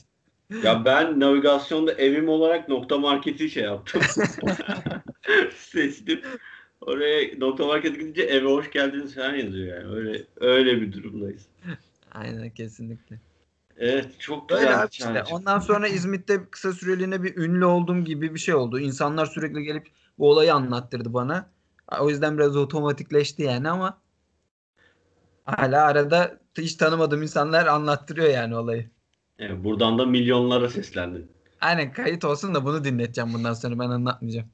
[0.63, 4.03] Ya ben navigasyonda evim olarak nokta marketi şey yaptım.
[5.57, 6.21] Seçtim.
[6.81, 9.95] Oraya nokta markete gidince eve hoş geldiniz falan yazıyor yani.
[9.95, 11.47] Öyle öyle bir durumdayız.
[12.13, 13.21] Aynen kesinlikle.
[13.79, 15.23] Evet çok güzel abi bir işte.
[15.31, 18.81] Ondan sonra İzmit'te kısa süreliğine bir ünlü olduğum gibi bir şey oldu.
[18.81, 19.87] İnsanlar sürekli gelip
[20.19, 21.51] bu olayı anlattırdı bana.
[22.01, 23.99] O yüzden biraz otomatikleşti yani ama
[25.45, 28.91] hala arada hiç tanımadığım insanlar anlattırıyor yani olayı.
[29.39, 31.31] Evet, buradan da milyonlara seslendin.
[31.61, 34.49] Aynen kayıt olsun da bunu dinleteceğim bundan sonra ben anlatmayacağım.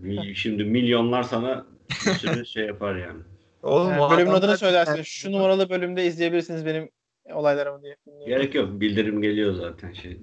[0.00, 1.66] Mi- şimdi milyonlar sana
[2.06, 3.20] bir sürü şey yapar yani.
[3.62, 5.02] Oğlum Yani bölümün adını söylersin.
[5.02, 6.90] Şu numaralı bölümde izleyebilirsiniz benim
[7.32, 7.96] olaylarımı diye.
[8.26, 8.80] Gerek yok.
[8.80, 10.18] Bildirim geliyor zaten şey.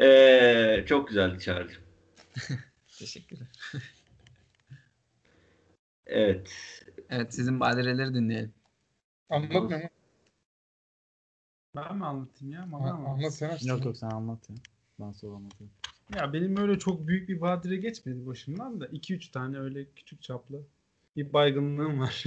[0.00, 1.85] Ee, çok güzeldi Çağrı'cığım.
[2.98, 3.48] Teşekkürler.
[6.06, 6.50] Evet.
[7.10, 8.54] Evet sizin badireleri dinleyelim.
[9.30, 9.88] Anlatmıyor mu?
[11.76, 12.72] Ben mi anlatayım ya?
[12.72, 12.90] Ha?
[12.90, 13.66] Anlat sen aç.
[13.66, 14.56] Yok yok sen anlat ya.
[15.00, 15.72] Ben sonra anlatayım.
[16.14, 20.62] Ya benim öyle çok büyük bir badire geçmedi başımdan da 2-3 tane öyle küçük çaplı
[21.16, 22.24] bir baygınlığım var.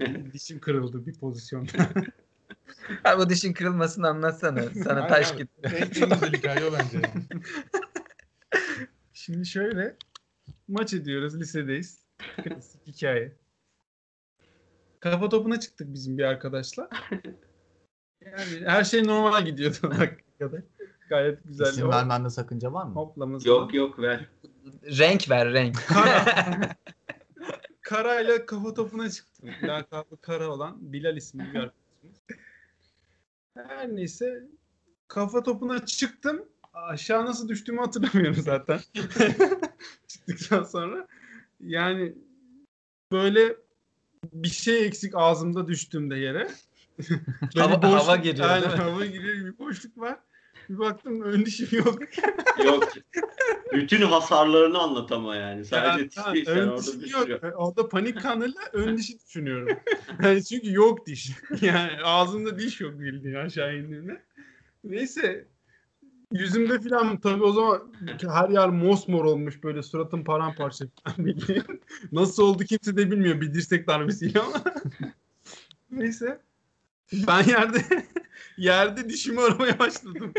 [0.32, 1.72] Dişim kırıldı bir pozisyonda.
[3.04, 4.62] Abi bu dişin kırılmasını anlatsana.
[4.84, 5.76] Sana taş gitti.
[5.76, 7.00] En güzel hikaye o bence.
[9.26, 9.96] Şimdi şöyle
[10.68, 12.04] maç ediyoruz lisedeyiz.
[12.44, 13.36] Klasik hikaye.
[15.00, 16.88] Kafa topuna çıktık bizim bir arkadaşla.
[18.20, 20.14] Yani her şey normal gidiyordu kadar.
[21.08, 21.66] Gayet güzel.
[21.66, 22.94] İsim vermende sakınca var mı?
[22.94, 24.28] Hoplamız Yok yok ver.
[24.82, 25.76] Renk ver renk.
[25.86, 26.24] Kara.
[27.82, 29.50] Kara'yla kafa topuna çıktım.
[29.62, 32.22] Lakabı Kara olan Bilal isimli bir arkadaşımız.
[33.54, 34.42] Her neyse
[35.08, 36.48] kafa topuna çıktım.
[36.76, 38.80] Aşağı nasıl düştüğümü hatırlamıyorum zaten.
[40.08, 41.06] Çıktıktan sonra.
[41.60, 42.14] Yani
[43.12, 43.56] böyle
[44.32, 46.48] bir şey eksik ağzımda düştüğümde yere.
[47.54, 48.90] Hava- boşluk- hava giriyor, Aynen, değil mi?
[48.90, 50.18] hava giriyor bir boşluk var.
[50.68, 51.98] Bir baktım ön dişim yok.
[52.64, 52.92] Yok.
[53.72, 55.64] Bütün hasarlarını anlat ama yani.
[55.64, 56.48] Sadece Ya, diş ha, değil.
[56.48, 57.44] Ön orada bir yok.
[57.44, 59.78] E, Orada panik kanıyla ön dişi düşünüyorum.
[60.22, 61.30] Yani çünkü yok diş.
[61.60, 64.22] Yani ağzımda diş yok bildiğin aşağı indiğinde.
[64.84, 65.46] Neyse
[66.32, 71.82] yüzümde filan tabii o zaman her yer mosmor olmuş böyle suratım paramparça falan bildiğin.
[72.12, 74.64] Nasıl oldu kimse de bilmiyor bir dirsek darbesiyle ama.
[75.90, 76.40] Neyse
[77.12, 77.78] ben yerde
[78.56, 80.32] yerde dişimi aramaya başladım.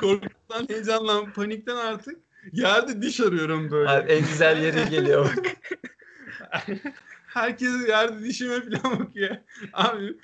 [0.00, 2.18] Korkudan, heyecandan, panikten artık
[2.52, 3.90] yerde diş arıyorum böyle.
[3.90, 5.46] Abi en güzel yeri geliyor bak.
[7.26, 9.36] Herkes yerde dişime falan bakıyor.
[9.72, 10.16] Abi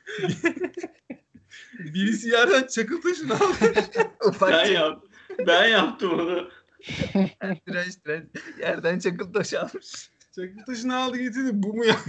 [1.78, 3.74] birisi yerden çakıl taşını aldı.
[4.28, 5.02] Ufak Ben, yap,
[5.38, 6.50] ben yaptım onu.
[7.68, 8.26] direnç direnç.
[8.60, 10.10] Yerden çakıl taşı almış.
[10.36, 11.50] Çakıl taşını aldı getirdi.
[11.52, 11.96] Bu mu ya?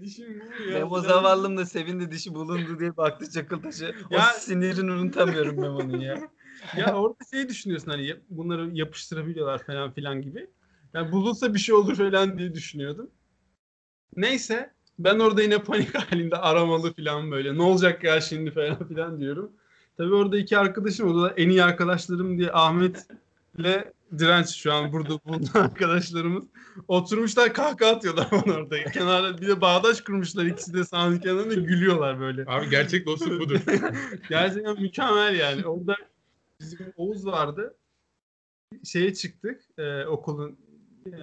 [0.00, 0.78] Dişim bu mu ya?
[0.78, 3.94] Memo zavallım da sevindi dişi bulundu diye baktı çakıl taşı.
[4.10, 6.28] O Ya- sinirini unutamıyorum Memo'nun ya.
[6.76, 10.50] ya orada şey düşünüyorsun hani bunları yapıştırabiliyorlar falan filan gibi.
[10.94, 13.10] Yani bulunsa bir şey olur falan diye düşünüyordum.
[14.16, 17.58] Neyse ben orada yine panik halinde aramalı falan böyle.
[17.58, 19.52] Ne olacak ya şimdi falan filan diyorum.
[19.96, 23.06] Tabii orada iki arkadaşım o da en iyi arkadaşlarım diye Ahmet
[23.58, 26.44] ile Direnç şu an burada bulunan arkadaşlarımız.
[26.88, 28.84] Oturmuşlar kahkaha atıyorlar bana orada.
[28.84, 32.44] Kenarda bir de bağdaş kurmuşlar ikisi de sahanın kenarında gülüyorlar böyle.
[32.46, 33.60] Abi gerçek dostluk budur.
[34.28, 35.66] Gerçekten mükemmel yani.
[35.66, 35.96] Orada
[36.60, 37.74] bizim Oğuz vardı.
[38.84, 39.60] Şeye çıktık.
[39.78, 40.58] e, okulun
[41.06, 41.20] e,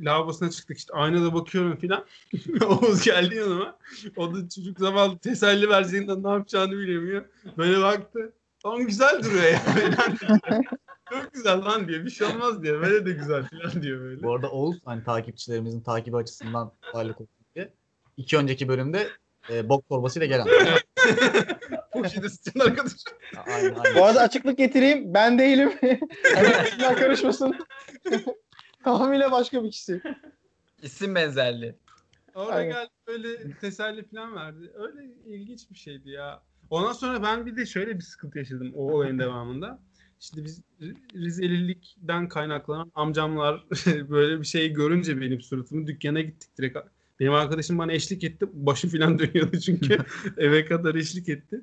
[0.00, 0.78] lavabosuna çıktık.
[0.78, 2.06] İşte aynada bakıyorum filan.
[2.66, 3.78] Oğuz geldi yanıma.
[4.16, 7.24] O da çocuk zavallı teselli vereceğinden ne yapacağını bilemiyor.
[7.56, 8.32] Böyle baktı.
[8.62, 9.62] Tamam güzel duruyor ya.
[11.10, 12.04] Çok güzel lan diye.
[12.04, 12.80] Bir şey olmaz diye.
[12.80, 14.22] Böyle de güzel falan diyor böyle.
[14.22, 17.72] Bu arada Oğuz hani takipçilerimizin takibi açısından varlık olsun diye.
[18.16, 19.08] İki önceki bölümde
[19.50, 20.46] e, bok torbasıyla gelen.
[21.92, 22.92] Poşete sıçan arkadaş.
[23.46, 23.96] aynen, aynen.
[23.96, 25.14] Bu arada açıklık getireyim.
[25.14, 25.72] Ben değilim.
[26.98, 27.54] Karışmasın.
[28.86, 30.00] Tamamıyla başka bir kişi.
[30.82, 31.74] İsim benzerliği.
[32.34, 32.72] Orada Aynen.
[32.72, 34.72] geldi böyle teselli falan verdi.
[34.74, 36.42] Öyle ilginç bir şeydi ya.
[36.70, 39.82] Ondan sonra ben bir de şöyle bir sıkıntı yaşadım o olayın devamında.
[40.20, 40.62] İşte biz
[41.14, 46.78] Rizelilikten kaynaklanan amcamlar böyle bir şey görünce benim suratımı dükkana gittik direkt.
[47.20, 48.46] Benim arkadaşım bana eşlik etti.
[48.52, 49.98] Başım falan dönüyordu çünkü
[50.36, 51.60] eve kadar eşlik etti.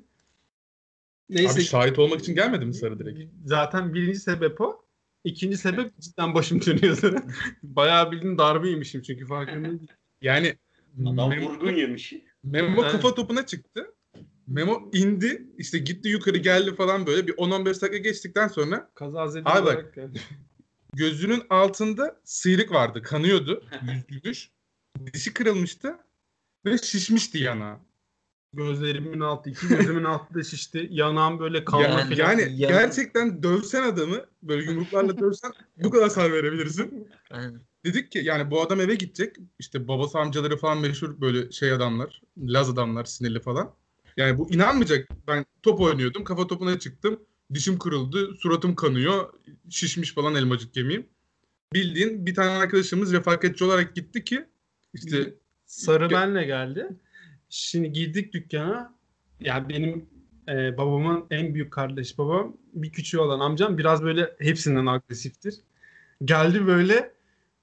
[1.28, 1.54] Neyse.
[1.54, 3.32] Abi şahit olmak için gelmedi mi Sarı direkt?
[3.44, 4.83] Zaten birinci sebep o.
[5.24, 7.16] İkinci sebep cidden başım dönüyordu.
[7.62, 9.68] Bayağı bildiğin darbe yemişim çünkü farkında.
[10.22, 10.56] Yani
[11.06, 12.14] Adam Memo, vurgun yemiş.
[12.42, 13.94] Memo kafa topuna çıktı.
[14.46, 15.46] Memo indi.
[15.58, 17.26] işte gitti yukarı geldi falan böyle.
[17.26, 19.94] Bir 10-15 dakika geçtikten sonra Kazazede Abi bak.
[20.92, 23.02] gözünün altında sıyrık vardı.
[23.02, 23.64] Kanıyordu.
[23.82, 24.50] Yüzgülmüş.
[25.12, 25.98] Dişi kırılmıştı.
[26.64, 27.78] Ve şişmişti yanağı.
[28.56, 30.88] Gözlerimin altı, iki gözümün altı da şişti.
[30.90, 32.30] Yanağım böyle kanlı Yani, falan.
[32.30, 37.08] yani Ya- gerçekten dövsen adamı böyle yumruklarla dövsen bu kadar sar verebilirsin.
[37.30, 37.60] Aynen.
[37.84, 39.36] Dedik ki yani bu adam eve gidecek.
[39.58, 42.22] İşte babası amcaları falan meşhur böyle şey adamlar.
[42.38, 43.74] Laz adamlar sinirli falan.
[44.16, 45.08] Yani bu inanmayacak.
[45.28, 46.24] Ben top oynuyordum.
[46.24, 47.20] Kafa topuna çıktım.
[47.54, 48.34] Dişim kırıldı.
[48.34, 49.32] Suratım kanıyor.
[49.70, 51.06] Şişmiş falan elmacık kemiğim.
[51.72, 54.44] Bildiğin bir tane arkadaşımız refakatçi olarak gitti ki
[54.94, 55.34] işte
[55.66, 56.88] Sarı benle geldi.
[57.56, 58.94] Şimdi girdik dükkana.
[59.40, 60.06] Ya benim
[60.48, 62.56] e, babamın en büyük kardeş babam.
[62.74, 65.54] Bir küçüğü olan amcam biraz böyle hepsinden agresiftir.
[66.24, 67.14] Geldi böyle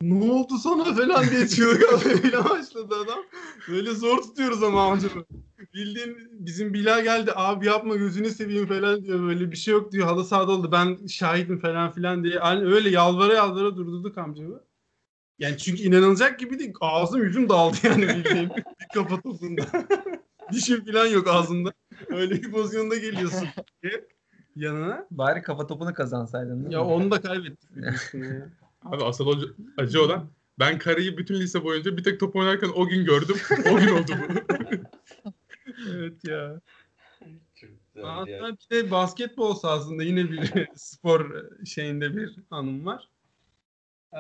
[0.02, 1.84] ne oldu sana falan diye çığlık
[2.50, 3.20] başladı adam.
[3.70, 5.26] Böyle zor tutuyoruz ama amcamı.
[5.74, 10.08] Bildiğin bizim Bilal geldi abi yapma gözünü seveyim falan diyor böyle bir şey yok diyor
[10.08, 12.34] halı sahada oldu ben şahidim falan filan diye.
[12.36, 14.62] Yani öyle yalvara yalvara durdurduk amcamı.
[15.42, 16.74] Yani çünkü inanılacak gibi değil.
[16.82, 18.50] Ağzım yüzüm dağıldı yani bildiğin.
[18.50, 19.62] bir kafa topunda.
[20.52, 21.74] Dişim falan yok ağzımda.
[22.10, 23.48] Öyle bir pozisyonda geliyorsun
[24.56, 25.08] yanına.
[25.12, 26.70] Bari kafa topunu kazansaydın.
[26.70, 27.70] Ya onu da kaybettik.
[28.86, 30.30] abi asıl acı, acı olan
[30.60, 33.36] ben karıyı bütün lise boyunca bir tek top oynarken o gün gördüm.
[33.72, 34.56] O gün oldu bu.
[35.90, 36.62] evet ya.
[37.96, 38.26] Ya.
[38.28, 43.10] bir de basketbol sahasında yine bir spor şeyinde bir anım var.
[44.14, 44.20] Ee,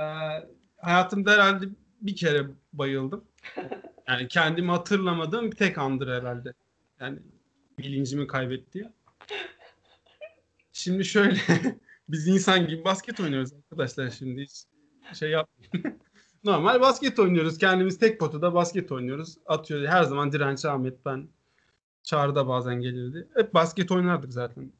[0.81, 1.65] hayatımda herhalde
[2.01, 3.23] bir kere bayıldım.
[4.07, 6.53] Yani kendimi hatırlamadığım bir tek andır herhalde.
[6.99, 7.19] Yani
[7.79, 8.87] bilincimi kaybettiğim.
[10.73, 11.39] Şimdi şöyle
[12.09, 14.63] biz insan gibi basket oynuyoruz arkadaşlar şimdi hiç
[15.13, 15.99] şey yapmayın.
[16.43, 17.57] normal basket oynuyoruz.
[17.57, 19.37] Kendimiz tek potada basket oynuyoruz.
[19.45, 19.87] Atıyoruz.
[19.87, 21.27] Her zaman direnç Ahmet ben
[22.03, 23.27] Çağrı bazen gelirdi.
[23.35, 24.71] Hep basket oynardık zaten.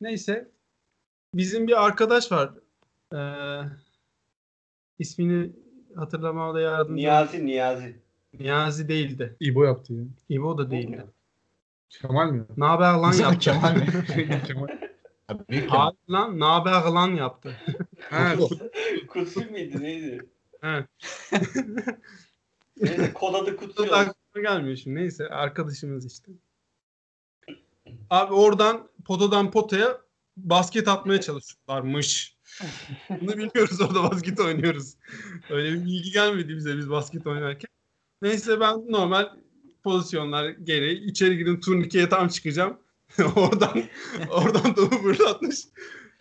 [0.00, 0.50] Neyse.
[1.34, 2.50] Bizim bir arkadaş var.
[3.14, 3.18] Ee,
[4.98, 5.52] ismini
[5.96, 6.96] hatırlamada yardımcı.
[6.96, 7.96] Niyazi Niyazi.
[8.38, 9.36] Niyazi değildi.
[9.40, 10.04] İbo yaptı ya.
[10.28, 11.06] İbo da değildi.
[11.90, 12.44] Kemal mi?
[12.56, 13.38] Ne haber lan yaptı.
[13.38, 13.86] Kemal mi?
[14.46, 14.68] Kemal.
[15.48, 15.86] Büyük Kemal.
[15.86, 17.56] Abi lan ne haber lan yaptı.
[18.10, 18.34] Ha,
[19.08, 20.26] Kutsi miydi neydi?
[20.60, 20.86] He.
[22.80, 23.88] Neyse kod adı olsun.
[23.92, 24.96] aklıma gelmiyor şimdi.
[25.00, 26.32] Neyse arkadaşımız işte.
[28.10, 29.98] Abi oradan potadan potaya
[30.36, 32.36] basket atmaya çalışıyorlarmış.
[33.20, 34.94] Bunu bilmiyoruz orada basket oynuyoruz.
[35.50, 37.68] Öyle bir bilgi gelmedi bize biz basket oynarken.
[38.22, 39.28] Neyse ben normal
[39.84, 42.78] pozisyonlar gereği içeri girdim turnikeye tam çıkacağım.
[43.36, 43.84] oradan
[44.30, 45.58] oradan topu fırlatmış.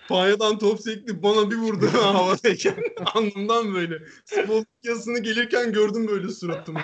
[0.08, 2.76] Panyadan top sekti bana bir vurdu havadayken
[3.06, 4.04] alnımdan böyle.
[4.26, 6.82] Spor yazısını gelirken gördüm böyle suratımı.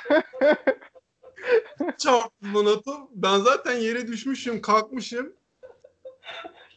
[1.97, 3.09] Çarptı bana top.
[3.11, 5.33] Ben zaten yere düşmüşüm, kalkmışım.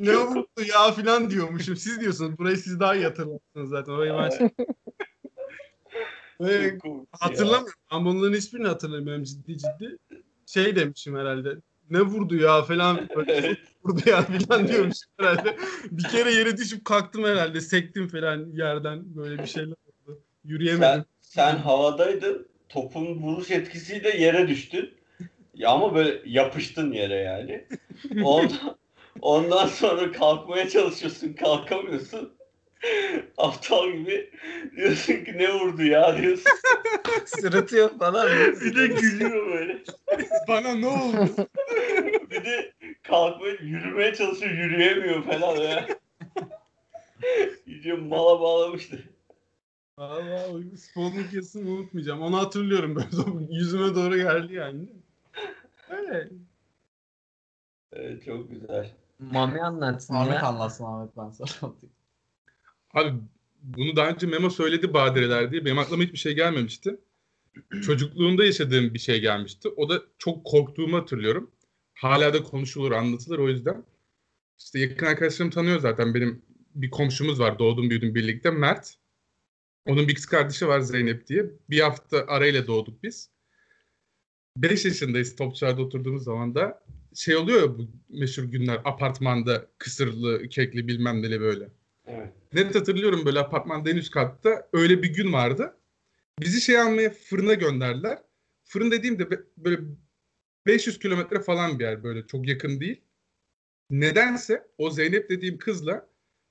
[0.01, 1.77] Ne vurdu ya filan diyormuşum.
[1.77, 2.39] Siz diyorsunuz.
[2.39, 3.93] Burayı siz daha iyi hatırlarsınız zaten.
[3.93, 4.49] Orayı ben şey-
[6.41, 6.79] Ve
[7.21, 7.73] hatırlamıyorum.
[7.93, 9.99] Ben bunların hiçbirini hatırlamıyorum ciddi ciddi.
[10.47, 11.57] Şey demişim herhalde.
[11.91, 13.09] Ne vurdu ya falan.
[13.29, 13.59] Evet.
[13.85, 15.57] vurdu ya falan diyormuşum herhalde.
[15.91, 17.61] Bir kere yere düşüp kalktım herhalde.
[17.61, 19.17] Sektim falan yerden.
[19.17, 19.77] Böyle bir şeyler
[20.07, 20.21] oldu.
[20.45, 21.05] Yürüyemedim.
[21.21, 22.47] Sen, sen havadaydın.
[22.69, 24.91] Topun vuruş etkisiyle yere düştün.
[25.55, 27.67] Ya ama böyle yapıştın yere yani.
[28.25, 28.77] Ondan,
[29.23, 31.33] ondan sonra kalkmaya çalışıyorsun.
[31.33, 32.37] Kalkamıyorsun.
[33.39, 34.31] Aptal gibi
[34.77, 36.53] diyorsun ki ne vurdu ya diyorsun.
[37.27, 38.29] Sırıtıyor falan.
[38.61, 39.83] Bir de gülüyor böyle.
[40.49, 41.49] bana ne oldu?
[42.31, 44.53] Bir de kalkmaya, yürümeye çalışıyor.
[44.53, 45.89] Yürüyemiyor falan ya.
[47.67, 49.03] İyice mala bağlamıştı.
[49.99, 52.23] Valla o sporluk yazısını unutmayacağım.
[52.23, 53.09] Onu hatırlıyorum böyle
[53.55, 54.89] yüzüme doğru geldi yani.
[55.91, 56.29] Öyle.
[57.93, 58.91] Evet, çok güzel.
[59.19, 60.43] Mami anlatsın Ahmet ya.
[60.43, 61.95] anlatsın Ahmet ben anlatayım.
[62.95, 63.13] Abi
[63.63, 65.65] bunu daha önce Memo söyledi badireler diye.
[65.65, 67.01] Benim aklıma hiçbir şey gelmemişti.
[67.83, 69.69] Çocukluğumda yaşadığım bir şey gelmişti.
[69.69, 71.51] O da çok korktuğumu hatırlıyorum.
[71.95, 73.85] Hala da konuşulur, anlatılır o yüzden.
[74.59, 76.15] İşte yakın arkadaşlarım tanıyor zaten.
[76.15, 76.43] Benim
[76.75, 77.59] bir komşumuz var.
[77.59, 78.51] Doğdum büyüdüm birlikte.
[78.51, 78.95] Mert.
[79.87, 81.51] Onun bir kız kardeşi var Zeynep diye.
[81.71, 83.31] Bir hafta arayla doğduk biz.
[84.57, 86.83] 5 yaşındayız Topçular'da oturduğumuz zaman da
[87.17, 91.69] şey oluyor ya bu meşhur günler apartmanda kısırlı, kekli bilmem neli böyle.
[92.07, 92.33] Evet.
[92.53, 95.77] Net hatırlıyorum böyle apartmanda en üst katta öyle bir gün vardı.
[96.41, 98.19] Bizi şey almaya fırına gönderdiler.
[98.65, 99.81] Fırın dediğimde böyle
[100.67, 103.01] 500 kilometre falan bir yer böyle çok yakın değil.
[103.91, 106.09] Nedense o Zeynep dediğim kızla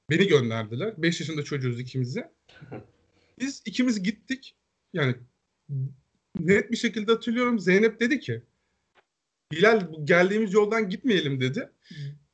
[0.10, 0.94] beni gönderdiler.
[0.98, 2.26] 5 yaşında çocuğuz ikimizi.
[3.40, 4.56] Biz ikimiz gittik.
[4.94, 5.16] Yani
[6.40, 7.60] net bir şekilde hatırlıyorum.
[7.60, 8.42] Zeynep dedi ki
[9.56, 11.70] Bilal bu geldiğimiz yoldan gitmeyelim dedi.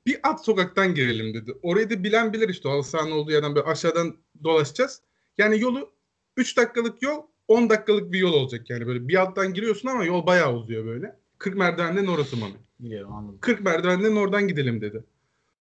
[0.05, 1.53] Bir at sokaktan girelim dedi.
[1.61, 5.01] Orayı da bilen bilir işte halı sahanın olduğu yerden böyle aşağıdan dolaşacağız.
[5.37, 5.91] Yani yolu
[6.37, 10.25] 3 dakikalık yol 10 dakikalık bir yol olacak yani böyle bir alttan giriyorsun ama yol
[10.25, 11.15] bayağı uzuyor böyle.
[11.37, 12.53] 40 merdivenden orası Mami.
[12.79, 13.39] Biliyorum anladım.
[13.41, 15.03] 40 merdivenden oradan gidelim dedi.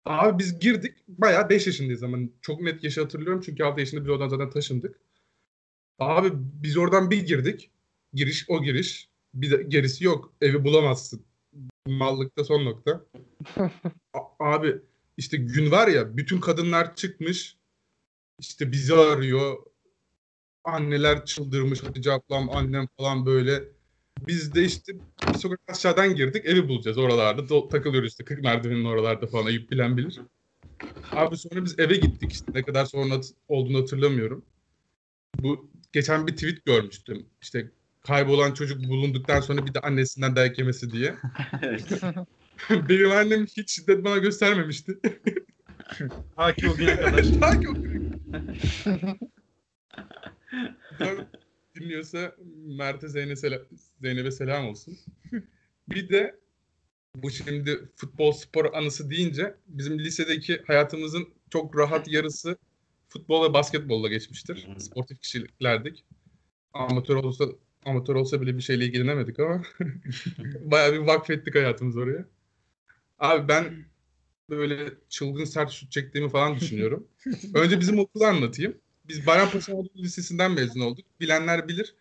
[0.05, 0.97] Abi biz girdik.
[1.07, 3.41] Bayağı 5 yaşındayız ama çok net yaşı hatırlıyorum.
[3.45, 4.99] Çünkü 6 yaşında biz oradan zaten taşındık.
[5.99, 7.71] Abi biz oradan bir girdik.
[8.13, 9.09] Giriş o giriş.
[9.33, 10.33] Bir de gerisi yok.
[10.41, 11.26] Evi bulamazsın.
[11.87, 13.05] Mallıkta son nokta.
[14.13, 14.75] A- abi
[15.17, 17.57] işte gün var ya bütün kadınlar çıkmış.
[18.39, 19.57] İşte bizi arıyor.
[20.63, 21.83] Anneler çıldırmış.
[21.83, 23.63] Hatice ablam, annem falan böyle.
[24.27, 24.93] Biz de işte
[25.29, 26.45] bir sokak aşağıdan girdik.
[26.45, 27.41] Evi bulacağız oralarda.
[27.41, 29.45] Do- takılıyoruz işte 40 merdivenin oralarda falan.
[29.45, 30.19] Ayıp bilen bilir.
[31.15, 32.51] Abi sonra biz eve gittik işte.
[32.55, 34.45] Ne kadar sonra olduğunu hatırlamıyorum.
[35.39, 37.25] Bu geçen bir tweet görmüştüm.
[37.41, 37.71] İşte
[38.07, 41.15] kaybolan çocuk bulunduktan sonra bir de annesinden dayak yemesi diye.
[42.69, 44.99] Benim annem hiç şiddet bana göstermemişti.
[46.35, 47.25] Ta ki o güne kadar.
[47.39, 48.57] Ta ki o güne kadar.
[51.75, 52.35] Dinliyorsa
[52.65, 53.61] Mert'e Zeynep'e selam,
[54.01, 54.97] Zeynep'e selam olsun.
[55.89, 56.35] Bir de
[57.15, 62.57] bu şimdi futbol spor anısı deyince bizim lisedeki hayatımızın çok rahat yarısı
[63.09, 64.67] futbol ve basketbolla geçmiştir.
[64.77, 66.05] Sportif kişilerdik.
[66.73, 67.45] Amatör olsa
[67.87, 69.61] amatör olsa bile bir şeyle ilgilenemedik ama
[70.61, 72.25] bayağı bir vakfettik hayatımız oraya.
[73.19, 73.85] Abi ben
[74.49, 77.07] böyle çılgın sert şut çektiğimi falan düşünüyorum.
[77.53, 78.77] Önce bizim okulu anlatayım.
[79.07, 81.05] Biz Bayrampaşa Anadolu Lisesi'nden mezun olduk.
[81.19, 81.95] Bilenler bilir.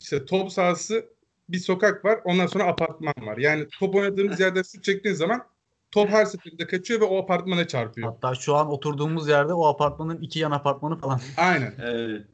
[0.00, 1.06] İşte top sahası
[1.48, 2.20] bir sokak var.
[2.24, 3.38] Ondan sonra apartman var.
[3.38, 5.46] Yani top oynadığımız yerde şut çektiğin zaman
[5.90, 8.08] top her seferinde kaçıyor ve o apartmana çarpıyor.
[8.08, 11.20] Hatta şu an oturduğumuz yerde o apartmanın iki yan apartmanı falan.
[11.36, 11.74] Aynen.
[11.82, 12.26] Evet.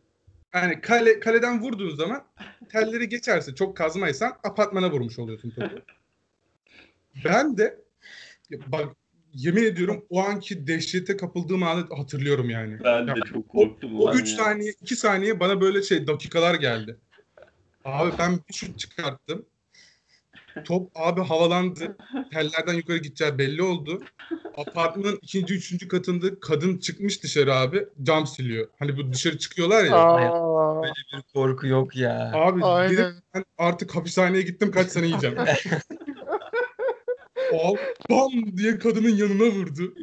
[0.55, 2.25] Yani kale, kaleden vurduğun zaman
[2.69, 5.69] telleri geçerse çok kazmaysan apartmana vurmuş oluyorsun topu.
[7.25, 7.79] Ben de
[8.67, 8.97] bak
[9.35, 12.79] yemin ediyorum o anki dehşete kapıldığım anı hatırlıyorum yani.
[12.85, 14.01] Ben de Ya, çok korktum.
[14.01, 14.37] O 3 ya.
[14.37, 16.97] saniye 2 saniye bana böyle şey dakikalar geldi.
[17.85, 19.47] Abi ben bir şut çıkarttım.
[20.65, 21.97] Top abi havalandı.
[22.33, 24.03] Tellerden yukarı gideceği belli oldu.
[24.57, 27.87] Apartmanın ikinci, üçüncü katında kadın çıkmış dışarı abi.
[28.03, 28.69] Cam siliyor.
[28.79, 29.97] Hani bu dışarı çıkıyorlar ya.
[29.97, 32.33] Aa, Böyle bir korku yok ya.
[32.35, 33.15] Abi dedim aynen.
[33.35, 35.39] ben artık hapishaneye gittim kaç sene yiyeceğim.
[37.53, 37.79] Abi
[38.11, 39.95] bam diye kadının yanına vurdu.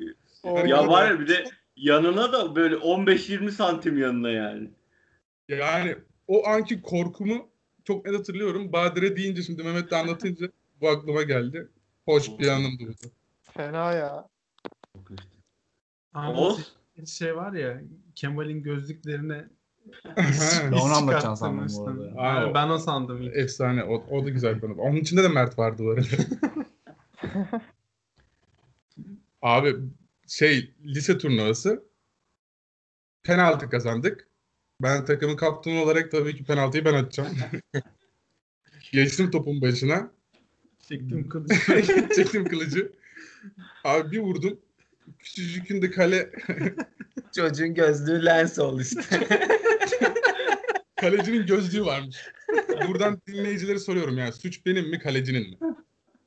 [0.67, 1.43] Ya var ya bir de
[1.75, 4.69] yanına da böyle 15-20 santim yanına yani.
[5.49, 5.95] Yani
[6.27, 7.49] o anki korkumu
[7.89, 8.71] çok net hatırlıyorum.
[8.73, 10.49] Badire deyince şimdi Mehmet de anlatınca
[10.81, 11.67] bu aklıma geldi.
[12.05, 13.09] Hoş bir anımdı bu.
[13.51, 14.27] Fena ya.
[16.13, 16.73] Ama Oğuz?
[17.07, 17.81] şey var ya
[18.15, 19.47] Kemal'in gözlüklerine
[20.17, 22.09] Ben onu anlatacağım sandım bu çıkarttırmıştın.
[22.09, 22.21] arada.
[22.21, 23.35] Aa, Yani o- ben o sandım ilk.
[23.35, 23.83] Efsane.
[23.83, 24.73] O, o da güzel bir konu.
[24.73, 26.07] Onun içinde de Mert vardı bu arada.
[29.41, 29.75] Abi
[30.27, 31.83] şey lise turnuvası
[33.23, 34.28] penaltı kazandık.
[34.81, 37.37] Ben takımın kaptanı olarak tabii ki penaltıyı ben atacağım.
[38.91, 40.11] Geçtim topun başına.
[40.89, 41.55] Çektim kılıcı.
[42.15, 42.91] Çektim kılıcı.
[43.83, 44.59] Abi bir vurdum.
[45.19, 46.31] Küçücükün de kale
[47.35, 49.01] Çocuğun gözlüğü lens oldu işte.
[50.95, 52.17] kalecinin gözlüğü varmış.
[52.87, 55.57] Buradan dinleyicilere soruyorum yani suç benim mi kalecinin mi?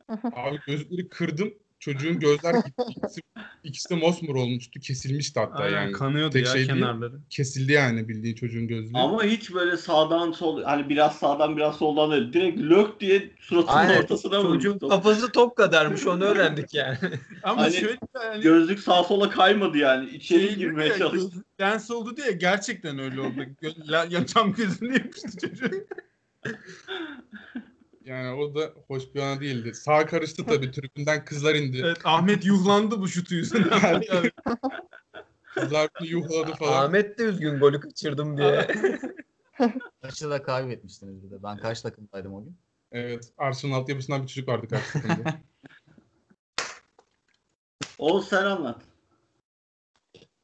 [0.08, 1.54] Abi gözlükleri kırdım.
[1.82, 2.54] Çocuğun gözler.
[2.88, 3.20] İkisi,
[3.64, 4.80] ikisi de mosmor olmuştu.
[4.80, 5.92] Kesilmişti hatta Aynen, yani.
[5.92, 6.68] kanıyordu tek ya şey değil.
[6.68, 7.12] kenarları.
[7.30, 8.98] Kesildi yani bildiğin çocuğun gözlüğü.
[8.98, 12.32] Ama hiç böyle sağdan sol hani biraz sağdan biraz soldan değil.
[12.32, 14.02] Direkt lök diye suratının Aynen.
[14.02, 14.90] ortasına Çocuğun vurmuş.
[14.90, 16.98] kafası top kadarmış onu öğrendik yani.
[17.42, 20.10] Ama Hani şöyle yani Gözlük sağ sola kaymadı yani.
[20.10, 21.30] İçeri şey girmeye ya, çalıştı.
[21.34, 23.40] göz- Lens oldu diye gerçekten öyle oldu.
[23.62, 25.86] Gö- la- ya cam gözünü yapıştı çocuğun.
[28.04, 29.74] Yani o da hoş bir ana değildi.
[29.74, 30.70] Sağ karıştı tabii.
[30.72, 31.82] Tribünden kızlar indi.
[31.84, 34.02] Evet Ahmet yuhlandı bu şutu yüzünden.
[35.54, 36.84] Kızlar bunu yuhladı falan.
[36.84, 38.66] Ahmet de üzgün golü kaçırdım diye.
[40.02, 41.42] Kaçı da kaybetmiştiniz bir de.
[41.42, 42.56] Ben kaç takımdaydım o gün?
[42.92, 43.32] Evet.
[43.38, 45.34] Arsenal altyapısından bir çocuk vardı karşı takımda.
[47.98, 48.82] Oğuz sen anlat.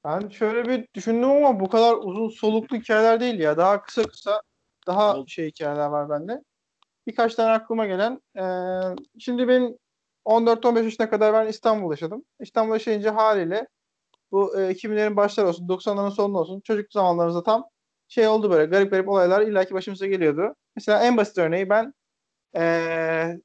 [0.04, 3.56] Ben şöyle bir düşündüm ama bu kadar uzun soluklu hikayeler değil ya.
[3.56, 4.42] Daha kısa kısa
[4.86, 6.42] daha şey hikayeler var bende.
[7.08, 8.20] Birkaç tane aklıma gelen.
[8.36, 9.78] eee, şimdi ben
[10.24, 12.24] 14-15 yaşına kadar ben İstanbul'da yaşadım.
[12.40, 13.66] İstanbul'da yaşayınca haliyle
[14.32, 17.64] bu e, 2000'lerin başları olsun, 90'ların sonu olsun çocuk zamanlarımızda tam
[18.08, 20.54] şey oldu böyle garip garip olaylar illaki başımıza geliyordu.
[20.76, 21.94] Mesela en basit örneği ben
[22.56, 23.40] eee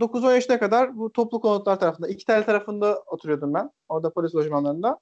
[0.00, 3.70] 9-10 yaşına kadar bu toplu konutlar tarafında, iki tel tarafında oturuyordum ben.
[3.88, 4.98] Orada polis lojmanlarında.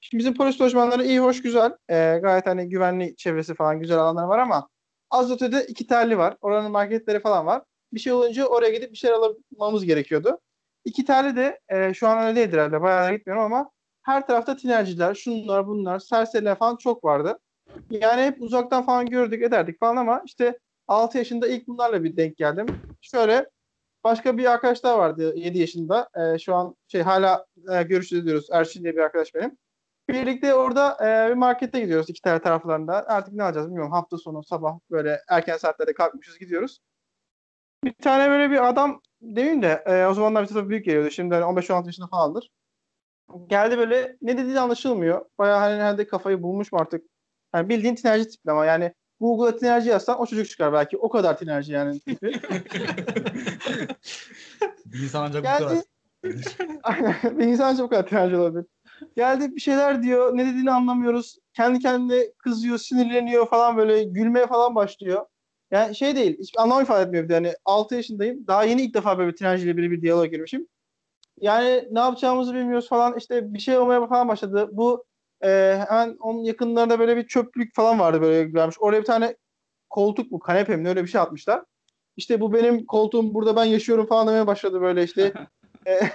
[0.00, 1.72] Şimdi bizim polis lojmanları iyi, hoş, güzel.
[1.90, 4.68] Ee, gayet hani güvenli çevresi falan güzel alanlar var ama
[5.10, 5.30] az
[5.68, 6.36] iki telli var.
[6.40, 7.62] Oranın marketleri falan var.
[7.92, 10.38] Bir şey olunca oraya gidip bir şeyler almamız gerekiyordu.
[10.84, 12.80] İki telli de e, şu an öyle değildir herhalde.
[12.80, 13.70] Bayağı gitmiyorum ama
[14.02, 17.38] her tarafta tinerciler, şunlar bunlar, serseriler falan çok vardı.
[17.90, 20.58] Yani hep uzaktan falan gördük ederdik falan ama işte
[20.88, 22.66] 6 yaşında ilk bunlarla bir denk geldim.
[23.00, 23.46] Şöyle
[24.04, 26.08] başka bir arkadaş daha vardı 7 yaşında.
[26.16, 28.46] Ee, şu an şey hala e, görüşürüz diyoruz.
[28.52, 29.58] Erşin diye bir arkadaş benim.
[30.12, 33.06] Birlikte orada e, bir markete gidiyoruz iki tane taraflarında.
[33.08, 33.92] Artık ne alacağız bilmiyorum.
[33.92, 36.78] Hafta sonu sabah böyle erken saatlerde kalkmışız gidiyoruz.
[37.84, 41.10] Bir tane böyle bir adam demeyeyim de e, o zamanlar bize tabii büyük geliyordu.
[41.10, 42.50] Şimdi hani 15-16 yaşında falandır.
[43.46, 45.24] Geldi böyle ne dediği anlaşılmıyor.
[45.38, 47.04] Bayağı hani herhalde kafayı bulmuş mu artık.
[47.54, 50.96] Yani bildiğin tinerci tipli ama yani Google'a tinerci yazsan o çocuk çıkar belki.
[50.98, 52.32] O kadar tinerci yani tipi.
[54.84, 55.78] Bir insan ancak bu kadar.
[56.82, 57.38] Aynen.
[57.38, 58.66] bir insan çok kadar tinerci olabilir.
[59.16, 60.36] Geldi bir şeyler diyor.
[60.36, 61.38] Ne dediğini anlamıyoruz.
[61.56, 65.26] Kendi kendine kızıyor, sinirleniyor falan böyle gülmeye falan başlıyor.
[65.70, 66.38] Yani şey değil.
[66.38, 67.34] Hiç anlam ifade etmiyor bir de.
[67.34, 68.46] Yani 6 yaşındayım.
[68.46, 70.66] Daha yeni ilk defa böyle bir tinerciyle biri bir diyaloğa girmişim.
[71.40, 73.18] Yani ne yapacağımızı bilmiyoruz falan.
[73.18, 74.68] İşte bir şey olmaya falan başladı.
[74.72, 75.04] Bu
[75.44, 78.76] e, hemen onun yakınlarında böyle bir çöplük falan vardı böyle vermiş.
[78.80, 79.36] Oraya bir tane
[79.90, 81.62] koltuk mu kanepe mi öyle bir şey atmışlar.
[82.16, 85.32] İşte bu benim koltuğum burada ben yaşıyorum falan demeye başladı böyle işte.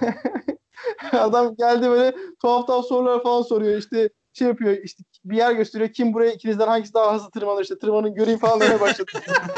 [1.12, 5.92] Adam geldi böyle tuhaf tuhaf sorular falan soruyor işte şey yapıyor işte bir yer gösteriyor
[5.92, 9.10] kim buraya ikinizden hangisi daha hızlı tırmanır işte tırmanın göreyim falan demeye başladı.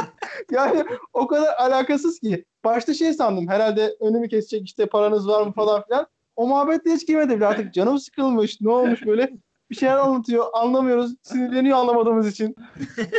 [0.51, 2.45] yani o kadar alakasız ki.
[2.65, 6.07] Başta şey sandım herhalde önümü kesecek işte paranız var mı falan filan.
[6.37, 9.31] O muhabbette hiç girmedi bile artık canım sıkılmış ne olmuş böyle
[9.71, 12.57] bir şeyler anlatıyor anlamıyoruz sinirleniyor anlamadığımız için.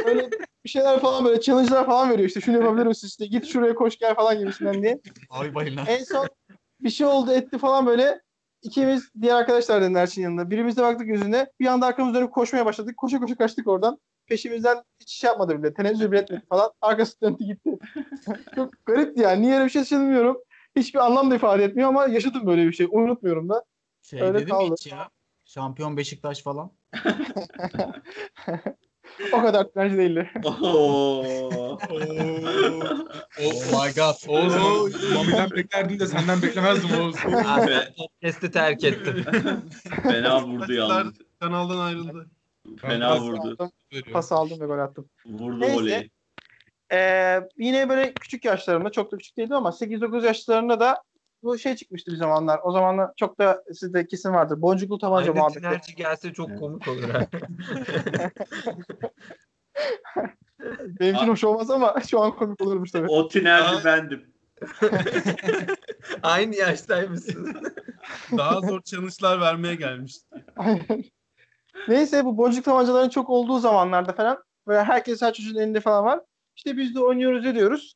[0.06, 0.30] Böyle
[0.66, 3.98] bir şeyler falan böyle challenge'lar falan veriyor işte şunu yapabilir misin işte git şuraya koş
[3.98, 5.00] gel falan gibisinden diye.
[5.30, 5.82] Abi balina.
[5.88, 6.28] En son
[6.84, 8.22] bir şey oldu etti falan böyle.
[8.62, 10.50] İkimiz diğer arkadaşlar dedim Erçin yanında.
[10.50, 11.48] Birimiz de baktık yüzüne.
[11.60, 12.98] Bir anda arkamız dönüp koşmaya başladık.
[12.98, 14.00] Koşa koşa kaçtık oradan.
[14.28, 15.74] peşimizden hiç şey yapmadı bile.
[15.74, 16.72] Tenezzül bile etmedi falan.
[16.82, 17.78] Arkası döndü gitti.
[18.56, 19.42] Çok garipti yani.
[19.42, 20.36] Niye öyle bir şey yaşadığını
[20.76, 22.88] Hiçbir anlam da ifade etmiyor ama yaşadım böyle bir şey.
[22.92, 23.64] Unutmuyorum da.
[24.02, 24.76] Şey Öyle dedim kaldı.
[24.80, 25.10] hiç ya.
[25.46, 26.72] Şampiyon Beşiktaş falan.
[29.34, 30.30] O kadar bence değildi.
[30.46, 31.78] Oo.
[33.40, 34.28] Oh my god.
[34.28, 34.56] Oğuz
[35.14, 37.16] Mami'den beklerdim de senden beklemezdim Oğuz.
[37.46, 39.26] Abi podcast'i terk ettim.
[40.04, 41.14] Fena vurdu yalnız.
[41.40, 42.30] Kanaldan ayrıldı.
[42.82, 43.56] Fena Pas vurdu.
[43.60, 43.72] Aldım,
[44.14, 45.10] pas aldım ve gol attım.
[45.26, 45.76] Vurdu Neyse.
[45.76, 46.10] voleyi.
[46.94, 51.04] Ee, yine böyle küçük yaşlarımda çok da küçük değildim ama 8-9 yaşlarında da
[51.44, 52.60] bu şey çıkmıştı bir zamanlar.
[52.64, 54.62] O zamanlar çok da sizde kesin vardır.
[54.62, 55.60] Boncuklu tabanca Aynı muhabbeti.
[55.60, 57.28] tinerci gelse çok komik olur ha.
[61.00, 63.08] Benim için hoş olmaz ama şu an komik olurmuş tabii.
[63.10, 64.32] O tinerci bendim.
[66.24, 67.56] Aynı yaştaymışsın.
[68.38, 70.18] Daha zor challenge'lar vermeye gelmiş.
[70.58, 71.04] Aynen.
[71.88, 76.20] Neyse bu boncuk tabancaların çok olduğu zamanlarda falan böyle herkes her çocuğun elinde falan var.
[76.56, 77.96] İşte biz de oynuyoruz ediyoruz.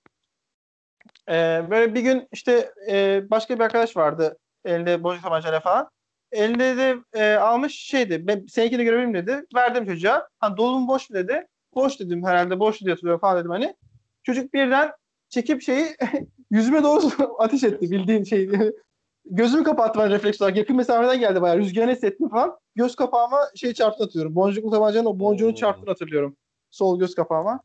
[1.30, 5.90] Ee, böyle bir gün işte e, başka bir arkadaş vardı elinde boncuk tabancayla falan.
[6.32, 8.28] Elinde de e, almış şeydi.
[8.28, 9.46] Ben seninkini görebilirim dedi.
[9.56, 10.28] Verdim çocuğa.
[10.40, 11.48] Ha dolu mu boş mu dedi.
[11.76, 13.76] Boş dedim herhalde boş diye hatırlıyorum falan dedim hani.
[14.24, 14.92] Çocuk birden
[15.30, 15.88] çekip şeyi
[16.52, 18.50] yüzüme doğru ateş etti bildiğin şey.
[19.26, 20.58] Gözümü kapattım ben refleks olarak.
[20.58, 21.58] Yakın mesafeden geldi bayağı.
[21.58, 22.58] Rüzgarını hissettim falan.
[22.76, 24.36] Göz kapağıma şey çarptı atıyorum.
[24.36, 26.38] Boncuklu tabancanın o boncuğunu çarptığını hatırlıyorum.
[26.72, 27.60] Sol göz kapağıma.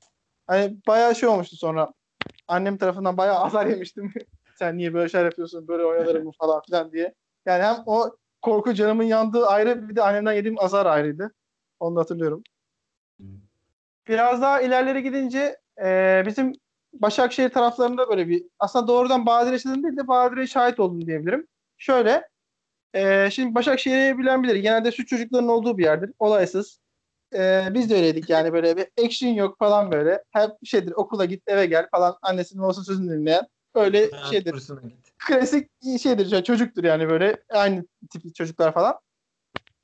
[0.47, 1.93] Hani bayağı şey olmuştu sonra.
[2.51, 4.13] Annem tarafından bayağı azar yemiştim.
[4.55, 5.69] Sen niye böyle şeyler yapıyorsun?
[5.69, 7.15] Böyle oynanır mı falan filan diye.
[7.47, 11.35] Yani hem o korku canımın yandığı ayrı bir de annemden yediğim azar ayrıydı.
[11.81, 12.43] Onu da hatırlıyorum.
[14.09, 16.53] Biraz daha ilerleri gidince e, bizim
[16.93, 21.47] Başakşehir taraflarında böyle bir aslında doğrudan Bahadır yaşadığım değil de Bahadır'a şahit oldum diyebilirim.
[21.79, 22.29] Şöyle
[22.95, 24.55] e, şimdi Başakşehir'i bilen bilir.
[24.57, 26.13] Genelde süt çocukların olduğu bir yerdir.
[26.19, 26.80] Olaysız.
[27.35, 30.25] E, biz de öyleydik yani böyle bir action yok falan böyle.
[30.31, 33.47] Hep şeydir okula git eve gel falan annesinin babasının sözünü dinleyen.
[33.75, 35.13] Öyle şeydir Kursuna git.
[35.27, 35.71] klasik
[36.03, 38.99] şeydir çocuktur yani böyle aynı tip çocuklar falan.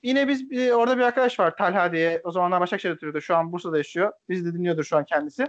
[0.03, 2.21] Yine biz bir- orada bir arkadaş var Talha diye.
[2.25, 3.21] O zamanlar Başakşehir'de oturuyordu.
[3.21, 4.13] Şu an Bursa'da yaşıyor.
[4.29, 5.47] Biz de dinliyordur şu an kendisi.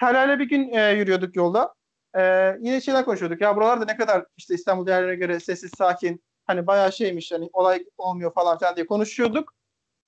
[0.00, 1.74] Talha ile bir gün e, yürüyorduk yolda.
[2.18, 2.22] E,
[2.60, 3.40] yine şeyler konuşuyorduk.
[3.40, 6.22] Ya buralarda ne kadar işte İstanbul değerlerine göre sessiz, sakin.
[6.46, 9.54] Hani bayağı şeymiş hani olay olmuyor falan filan diye konuşuyorduk.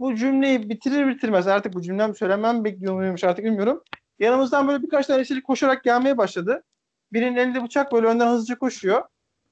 [0.01, 3.83] Bu cümleyi bitirir bitirmez artık bu cümlem söylemem bekliyor muymuş artık bilmiyorum.
[4.19, 6.63] Yanımızdan böyle birkaç tane esirlik koşarak gelmeye başladı.
[7.13, 9.03] Birinin elinde bıçak böyle önden hızlıca koşuyor.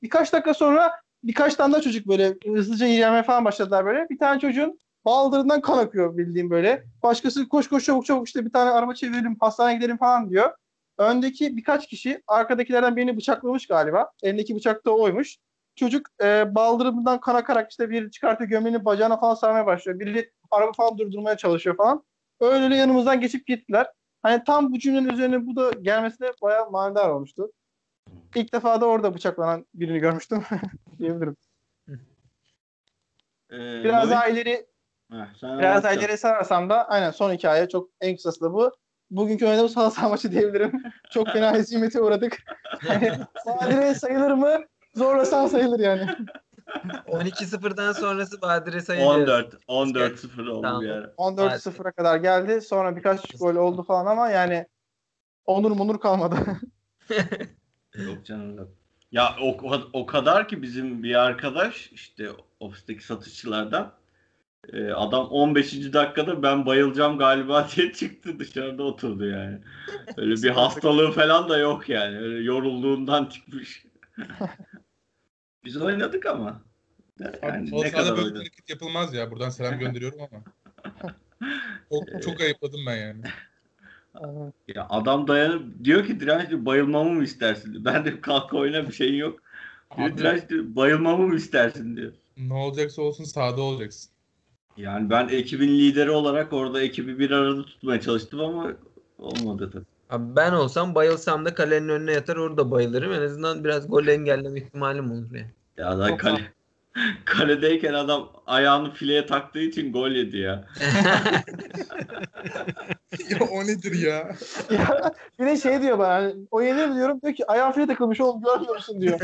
[0.02, 0.92] Birkaç dakika sonra
[1.24, 4.08] birkaç tane daha çocuk böyle hızlıca ilerlemeye falan başladılar böyle.
[4.10, 6.84] Bir tane çocuğun baldırından kan akıyor bildiğim böyle.
[7.02, 10.52] Başkası koş koş çabuk çabuk işte bir tane araba çevirelim hastaneye gidelim falan diyor.
[10.98, 14.10] Öndeki birkaç kişi arkadakilerden birini bıçaklamış galiba.
[14.22, 15.36] Elindeki bıçak da oymuş.
[15.76, 20.00] Çocuk e, baldırından kan akarak işte biri çıkartıyor gömleğini bacağına falan sarmaya başlıyor.
[20.00, 22.04] Biri araba falan durdurmaya çalışıyor falan.
[22.40, 23.86] Öyle yanımızdan geçip gittiler.
[24.22, 27.52] Hani tam bu cümlenin üzerine bu da gelmesine bayağı manidar olmuştu.
[28.34, 30.44] İlk defa da orada bıçaklanan birini görmüştüm
[30.98, 31.36] diyebilirim.
[33.50, 34.66] Ee, Biraz daha ileri
[35.12, 38.72] Heh, biraz daha ileri sararsam da aynen son hikaye çok en kısası da bu.
[39.10, 40.82] Bugünkü oynadığımız halı saha maçı diyebilirim.
[41.10, 42.42] Çok fena hezimete uğradık.
[43.46, 44.64] Badire sayılır mı?
[44.96, 46.10] Zorlasan sayılır yani.
[47.06, 49.14] 12-0'dan sonrası Badire sayılıyor.
[49.14, 50.82] 14 14 0 oldu Tamam.
[50.82, 51.06] bir ara.
[51.06, 52.60] 14-0'a kadar geldi.
[52.60, 54.66] Sonra birkaç gol oldu falan ama yani
[55.46, 56.36] onur munur kalmadı.
[57.96, 58.68] Yok canım yok.
[59.12, 62.28] Ya o, o, o kadar ki bizim bir arkadaş işte
[62.60, 63.92] ofisteki satışçılardan
[64.72, 65.92] e, adam 15.
[65.92, 69.58] dakikada ben bayılacağım galiba diye çıktı dışarıda oturdu yani.
[70.16, 72.18] Öyle bir hastalığı falan da yok yani.
[72.18, 73.86] Öyle yorulduğundan çıkmış.
[75.66, 76.62] Biz oynadık ama.
[77.42, 79.30] Yani o ne sahada kadar böyle hareket yapılmaz ya.
[79.30, 80.42] Buradan selam gönderiyorum ama.
[81.90, 83.22] Çok, çok ayıpladım ben yani.
[84.68, 87.84] Ya adam dayanıp diyor ki direnç diyor, bayılmamı mı istersin?
[87.84, 89.40] Ben de kalk oyna bir şeyin yok.
[89.96, 92.12] Diyor Abi, bayılmamı mı istersin diyor.
[92.36, 94.10] ne olacaksa olsun sahada olacaksın.
[94.76, 98.72] Yani ben ekibin lideri olarak orada ekibi bir arada tutmaya çalıştım ama
[99.18, 99.95] olmadı tabii.
[100.10, 103.12] Abi ben olsam bayılsam da kalenin önüne yatar orada bayılırım.
[103.12, 105.50] En azından biraz gol engelleme ihtimalim olur yani.
[105.76, 106.52] Ya da kale,
[107.24, 110.50] kaledeyken adam ayağını fileye taktığı için gol yedi ya.
[113.30, 114.36] ya o nedir ya?
[114.70, 118.20] Ya, bir de şey diyor bana hani, o yenir diyorum diyor ki ayağım file takılmış
[118.20, 119.20] oğlum görmüyor musun diyor.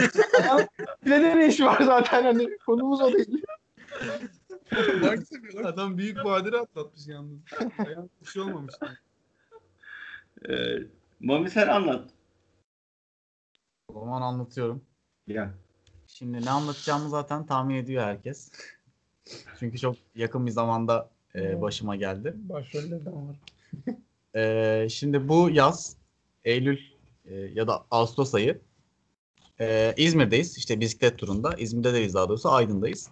[1.05, 3.43] Filede ne işi var zaten hani konumuz o değil.
[5.65, 7.39] Adam büyük badire atlatmış yalnız.
[7.87, 8.75] Ayağım bir şey olmamış.
[10.49, 10.79] Ee,
[11.21, 12.11] Mami sen anlat.
[13.89, 14.83] O zaman anlatıyorum.
[15.27, 15.55] Ya.
[16.07, 18.51] Şimdi ne anlatacağımı zaten tahmin ediyor herkes.
[19.59, 22.35] Çünkü çok yakın bir zamanda e, başıma geldi.
[22.37, 23.37] Başrollerden var.
[24.37, 25.97] Ee, şimdi bu yaz
[26.45, 26.79] Eylül
[27.25, 28.61] e, ya da Ağustos ayı
[29.61, 30.59] e, İzmir'deyiz.
[30.59, 31.55] İşte bisiklet turunda.
[31.55, 32.51] İzmir'de değiliz daha doğrusu.
[32.51, 33.11] Aydın'dayız.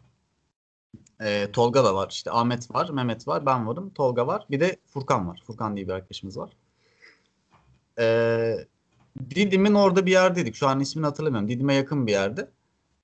[1.20, 2.08] Ee, Tolga da var.
[2.10, 2.88] işte Ahmet var.
[2.90, 3.46] Mehmet var.
[3.46, 3.90] Ben varım.
[3.90, 4.46] Tolga var.
[4.50, 5.42] Bir de Furkan var.
[5.46, 6.50] Furkan diye bir arkadaşımız var.
[8.00, 8.66] Ee,
[9.30, 10.54] Didim'in orada bir yerdeydik.
[10.54, 11.48] Şu an ismini hatırlamıyorum.
[11.48, 12.48] Didim'e yakın bir yerde.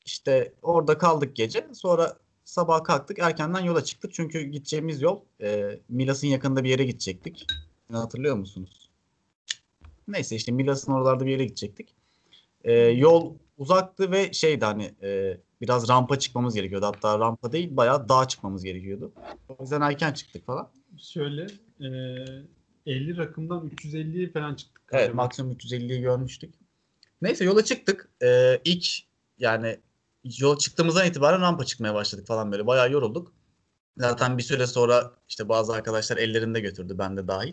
[0.05, 1.67] İşte orada kaldık gece.
[1.73, 3.19] Sonra sabah kalktık.
[3.19, 4.15] Erkenden yola çıktık.
[4.15, 7.47] Çünkü gideceğimiz yol e, Milas'ın yakında bir yere gidecektik.
[7.93, 8.91] Hatırlıyor musunuz?
[10.09, 11.95] Neyse işte Milas'ın oralarda bir yere gidecektik.
[12.65, 16.87] E, yol uzaktı ve şeydi hani e, biraz rampa çıkmamız gerekiyordu.
[16.87, 19.13] Hatta rampa değil bayağı dağa çıkmamız gerekiyordu.
[19.49, 20.69] O yüzden erken çıktık falan.
[20.99, 21.47] Şöyle
[21.81, 21.89] e,
[22.87, 24.82] 50 rakımdan 350 falan çıktık.
[24.93, 25.22] Evet galiba.
[25.22, 26.55] maksimum 350'yi görmüştük.
[27.22, 28.09] Neyse yola çıktık.
[28.22, 28.87] Ee, ilk
[29.39, 29.80] yani
[30.39, 32.66] yola çıktığımızdan itibaren rampa çıkmaya başladık falan böyle.
[32.66, 33.32] Bayağı yorulduk.
[33.97, 37.53] Zaten bir süre sonra işte bazı arkadaşlar ellerinde götürdü ben de dahil.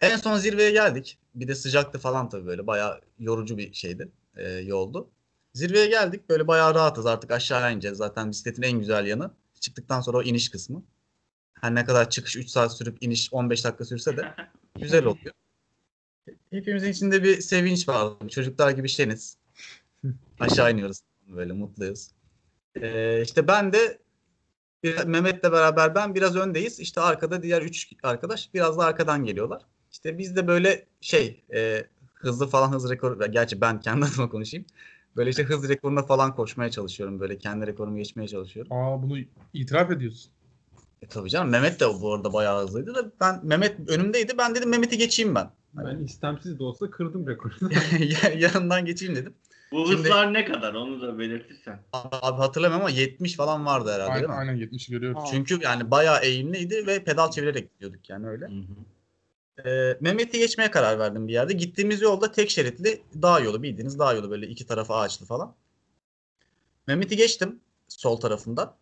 [0.00, 1.18] En son zirveye geldik.
[1.34, 2.66] Bir de sıcaktı falan tabii böyle.
[2.66, 4.12] Bayağı yorucu bir şeydi.
[4.36, 5.10] E, yoldu.
[5.54, 6.28] Zirveye geldik.
[6.28, 7.98] Böyle bayağı rahatız artık aşağı ineceğiz.
[7.98, 9.30] Zaten bisikletin en güzel yanı.
[9.60, 10.82] Çıktıktan sonra o iniş kısmı.
[11.66, 14.34] Her ne kadar çıkış 3 saat sürüp iniş 15 dakika sürse de
[14.80, 15.34] güzel oluyor.
[16.50, 18.12] Hepimizin içinde bir sevinç var.
[18.28, 19.38] Çocuklar gibi şeniz.
[20.40, 21.00] Aşağı iniyoruz.
[21.28, 22.10] Böyle mutluyuz.
[22.80, 23.98] Ee, işte ben de
[24.82, 26.80] bir- Mehmet'le beraber ben biraz öndeyiz.
[26.80, 29.62] İşte arkada diğer üç arkadaş biraz da arkadan geliyorlar.
[29.92, 33.30] İşte biz de böyle şey e, hızlı falan hız rekoru.
[33.30, 34.66] Gerçi ben kendi adıma konuşayım.
[35.16, 37.20] Böyle işte hız rekoruna falan koşmaya çalışıyorum.
[37.20, 38.72] Böyle kendi rekorumu geçmeye çalışıyorum.
[38.72, 39.18] Aa bunu
[39.54, 40.32] itiraf ediyorsun.
[41.06, 44.38] E tabii canım Mehmet de bu arada bayağı hızlıydı da ben Mehmet önümdeydi.
[44.38, 45.50] Ben dedim Mehmet'i geçeyim ben.
[45.74, 47.54] Ben istemsiz de olsa kırdım rekoru.
[48.38, 49.34] Yanından geçeyim dedim.
[49.72, 51.80] Bu Şimdi- hızlar ne kadar onu da belirtirsen.
[51.92, 54.34] Abi hatırlamıyorum ama 70 falan vardı herhalde Aynen, değil mi?
[54.34, 55.22] aynen 70'i görüyoruz.
[55.22, 55.26] Aa.
[55.30, 58.50] Çünkü yani bayağı eğimliydi ve pedal çevirerek gidiyorduk yani öyle.
[59.64, 61.52] Ee, Mehmet'i geçmeye karar verdim bir yerde.
[61.52, 65.54] Gittiğimiz yolda tek şeritli dağ yolu bildiğiniz dağ yolu böyle iki tarafı ağaçlı falan.
[66.86, 68.76] Mehmet'i geçtim sol tarafında.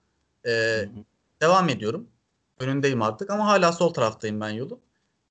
[0.47, 0.89] Ee,
[1.43, 2.09] devam ediyorum.
[2.59, 4.81] Önündeyim artık ama hala sol taraftayım ben yolu.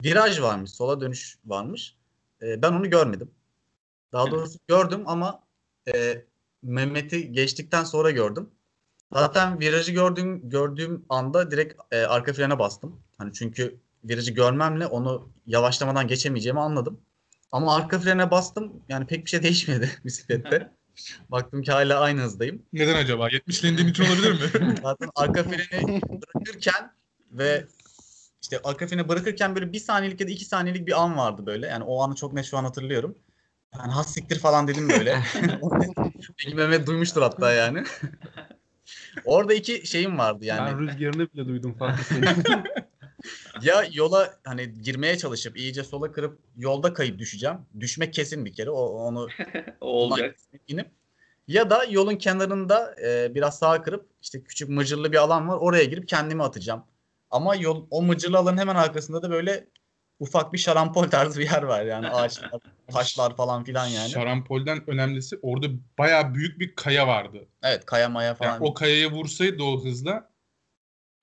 [0.04, 1.96] Viraj varmış, sola dönüş varmış.
[2.42, 3.32] Ee, ben onu görmedim.
[4.12, 5.44] Daha doğrusu gördüm ama
[5.94, 6.26] e,
[6.62, 8.50] Mehmet'i geçtikten sonra gördüm.
[9.14, 13.00] Zaten virajı gördüğüm gördüğüm anda direkt e, arka frene bastım.
[13.18, 17.02] Hani çünkü virajı görmemle onu yavaşlamadan geçemeyeceğimi anladım.
[17.52, 18.74] Ama arka frene bastım.
[18.90, 20.72] Yani pek bir şey değişmedi bisiklette.
[21.30, 22.62] Baktım ki hala aynı hızdayım.
[22.74, 23.30] Neden acaba?
[23.30, 24.76] 70'le indiğin için olabilir mi?
[24.84, 26.92] Zaten arka freni bırakırken
[27.34, 27.66] ve
[28.42, 31.68] işte freni bırakırken böyle bir saniyelik ya da iki saniyelik bir an vardı böyle.
[31.68, 33.18] Yani o anı çok net şu an hatırlıyorum.
[33.78, 35.20] Yani has siktir falan dedim böyle.
[36.38, 37.84] Peki Mehmet duymuştur hatta yani.
[39.26, 40.72] Orada iki şeyim vardı yani.
[40.72, 42.16] Ben rüzgarını bile duydum farklı
[43.62, 47.58] Ya yola hani girmeye çalışıp iyice sola kırıp yolda kayıp düşeceğim.
[47.80, 48.70] Düşmek kesin bir kere.
[48.70, 49.28] O onu
[49.82, 50.36] olacak.
[50.68, 50.92] inip
[51.48, 55.58] ya da yolun kenarında e, biraz sağa kırıp işte küçük mıcırlı bir alan var.
[55.58, 56.84] Oraya girip kendimi atacağım.
[57.34, 59.68] Ama yol o mıcırlı alanın hemen arkasında da böyle
[60.20, 62.52] ufak bir şarampol tarzı bir yer var yani ağaçlar,
[62.88, 64.10] taşlar falan filan yani.
[64.10, 67.48] Şarampolden önemlisi orada bayağı büyük bir kaya vardı.
[67.64, 68.52] Evet kaya maya falan.
[68.52, 70.30] Yani o kayaya vursaydı o hızla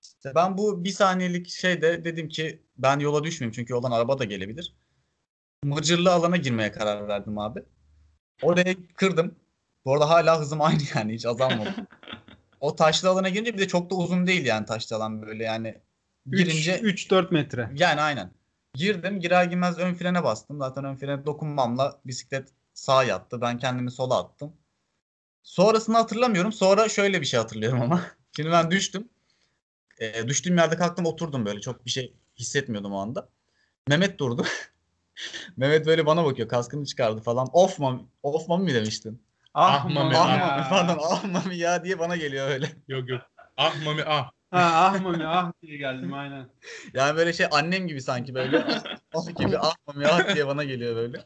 [0.01, 4.23] İşte ben bu bir saniyelik şeyde dedim ki ben yola düşmeyeyim çünkü yoldan araba da
[4.23, 4.75] gelebilir.
[5.63, 7.63] Mıcırlı alana girmeye karar verdim abi.
[8.41, 9.35] Oraya kırdım.
[9.85, 11.75] Bu arada hala hızım aynı yani hiç azalmadı.
[12.59, 15.81] o taşlı alana girince bir de çok da uzun değil yani taşlı alan böyle yani
[16.31, 17.69] girince 3-4 metre.
[17.75, 18.31] yani aynen.
[18.73, 20.59] Girdim girer girmez ön frene bastım.
[20.59, 23.41] Zaten ön frene dokunmamla bisiklet sağa yattı.
[23.41, 24.53] Ben kendimi sola attım.
[25.43, 26.53] Sonrasını hatırlamıyorum.
[26.53, 28.01] Sonra şöyle bir şey hatırlıyorum ama.
[28.35, 29.09] Şimdi ben düştüm.
[29.99, 31.61] Ee, düştüğüm yerde kalktım oturdum böyle.
[31.61, 33.29] Çok bir şey hissetmiyordum o anda.
[33.87, 34.45] Mehmet durdu.
[35.57, 36.47] Mehmet böyle bana bakıyor.
[36.49, 37.47] Kaskını çıkardı falan.
[37.53, 39.21] Of mami, of mami mi demiştin?
[39.53, 40.57] Ah mami, Ah ah.
[40.57, 42.69] mami pardon ah mami ya diye bana geliyor öyle.
[42.87, 43.21] yok yok.
[43.57, 44.31] Ah mami ah.
[44.51, 46.45] Ha, ah mami ah diye geldim aynen.
[46.93, 48.65] Yani böyle şey annem gibi sanki böyle.
[49.13, 51.23] ah gibi ah mami ah diye bana geliyor böyle.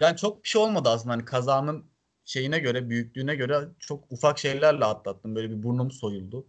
[0.00, 1.84] Yani çok bir şey olmadı aslında hani kazanın
[2.24, 5.34] şeyine göre büyüklüğüne göre çok ufak şeylerle atlattım.
[5.34, 6.46] Böyle bir burnum soyuldu.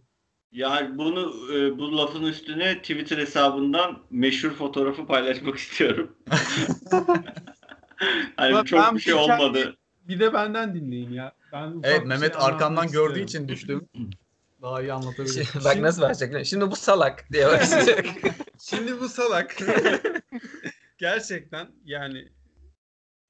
[0.52, 6.16] Yani bunu e, bu lafın üstüne Twitter hesabından meşhur fotoğrafı paylaşmak istiyorum.
[8.36, 9.76] hani Ulan çok ben bir şey olmadı.
[10.08, 11.32] Bir de benden dinleyin ya.
[11.52, 13.24] Ben Evet bir Mehmet şey arkamdan gördüğü istiyorum.
[13.24, 13.88] için düştüm.
[14.62, 15.46] Daha iyi anlatabilirim.
[15.64, 16.46] Bak nasıl başlayacak.
[16.46, 18.06] Şimdi bu salak diye başlayacak.
[18.60, 19.56] Şimdi bu salak.
[20.98, 22.28] Gerçekten yani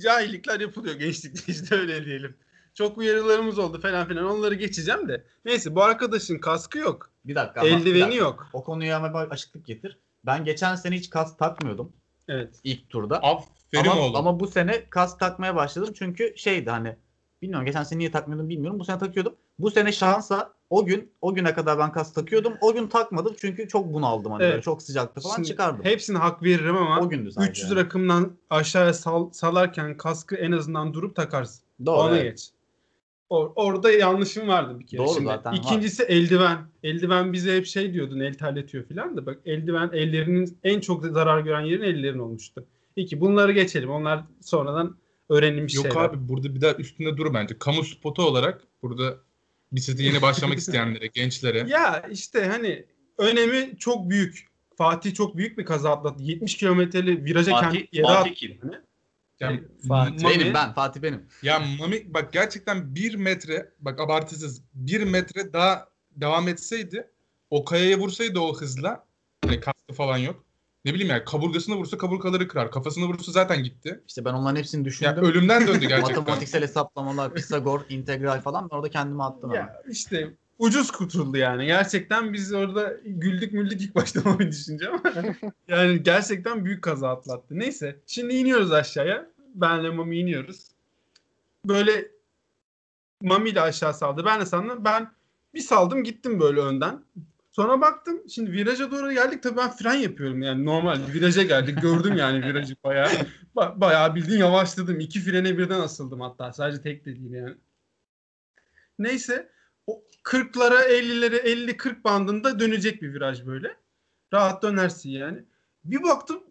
[0.03, 2.37] cahillikler yapılıyor gençlikte işte öyle diyelim.
[2.75, 5.25] Çok uyarılarımız oldu falan filan onları geçeceğim de.
[5.45, 7.11] Neyse bu arkadaşın kaskı yok.
[7.25, 7.61] Bir dakika.
[7.61, 8.17] ama bir eldiveni dakika.
[8.25, 8.49] yok.
[8.53, 9.99] O konuya ama açıklık getir.
[10.27, 11.93] Ben geçen sene hiç kask takmıyordum
[12.29, 12.61] Evet.
[12.65, 13.23] ilk turda.
[13.23, 14.17] Aferin ama, oğlum.
[14.17, 16.97] ama bu sene kask takmaya başladım çünkü şeydi hani
[17.43, 18.79] bilmiyorum geçen sene niye takmıyordum bilmiyorum.
[18.81, 19.37] Bu sene takıyordum.
[19.59, 22.53] Bu sene şansa o gün o güne kadar ben kask takıyordum.
[22.61, 24.53] O gün takmadım çünkü çok bunaldım hani Evet.
[24.53, 25.85] böyle çok sıcaktı falan Şimdi çıkardım.
[25.85, 27.51] Hepsine hak veririm ama o gündü sadece.
[27.51, 27.81] 300 yani.
[27.81, 31.65] rakımdan aşağıya sal, salarken kaskı en azından durup takarsın.
[31.86, 31.97] Doğru.
[31.97, 32.32] Ona evet.
[32.32, 32.51] geç.
[33.31, 35.01] Or- orada yanlışım vardı bir kere.
[35.01, 35.59] Doğru Şimdi, zaten var.
[35.59, 36.59] İkincisi eldiven.
[36.82, 41.40] Eldiven bize hep şey diyordun el terletiyor falan da bak eldiven ellerinin en çok zarar
[41.40, 42.66] gören yerin ellerin olmuştu.
[42.97, 43.90] İki bunları geçelim.
[43.90, 44.97] Onlar sonradan
[45.28, 46.01] öğrenilmiş Yok şeyler.
[46.01, 47.59] abi burada bir daha üstünde dur bence.
[47.59, 49.16] Kamu spotu olarak burada
[49.73, 51.66] bisiklete yeni başlamak isteyenlere, gençlere.
[51.69, 52.86] Ya işte hani
[53.19, 54.53] önemi çok büyük.
[54.77, 56.23] Fatih çok büyük bir kaza atlattı.
[56.23, 58.35] 70 kilometreli viraja Fatih, kendi yere Fatih attı.
[58.35, 58.61] kim?
[59.40, 60.24] Yani, Fatih.
[60.24, 61.27] Mami- Benim ben Fatih benim.
[61.43, 67.11] Ya Mami bak gerçekten bir metre bak abartısız bir metre daha devam etseydi
[67.51, 69.07] o kayaya vursaydı o hızla
[69.44, 70.44] hani kaskı falan yok.
[70.85, 72.71] Ne bileyim yani kaburgasını vursa kaburgaları kırar.
[72.71, 74.01] Kafasını vursa zaten gitti.
[74.09, 75.25] İşte ben onların hepsini Ya düşündüm.
[75.25, 76.19] ölümden döndü gerçekten.
[76.19, 79.53] Matematiksel hesaplamalar, Pisagor, integral falan ben orada kendimi attım.
[79.55, 81.67] Ya işte ucuz kurtuldu yani.
[81.67, 85.03] Gerçekten biz orada güldük müldük ilk başta Mami düşünce ama
[85.69, 87.59] yani gerçekten büyük kaza atlattı.
[87.59, 89.27] Neyse şimdi iniyoruz aşağıya.
[89.55, 90.69] Benle Mami iniyoruz.
[91.65, 92.09] Böyle
[93.23, 94.25] Mami de aşağı saldı.
[94.27, 94.85] Ben de sandım.
[94.85, 95.11] Ben
[95.55, 97.05] bir saldım gittim böyle önden.
[97.53, 102.16] Sonra baktım şimdi viraja doğru geldik tabii ben fren yapıyorum yani normal viraja geldik gördüm
[102.16, 103.09] yani virajı bayağı
[103.57, 107.55] ba- bayağı bildiğin yavaşladım iki frene birden asıldım hatta sadece tek de değil yani.
[108.99, 109.53] Neyse
[109.87, 113.77] o 40'lara 50'lere 50-40 bandında dönecek bir viraj böyle.
[114.33, 115.45] Rahat dönersin yani.
[115.85, 116.43] Bir baktım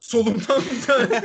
[0.00, 1.22] solumdan bir tane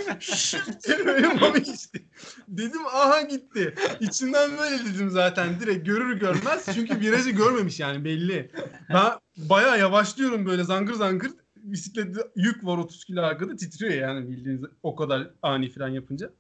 [0.88, 2.06] diye böyle geçti.
[2.48, 3.76] Dedim aha gitti.
[4.00, 6.66] İçimden böyle dedim zaten direkt görür görmez.
[6.74, 8.52] Çünkü virajı görmemiş yani belli.
[8.90, 11.32] Ben bayağı yavaşlıyorum böyle zangır zangır.
[11.56, 16.32] Bisiklette yük var 30 kilo arkada titriyor yani bildiğiniz o kadar ani fren yapınca.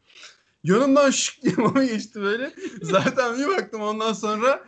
[0.63, 2.53] Yanımdan şık diye mami geçti böyle.
[2.81, 4.63] Zaten bir baktım ondan sonra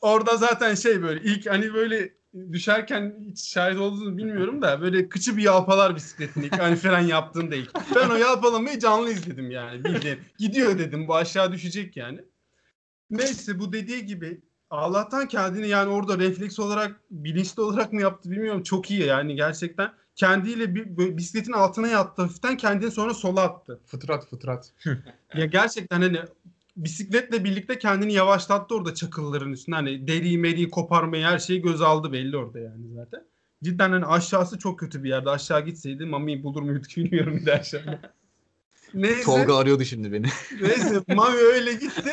[0.00, 2.19] orada zaten şey böyle ilk hani böyle
[2.52, 7.54] düşerken hiç şahit olduğunu bilmiyorum da böyle kıçı bir yalpalar bisikletin ilk hani fren yaptığında
[7.54, 7.74] ilk.
[7.96, 10.18] Ben o yalpalamayı canlı izledim yani bildiğin.
[10.38, 12.20] Gidiyor dedim bu aşağı düşecek yani.
[13.10, 14.40] Neyse bu dediği gibi
[14.70, 19.92] Allah'tan kendini yani orada refleks olarak bilinçli olarak mı yaptı bilmiyorum çok iyi yani gerçekten
[20.14, 23.80] kendiyle bir, bisikletin altına yattı hafiften kendini sonra sola attı.
[23.86, 24.72] Fıtrat fıtrat.
[25.34, 26.18] Ya gerçekten hani
[26.84, 29.74] bisikletle birlikte kendini yavaşlattı orada çakılların üstüne.
[29.74, 33.24] Hani deriyi meriyi koparmayı her şeyi göz aldı belli orada yani zaten.
[33.64, 35.30] Cidden hani aşağısı çok kötü bir yerde.
[35.30, 38.00] Aşağı gitseydi Mami'yi bulur muyduk bilmiyorum bir de aşağıda.
[38.94, 40.26] Neyse, Tolga arıyordu şimdi beni.
[40.60, 42.10] neyse Mami öyle gitti.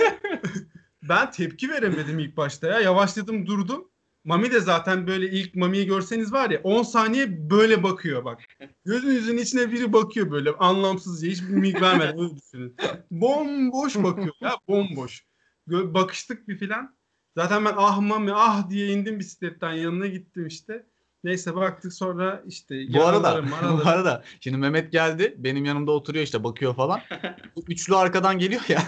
[1.03, 2.79] ben tepki veremedim ilk başta ya.
[2.79, 3.89] Yavaşladım durdum.
[4.27, 8.39] Mami de zaten böyle ilk Mami'yi görseniz var ya 10 saniye böyle bakıyor bak.
[8.85, 12.75] Gözünüzün içine biri bakıyor böyle anlamsızca hiçbir mimik vermeden öyle düşünün.
[13.11, 15.25] Bomboş bakıyor ya bomboş.
[15.69, 16.97] Gö- bakıştık bir filan.
[17.35, 20.85] Zaten ben ah Mami ah diye indim bisikletten yanına gittim işte.
[21.23, 25.35] Neyse baktık sonra işte Bu arada, maraları- bu arada şimdi Mehmet geldi.
[25.37, 26.99] Benim yanımda oturuyor işte bakıyor falan.
[27.67, 28.83] Üçlü arkadan geliyor ya.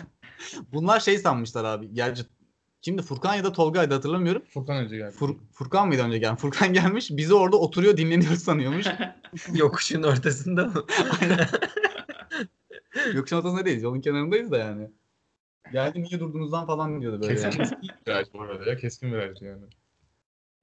[0.74, 1.94] Bunlar şey sanmışlar abi.
[1.94, 2.24] Gerçi
[2.82, 4.42] kimdi Furkan ya da Tolga'ydı hatırlamıyorum.
[4.54, 5.16] Furkan önce geldi.
[5.16, 6.36] Fur- Furkan mıydı önce gelen?
[6.36, 7.08] Furkan gelmiş.
[7.12, 8.86] Bizi orada oturuyor dinleniyor sanıyormuş.
[9.54, 10.86] Yokuşun ortasında mı?
[13.14, 13.84] Yokuşun ortasında değiliz.
[13.84, 14.90] Yolun kenarındayız da yani.
[15.72, 17.36] Geldi niye durdunuzdan falan diyordu böyle.
[17.36, 17.72] Keskin, Yani.
[18.08, 18.78] viraj bu arada ya.
[18.78, 19.64] Keskin viraj yani.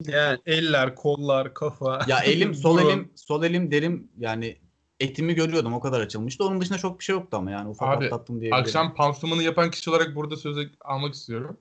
[0.07, 1.99] Yani eller, kollar, kafa.
[2.07, 4.57] Ya elim, sol elim, sol elim derim yani
[4.99, 6.43] etimi görüyordum o kadar açılmıştı.
[6.43, 8.63] Onun dışında çok bir şey yoktu ama yani ufak Abi, atlattım diyebilirim.
[8.63, 11.57] Akşam pansumanı yapan kişi olarak burada sözü almak istiyorum.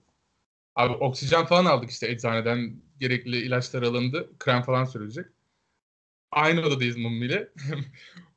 [0.77, 2.77] Abi oksijen falan aldık işte eczaneden.
[3.01, 4.31] Gerekli ilaçlar alındı.
[4.39, 5.27] Krem falan sürülecek.
[6.31, 7.53] Aynı odadayız Mami ile.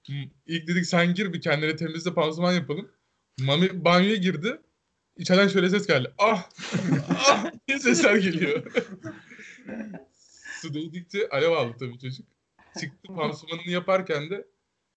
[0.47, 2.91] İlk dedik sen gir bir kendine temizle pansuman yapalım.
[3.39, 4.61] Mami banyoya girdi.
[5.17, 6.13] İçeriden şöyle ses geldi.
[6.17, 6.49] Ah!
[7.09, 7.51] ah!
[7.67, 8.63] diye sesler geliyor.
[10.61, 12.25] Su değdikçe alev aldı tabii çocuk.
[12.79, 14.47] Çıktı pansumanını yaparken de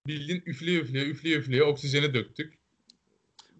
[0.06, 2.58] bildiğin üfleye üfleye üfleye üfleye oksijeni döktük.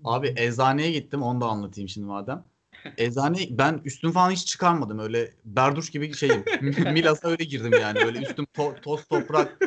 [0.05, 2.52] Abi eczaneye gittim onu da anlatayım şimdi madem.
[2.99, 6.45] Eczane ben üstüm falan hiç çıkarmadım öyle berduş gibi şeyim.
[6.93, 9.59] Milas'a öyle girdim yani böyle üstüm to- toz toprak.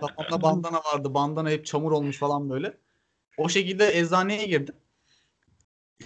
[0.00, 2.78] Kafamda bandana vardı bandana hep çamur olmuş falan böyle.
[3.36, 4.74] O şekilde eczaneye girdim.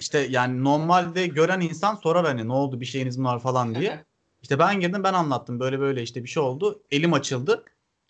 [0.00, 4.04] İşte yani normalde gören insan sorar hani ne oldu bir şeyiniz mi var falan diye.
[4.42, 6.82] İşte ben girdim ben anlattım böyle böyle işte bir şey oldu.
[6.90, 7.64] Elim açıldı.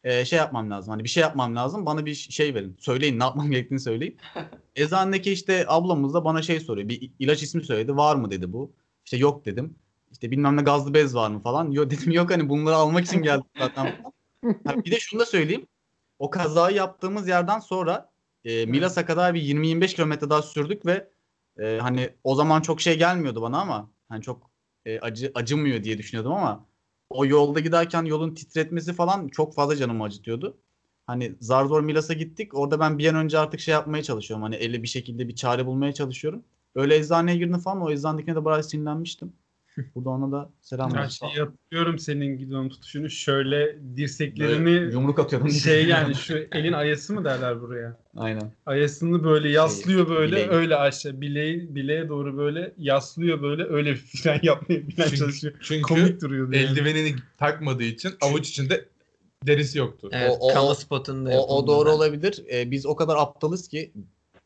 [0.04, 2.76] Ee, şey yapmam lazım hani bir şey yapmam lazım bana bir şey verin.
[2.80, 4.16] Söyleyin ne yapmam gerektiğini söyleyin.
[4.76, 6.88] Eczanedeki işte ablamız da bana şey soruyor.
[6.88, 7.96] Bir ilaç ismi söyledi.
[7.96, 8.72] Var mı dedi bu.
[9.04, 9.74] İşte yok dedim.
[10.12, 11.70] İşte bilmem ne gazlı bez var mı falan.
[11.70, 14.12] Yok dedim yok hani bunları almak için geldim zaten.
[14.64, 15.66] Ha, bir de şunu da söyleyeyim.
[16.18, 18.10] O kazayı yaptığımız yerden sonra
[18.44, 21.08] e, Milas'a kadar bir 20-25 kilometre daha sürdük ve
[21.58, 24.50] e, hani o zaman çok şey gelmiyordu bana ama hani çok
[24.84, 26.66] e, acı acımıyor diye düşünüyordum ama
[27.10, 30.56] o yolda giderken yolun titretmesi falan çok fazla canımı acıtıyordu.
[31.06, 32.54] Hani zar zor Milas'a gittik.
[32.54, 34.42] Orada ben bir an önce artık şey yapmaya çalışıyorum.
[34.42, 36.44] Hani elle bir şekilde bir çare bulmaya çalışıyorum.
[36.74, 37.80] Öyle eczaneye girdim falan.
[37.82, 39.32] O eczanedekine de bayağı sinirlenmiştim.
[39.94, 41.28] Burada ona da selam Her olsun.
[41.28, 43.10] şeyi hatırlıyorum senin gidon tutuşunu.
[43.10, 45.50] Şöyle Böyle dirseklerini yumruk atıyordum.
[45.50, 47.96] şey yani şu elin ayası mı derler buraya?
[48.16, 48.52] Aynen.
[48.66, 50.48] Ayasını böyle yaslıyor böyle bileği.
[50.48, 55.54] öyle aşağı bileği bileğe doğru böyle yaslıyor böyle öyle bir fren yapmaya falan Çünkü- çalışıyor.
[55.60, 56.64] Çünkü Komik duruyordu yani.
[56.66, 58.84] eldivenini takmadığı için avuç içinde
[59.46, 60.08] derisi yoktu.
[60.12, 61.94] Evet, O- o- o- spotunda O, o doğru da.
[61.94, 62.44] olabilir.
[62.52, 63.92] Ee, biz o kadar aptalız ki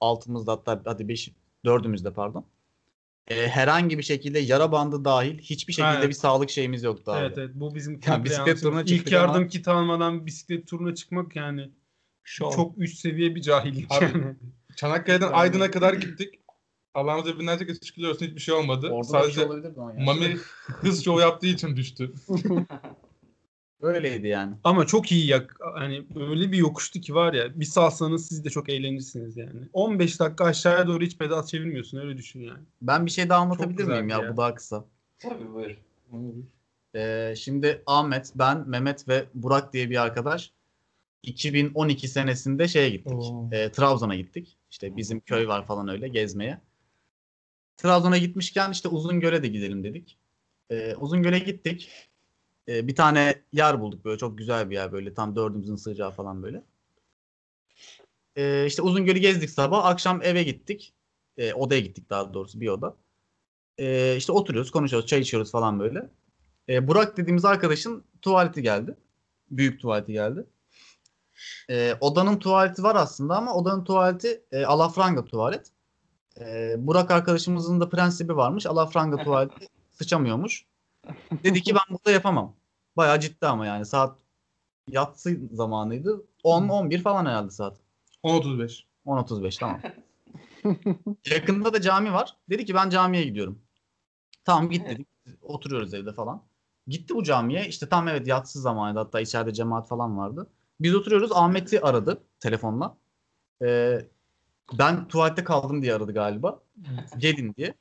[0.01, 1.31] altımızda hatta hadi beş,
[1.65, 2.45] dördümüzde pardon.
[3.29, 6.09] Ee, herhangi bir şekilde yara bandı dahil hiçbir şekilde Evet.
[6.09, 7.21] bir sağlık şeyimiz yoktu abi.
[7.21, 11.37] Evet evet bu bizim Yani bisiklet turuna İlk yardım ama- kiti almadan bisiklet turuna çıkmak
[11.37, 11.71] yani
[12.25, 12.51] Şov.
[12.57, 14.35] çok üst seviye bir cahillik Abi, yani.
[14.77, 16.35] Çanakkale'den Aydın'a kadar gittik.
[16.95, 18.89] Allah'ımıza binlerce kez şükürler olsun hiçbir şey olmadı.
[18.93, 20.05] Orada da bir Sadece şey olabilirdi ama yani.
[20.05, 20.37] Mami
[20.67, 22.13] hız şov yaptığı için düştü.
[23.85, 24.55] Öyleydi yani.
[24.65, 28.51] Ama çok iyi yak hani öyle bir yokuştu ki var ya bir salsanız siz de
[28.51, 29.61] çok eğlenirsiniz yani.
[29.73, 32.63] 15 dakika aşağıya doğru hiç pedal çevirmiyorsun öyle düşün yani.
[32.83, 34.19] Ben bir şey daha anlatabilir miyim ya?
[34.19, 34.33] ya.
[34.33, 34.85] Bu daha kısa.
[35.19, 35.77] Tabii buyur.
[36.95, 40.53] Ee, şimdi Ahmet, ben, Mehmet ve Burak diye bir arkadaş
[41.23, 43.13] 2012 senesinde şeye gittik.
[43.13, 43.49] Oo.
[43.53, 44.57] Ee, Trabzon'a gittik.
[44.71, 46.61] İşte bizim köy var falan öyle gezmeye.
[47.77, 50.19] Trabzon'a gitmişken işte Uzungöl'e de gidelim dedik.
[50.71, 51.91] Ee, Uzungöl'e gittik.
[52.69, 56.43] Ee, bir tane yer bulduk böyle çok güzel bir yer böyle tam dördümüzün sığacağı falan
[56.43, 56.63] böyle.
[58.37, 59.85] Ee, işte Uzungöl'ü gezdik sabah.
[59.85, 60.95] Akşam eve gittik.
[61.37, 62.97] Ee, odaya gittik daha doğrusu bir oda.
[63.79, 66.11] Ee, işte oturuyoruz, konuşuyoruz, çay içiyoruz falan böyle.
[66.69, 68.97] Ee, Burak dediğimiz arkadaşın tuvaleti geldi.
[69.51, 70.47] Büyük tuvaleti geldi.
[71.71, 75.73] Ee, odanın tuvaleti var aslında ama odanın tuvaleti e, alafranga tuvalet.
[76.41, 78.67] Ee, Burak arkadaşımızın da prensibi varmış.
[78.67, 80.67] Alafranga tuvaleti sıçamıyormuş.
[81.45, 82.57] Dedi ki ben burada yapamam.
[82.97, 84.19] Bayağı ciddi ama yani saat
[84.89, 86.25] yatsı zamanıydı.
[86.45, 87.77] 10-11 falan herhalde saat.
[88.25, 88.85] 10.35.
[89.07, 89.81] 10.35 tamam.
[91.31, 92.37] Yakında da cami var.
[92.51, 93.59] Dedi ki ben camiye gidiyorum.
[94.45, 95.09] Tamam git dedik.
[95.43, 96.43] Oturuyoruz evde falan.
[96.87, 97.69] Gitti bu camiye.
[97.69, 98.99] İşte tam evet yatsı zamanıydı.
[98.99, 100.51] Hatta içeride cemaat falan vardı.
[100.81, 101.33] Biz oturuyoruz.
[101.33, 102.97] Ahmet'i aradı telefonla.
[103.63, 104.09] Ee,
[104.79, 106.61] ben tuvalette kaldım diye aradı galiba.
[107.19, 107.75] Gelin diye.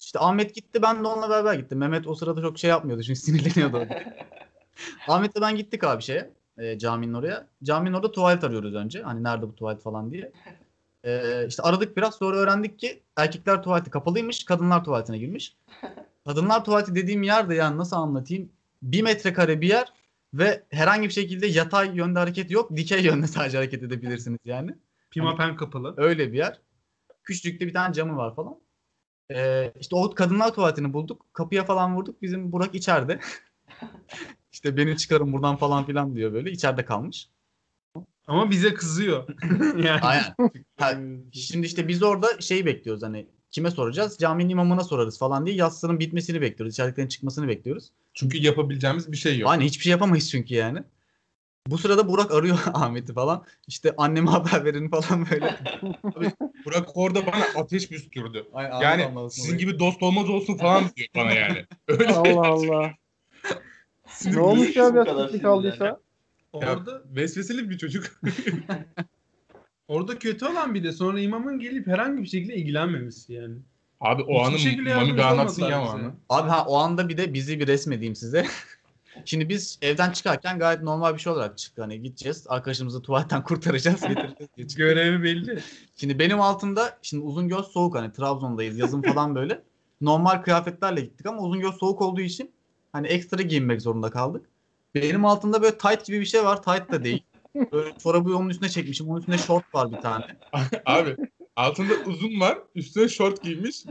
[0.00, 0.82] İşte Ahmet gitti.
[0.82, 1.78] Ben de onunla beraber gittim.
[1.78, 3.02] Mehmet o sırada çok şey yapmıyordu.
[3.02, 3.94] Çünkü sinirleniyordu.
[5.08, 6.30] Ahmet'le ben gittik abi şeye.
[6.58, 7.46] E, caminin oraya.
[7.62, 9.02] Caminin orada tuvalet arıyoruz önce.
[9.02, 10.32] Hani nerede bu tuvalet falan diye.
[11.04, 14.44] E, işte aradık biraz sonra öğrendik ki erkekler tuvaleti kapalıymış.
[14.44, 15.56] Kadınlar tuvaletine girmiş.
[16.26, 18.48] Kadınlar tuvaleti dediğim yerde yani nasıl anlatayım?
[18.82, 19.92] Bir metrekare bir yer
[20.34, 22.76] ve herhangi bir şekilde yatay yönde hareket yok.
[22.76, 24.74] Dikey yönde sadece hareket edebilirsiniz yani.
[25.10, 25.94] Pimapen kapalı.
[25.96, 26.60] Öyle bir yer.
[27.24, 28.56] Küçücük de bir tane camı var falan.
[29.30, 31.26] Ee, işte o kadınlar tuvaletini bulduk.
[31.32, 32.22] Kapıya falan vurduk.
[32.22, 33.20] Bizim Burak içeride.
[34.52, 36.50] işte beni çıkarın buradan falan filan diyor böyle.
[36.50, 37.28] İçeride kalmış.
[38.26, 39.28] Ama bize kızıyor.
[39.84, 40.00] yani.
[40.00, 40.34] Aynen.
[40.76, 40.92] Ha,
[41.32, 44.18] şimdi işte biz orada şeyi bekliyoruz hani kime soracağız?
[44.18, 46.74] Caminin imamına sorarız falan diye yatsının bitmesini bekliyoruz.
[46.74, 47.90] İçeriklerin çıkmasını bekliyoruz.
[48.14, 49.50] Çünkü yapabileceğimiz bir şey yok.
[49.50, 50.82] Aynen hiçbir şey yapamayız çünkü yani.
[51.66, 53.44] Bu sırada Burak arıyor Ahmet'i falan.
[53.68, 55.56] İşte anneme haber verin falan böyle.
[56.64, 58.46] Burak orada bana ateş püskürdü.
[58.52, 59.66] Ay, Yani anlamasın sizin orayı.
[59.66, 61.66] gibi dost olmaz olsun falan diyor bana yani.
[61.88, 62.92] Öyle Allah Allah.
[64.26, 66.00] ne olmuş ya biraz sıkıntı kaldıysa?
[66.52, 68.04] Orada vesveseli bir çocuk.
[69.88, 73.56] orada kötü olan bir de sonra imamın gelip herhangi bir şekilde ilgilenmemesi yani.
[74.00, 76.12] Abi o Hiçbir anı Mami bir anlatsın ya o anı.
[76.28, 78.46] Abi ha o anda bir de bizi bir resmedeyim size.
[79.24, 81.84] Şimdi biz evden çıkarken gayet normal bir şey olarak çıktık.
[81.84, 84.74] Hani gideceğiz, arkadaşımızı tuvaletten kurtaracağız, getireceğiz.
[84.74, 85.62] Görevi belli.
[85.96, 89.62] Şimdi benim altımda, şimdi Uzungöl soğuk hani Trabzon'dayız, yazın falan böyle.
[90.00, 92.50] Normal kıyafetlerle gittik ama Uzungöl soğuk olduğu için
[92.92, 94.46] hani ekstra giyinmek zorunda kaldık.
[94.94, 97.22] Benim altımda böyle tight gibi bir şey var, tight da değil.
[97.72, 100.24] Böyle çorabı onun üstüne çekmişim, onun üstünde short var bir tane.
[100.86, 101.16] Abi
[101.56, 103.84] altında uzun var, üstüne şort giymiş.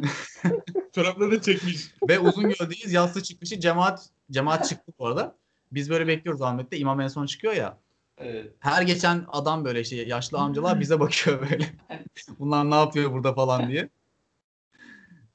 [0.96, 1.92] Çorapları da çekmiş.
[2.10, 5.36] Ve Uzungöl'deyiz, yassı çıkmışı cemaat, cemaat çıktı bu arada.
[5.72, 7.78] Biz böyle bekliyoruz Ahmet'te, imam en son çıkıyor ya.
[8.18, 8.54] Evet.
[8.60, 11.66] Her geçen adam böyle şey yaşlı amcalar bize bakıyor böyle.
[12.40, 13.90] Bunlar ne yapıyor burada falan diye.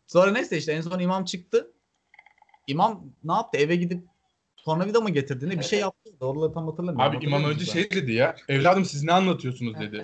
[0.07, 1.71] Sonra neyse işte en son imam çıktı.
[2.66, 3.59] İmam ne yaptı?
[3.59, 4.05] Eve gidip
[4.57, 6.11] tornavida mı getirdi ne bir şey yaptı.
[6.21, 7.16] Doğruları tam hatırlamıyorum.
[7.16, 8.37] Abi imam önce şey dedi ya.
[8.49, 10.03] Evladım siz ne anlatıyorsunuz dedi.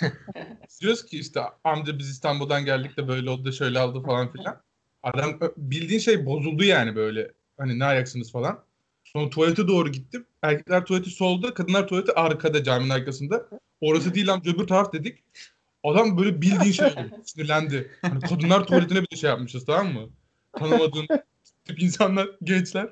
[0.80, 4.62] Diyoruz ki işte amca biz İstanbul'dan geldik de böyle oldu da şöyle oldu falan filan.
[5.02, 7.32] Adam bildiğin şey bozuldu yani böyle.
[7.58, 8.64] Hani ne ayaksınız falan.
[9.04, 10.26] Sonra tuvalete doğru gittim.
[10.42, 13.48] Erkekler tuvaleti solda, kadınlar tuvaleti arkada caminin arkasında.
[13.80, 15.24] Orası değil amca öbür taraf dedik.
[15.84, 17.10] Adam böyle bildiğin şey oldu.
[17.24, 17.90] Sinirlendi.
[18.02, 20.08] Hani kadınlar tuvaletine bir şey yapmışız tamam mı?
[20.58, 21.06] Tanımadığın
[21.64, 22.88] tip insanlar, gençler.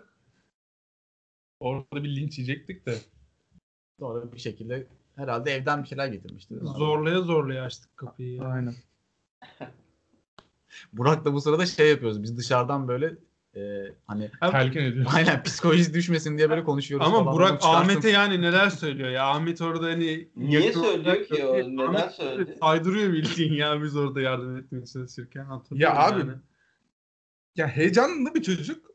[1.60, 2.98] Orada bir linç yiyecektik de.
[3.98, 6.54] Sonra bir şekilde herhalde evden bir şeyler getirmişti.
[6.62, 8.42] Zorlaya zorlaya açtık kapıyı.
[8.42, 8.74] Aynen.
[10.92, 12.22] Burak da bu sırada şey yapıyoruz.
[12.22, 13.14] Biz dışarıdan böyle
[13.56, 13.60] e,
[14.06, 15.06] hani Telkin ediyor.
[15.14, 17.34] aynen psikolojisi düşmesin diye böyle konuşuyoruz Ama falan.
[17.34, 17.60] Burak.
[17.62, 19.26] Ahmet'e yani neler söylüyor ya.
[19.26, 21.56] Ahmet orada hani Niye söylüyor olarak- ki o?
[21.56, 22.56] Neden Ahmet söyledi?
[22.60, 25.44] Saydırıyor bildiğin ya biz orada yardım etmeye çalışırken.
[25.44, 26.32] Hatırlıyorum Ya abi, yani.
[27.56, 28.90] Ya heyecanlı bir çocuk.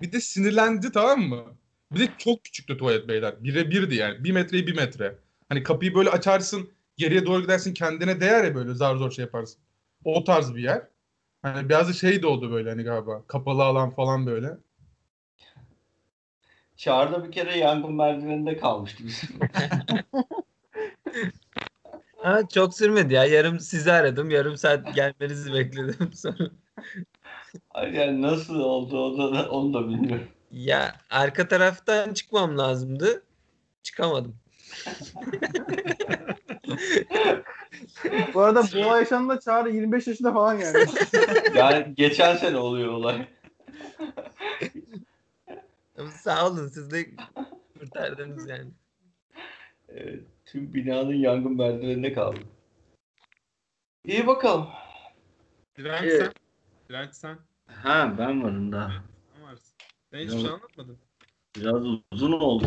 [0.00, 1.44] Bir de sinirlendi tamam mı?
[1.92, 3.44] Bir de çok küçüktü tuvalet beyler.
[3.44, 4.24] Bire birdi yani.
[4.24, 5.18] Bir metreye bir metre.
[5.48, 6.70] Hani kapıyı böyle açarsın.
[6.96, 9.60] Geriye doğru gidersin kendine değer ya böyle zar zor şey yaparsın.
[10.04, 10.82] O tarz bir yer.
[11.42, 13.22] Hani biraz da şey de oldu böyle hani galiba.
[13.26, 14.56] Kapalı alan falan böyle.
[16.76, 19.22] Çağrı'da bir kere yangın merdiveninde kalmıştı biz.
[22.18, 23.24] Ha, çok sürmedi ya.
[23.24, 24.30] Yarım sizi aradım.
[24.30, 26.50] Yarım saat gelmenizi bekledim sonra.
[27.70, 30.28] Hayır yani nasıl oldu onu da, onu da bilmiyorum.
[30.52, 33.22] Ya arka taraftan çıkmam lazımdı.
[33.82, 34.36] Çıkamadım.
[38.34, 40.86] Bu arada bu olay yaşandığında Çağrı 25 yaşında falan yani.
[41.56, 43.26] Yani geçen sene oluyor olay.
[46.22, 47.06] Sağ olun siz de
[47.78, 48.70] kurtardınız yani.
[49.88, 52.38] Evet, tüm binanın yangın merdiveninde kaldı.
[54.04, 54.68] İyi bakalım.
[55.78, 56.18] Direnç Evet.
[56.22, 56.32] sen.
[56.88, 57.38] Direnç sen.
[57.66, 58.92] Ha ben varım daha.
[59.34, 59.74] Sen varsın.
[60.12, 60.98] Ben hiçbir şey anlatmadım.
[61.56, 61.82] Biraz
[62.12, 62.64] uzun oldu.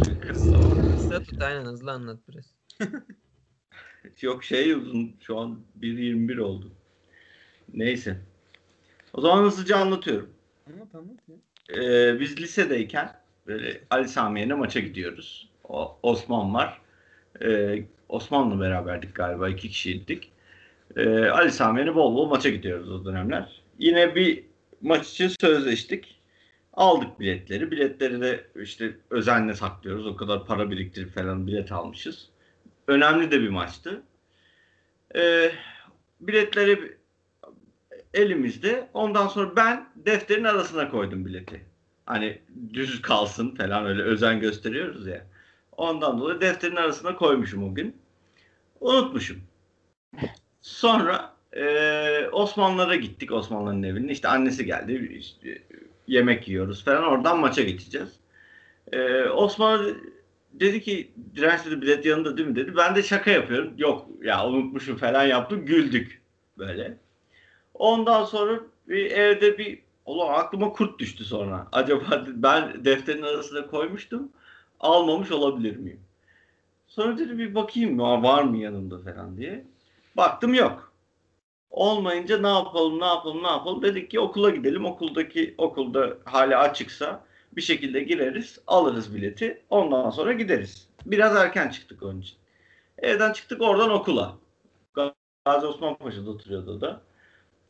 [0.95, 2.53] Kısa tut aynen hızlı anlat biraz.
[4.21, 5.15] Yok şey uzun.
[5.21, 6.71] Şu an 1.21 oldu.
[7.73, 8.17] Neyse.
[9.13, 10.29] O zaman hızlıca anlatıyorum.
[10.67, 11.35] Anlat anlat ya.
[11.83, 13.13] Ee, biz lisedeyken
[13.47, 15.49] böyle Ali Samiye'ne maça gidiyoruz.
[15.63, 16.81] O, Osman var.
[17.41, 19.49] Ee, Osman'la beraberdik galiba.
[19.49, 20.31] iki kişiydik.
[20.95, 23.61] Ee, Ali Samiye'ne bol bol maça gidiyoruz o dönemler.
[23.79, 24.43] Yine bir
[24.81, 26.21] maç için sözleştik.
[26.73, 27.71] Aldık biletleri.
[27.71, 30.07] Biletleri de işte özenle saklıyoruz.
[30.07, 32.29] O kadar para biriktirip falan bilet almışız.
[32.91, 34.01] Önemli de bir maçtı.
[35.15, 35.51] Ee,
[36.21, 36.97] biletleri
[38.13, 38.89] elimizde.
[38.93, 41.65] Ondan sonra ben defterin arasına koydum bileti.
[42.05, 42.41] Hani
[42.73, 45.25] düz kalsın falan öyle özen gösteriyoruz ya.
[45.77, 47.95] Ondan dolayı defterin arasına koymuşum o gün.
[48.79, 49.37] Unutmuşum.
[50.61, 54.11] Sonra eee Osmanlılara gittik Osmanlıların evine.
[54.11, 55.15] İşte annesi geldi.
[55.19, 55.61] işte
[56.07, 57.03] yemek yiyoruz falan.
[57.03, 58.09] Oradan maça geçeceğiz.
[58.93, 59.97] Eee Osman
[60.53, 62.75] dedi ki direnç dedi bilet yanında değil mi dedi.
[62.77, 63.73] Ben de şaka yapıyorum.
[63.77, 65.65] Yok ya unutmuşum falan yaptım.
[65.65, 66.21] Güldük
[66.57, 66.97] böyle.
[67.73, 71.67] Ondan sonra bir evde bir Ulan aklıma kurt düştü sonra.
[71.71, 74.29] Acaba ben defterin arasına koymuştum.
[74.79, 75.99] Almamış olabilir miyim?
[76.87, 79.65] Sonra dedim bir bakayım var mı yanımda falan diye.
[80.17, 80.93] Baktım yok.
[81.71, 84.85] Olmayınca ne yapalım ne yapalım ne yapalım dedik ki okula gidelim.
[84.85, 87.23] Okuldaki okulda hala açıksa
[87.55, 90.87] bir şekilde gireriz alırız bileti ondan sonra gideriz.
[91.05, 92.37] Biraz erken çıktık onun için.
[92.97, 94.37] Evden çıktık oradan okula.
[95.45, 97.01] Gazi Osman Paşa'da oturuyordu da.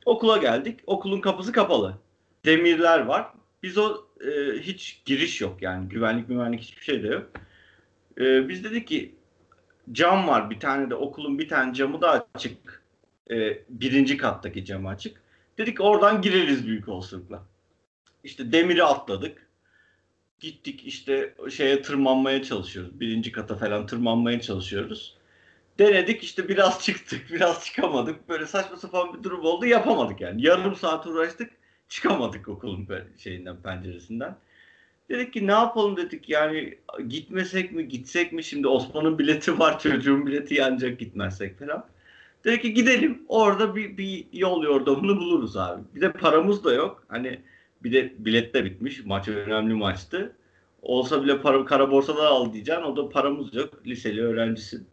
[0.06, 0.80] Okula geldik.
[0.88, 1.98] Okulun kapısı kapalı.
[2.46, 3.34] Demirler var.
[3.64, 7.32] Biz o e, hiç giriş yok yani güvenlik güvenlik hiçbir şey de yok.
[8.18, 9.16] E, biz dedik ki
[9.92, 12.84] cam var bir tane de okulun bir tane camı da açık.
[13.32, 15.22] E, birinci kattaki camı açık.
[15.58, 17.44] Dedik oradan gireriz büyük olasılıkla.
[18.24, 19.51] İşte demiri atladık.
[20.42, 23.00] Gittik işte şeye tırmanmaya çalışıyoruz.
[23.00, 25.18] Birinci kata falan tırmanmaya çalışıyoruz.
[25.80, 28.30] Denedik işte biraz çıktık biraz çıkamadık.
[28.30, 30.46] Böyle saçma sapan bir durum oldu yapamadık yani.
[30.46, 31.52] Yarım saat uğraştık
[31.90, 32.88] çıkamadık okulun
[33.18, 34.36] şeyinden penceresinden.
[35.10, 36.78] Dedik ki ne yapalım dedik yani
[37.08, 41.86] gitmesek mi gitsek mi şimdi Osman'ın bileti var çocuğun bileti yanacak gitmezsek falan.
[42.46, 45.82] Dedik ki gidelim orada bir, bir yol yordamını buluruz abi.
[45.96, 47.04] Bir de paramız da yok.
[47.08, 47.42] Hani
[47.84, 49.06] bir de bilet de bitmiş.
[49.06, 50.36] Maç önemli maçtı.
[50.82, 52.84] Olsa bile para, kara borsada al diyeceksin.
[52.84, 53.88] O da paramız yok.
[53.88, 54.88] Liseli öğrencisin.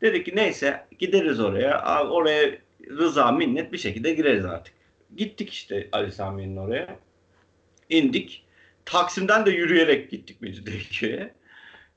[0.00, 2.08] Dedik ki neyse gideriz oraya.
[2.08, 2.58] Oraya
[2.88, 4.74] rıza minnet bir şekilde gireriz artık.
[5.16, 6.98] Gittik işte Ali Sami'nin oraya.
[7.88, 8.44] İndik.
[8.84, 11.34] Taksim'den de yürüyerek gittik Mecidiyeköy'e.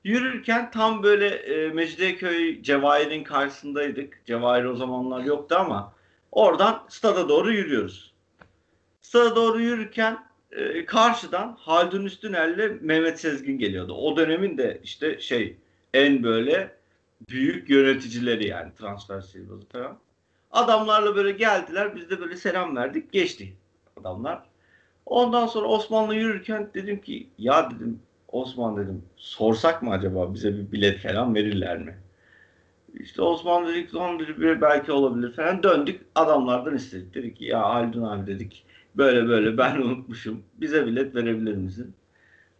[0.04, 4.26] Yürürken tam böyle e, Mecidiyeköy Cevahir'in karşısındaydık.
[4.26, 5.94] Cevahir o zamanlar yoktu ama
[6.32, 8.13] oradan stada doğru yürüyoruz.
[9.04, 10.18] Stada doğru yürürken
[10.52, 13.94] e, karşıdan Haldun Üstüner'le Mehmet Sezgin geliyordu.
[13.94, 15.56] O dönemin de işte şey
[15.94, 16.74] en böyle
[17.28, 19.98] büyük yöneticileri yani transfer sihirbazı falan.
[20.50, 21.96] Adamlarla böyle geldiler.
[21.96, 23.12] Biz de böyle selam verdik.
[23.12, 23.52] Geçti
[24.00, 24.42] adamlar.
[25.06, 30.72] Ondan sonra Osmanlı yürürken dedim ki ya dedim Osman dedim sorsak mı acaba bize bir
[30.72, 31.98] bilet falan verirler mi?
[32.94, 35.62] İşte Osman dedik son dedi belki olabilir falan.
[35.62, 37.14] Döndük adamlardan istedik.
[37.14, 38.64] Dedik ki ya Haldun abi dedik
[38.96, 40.42] böyle böyle ben unutmuşum.
[40.54, 41.94] Bize bilet verebilir misin?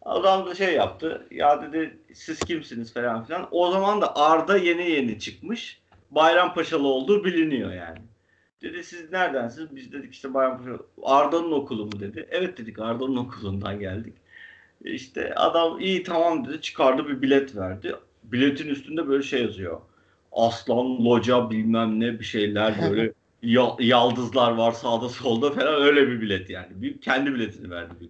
[0.03, 1.27] Adam da şey yaptı.
[1.31, 3.49] Ya dedi siz kimsiniz falan filan.
[3.51, 5.81] O zaman da Arda yeni yeni çıkmış.
[6.11, 7.99] Bayrampaşalı olduğu biliniyor yani.
[8.63, 9.77] Dedi siz neredensiniz?
[9.77, 10.79] Biz dedik işte Bayrampaşa.
[11.03, 12.27] Arda'nın okulu mu dedi.
[12.31, 14.15] Evet dedik Arda'nın okulundan geldik.
[14.85, 16.61] İşte adam iyi tamam dedi.
[16.61, 17.95] Çıkardı bir bilet verdi.
[18.25, 19.81] Biletin üstünde böyle şey yazıyor.
[20.33, 23.13] Aslan, loca bilmem ne bir şeyler böyle
[23.79, 26.69] yaldızlar var sağda solda falan öyle bir bilet yani.
[26.71, 28.09] Bir, kendi biletini verdi bir.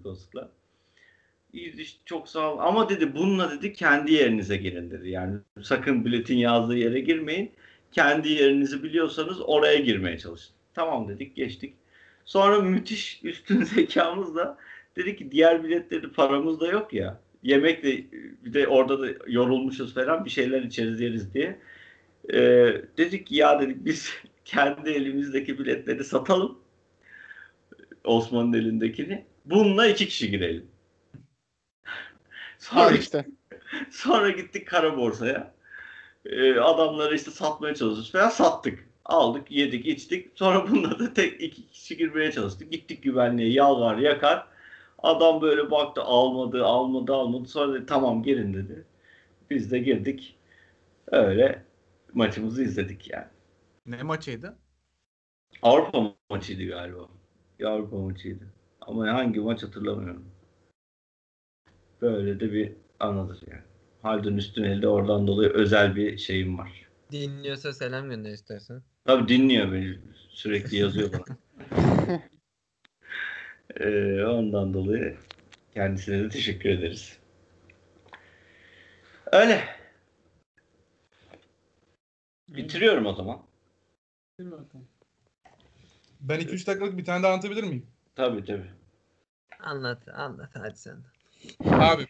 [1.52, 2.58] İyi işte çok sağ ol.
[2.58, 5.10] Ama dedi bununla dedi kendi yerinize girin dedi.
[5.10, 7.52] Yani sakın biletin yazdığı yere girmeyin.
[7.92, 10.54] Kendi yerinizi biliyorsanız oraya girmeye çalışın.
[10.74, 11.74] Tamam dedik geçtik.
[12.24, 14.58] Sonra müthiş üstün zekamızla
[14.96, 17.20] dedik ki diğer biletleri paramız da yok ya.
[17.42, 18.04] Yemek de
[18.44, 21.58] bir de orada da yorulmuşuz falan bir şeyler içeriz yeriz diye.
[22.32, 24.10] Ee, dedik ki ya dedik biz
[24.44, 26.58] kendi elimizdeki biletleri satalım.
[28.04, 29.24] Osman'ın elindekini.
[29.44, 30.66] Bununla iki kişi girelim.
[32.58, 33.26] Sonra, Al işte.
[33.90, 35.54] sonra gittik kara borsaya.
[36.26, 38.88] Ee, adamları işte satmaya çalışıyoruz falan sattık.
[39.04, 40.30] Aldık, yedik, içtik.
[40.34, 42.72] Sonra bununla da tek iki kişi girmeye çalıştık.
[42.72, 44.46] Gittik güvenliğe yalvar yakar.
[44.98, 47.48] Adam böyle baktı almadı, almadı, almadı.
[47.48, 48.84] Sonra dedi tamam girin dedi.
[49.50, 50.36] Biz de girdik.
[51.06, 51.64] Öyle
[52.14, 53.33] maçımızı izledik yani.
[53.86, 54.58] Ne maçıydı?
[55.62, 57.08] Avrupa maçıydı galiba.
[57.58, 58.44] Bir Avrupa maçıydı.
[58.80, 60.24] Ama hangi maç hatırlamıyorum.
[62.00, 63.62] Böyle de bir anıdır yani.
[64.02, 66.88] Haldun Üstünel'de oradan dolayı özel bir şeyim var.
[67.12, 68.82] Dinliyorsa selam gönder istersen.
[69.04, 69.98] Tabii dinliyor beni.
[70.28, 71.38] Sürekli yazıyor bana.
[73.80, 75.16] Ee, ondan dolayı
[75.74, 77.18] kendisine de teşekkür ederiz.
[79.32, 79.64] Öyle.
[82.48, 83.42] Bitiriyorum o zaman.
[86.20, 87.86] Ben 2-3 dakikalık bir tane daha anlatabilir miyim?
[88.16, 88.70] Tabii tabii.
[89.60, 90.96] Anlat anlat hadi sen.
[91.64, 92.06] Abi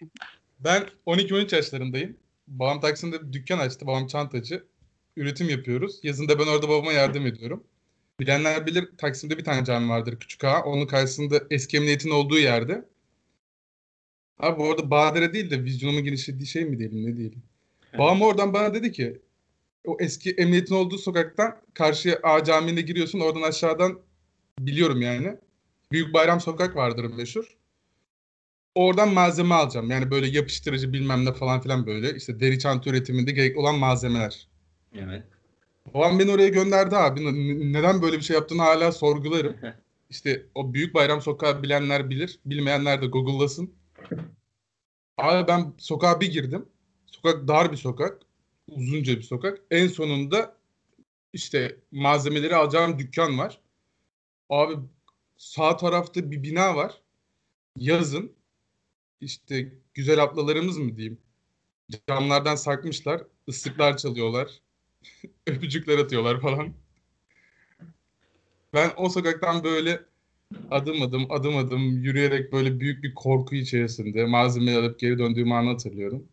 [0.61, 2.17] ben 12-13 yaşlarındayım.
[2.49, 3.87] Babam Taksim'de bir dükkan açtı.
[3.87, 4.65] Babam çantacı.
[5.17, 6.01] Üretim yapıyoruz.
[6.03, 7.65] Yazında ben orada babama yardım ediyorum.
[8.21, 10.63] Bilenler bilir Taksim'de bir tane cami vardır Küçük Ağa.
[10.63, 12.85] Onun karşısında eski emniyetin olduğu yerde.
[14.39, 17.43] Abi orada badire değil de vizyonumun genişlediği şey mi diyelim ne diyelim.
[17.99, 19.21] Babam oradan bana dedi ki
[19.87, 23.21] o eski emniyetin olduğu sokaktan karşıya A Camii'ne giriyorsun.
[23.21, 24.01] Oradan aşağıdan
[24.59, 25.37] biliyorum yani.
[25.93, 27.57] Büyük Bayram Sokak vardır meşhur.
[28.75, 29.91] Oradan malzeme alacağım.
[29.91, 32.17] Yani böyle yapıştırıcı bilmem ne falan filan böyle.
[32.17, 34.49] İşte deri çanta üretiminde gerekli olan malzemeler.
[34.95, 35.23] Evet.
[35.95, 37.25] Babam beni oraya gönderdi abi.
[37.25, 39.57] N- neden böyle bir şey yaptığını hala sorgularım.
[40.11, 42.39] İşte o Büyük Bayram Sokağı bilenler bilir.
[42.47, 43.75] Bilmeyenler de Google'lasın.
[45.19, 46.67] Abi ben sokağa bir girdim.
[47.07, 48.19] Sokak dar bir sokak.
[48.69, 49.59] Uzunca bir sokak.
[49.71, 50.57] En sonunda
[51.33, 53.61] işte malzemeleri alacağım dükkan var.
[54.51, 54.75] Abi
[55.37, 57.01] sağ tarafta bir bina var.
[57.77, 58.33] Yazın
[59.21, 61.19] işte güzel ablalarımız mı diyeyim.
[62.09, 63.23] Camlardan sarkmışlar.
[63.49, 64.51] ıslıklar çalıyorlar.
[65.47, 66.75] Öpücükler atıyorlar falan.
[68.75, 70.01] Ben o sokaktan böyle
[70.71, 75.69] adım adım adım adım yürüyerek böyle büyük bir korku içerisinde malzemeyi alıp geri döndüğümü anı
[75.69, 76.29] hatırlıyorum.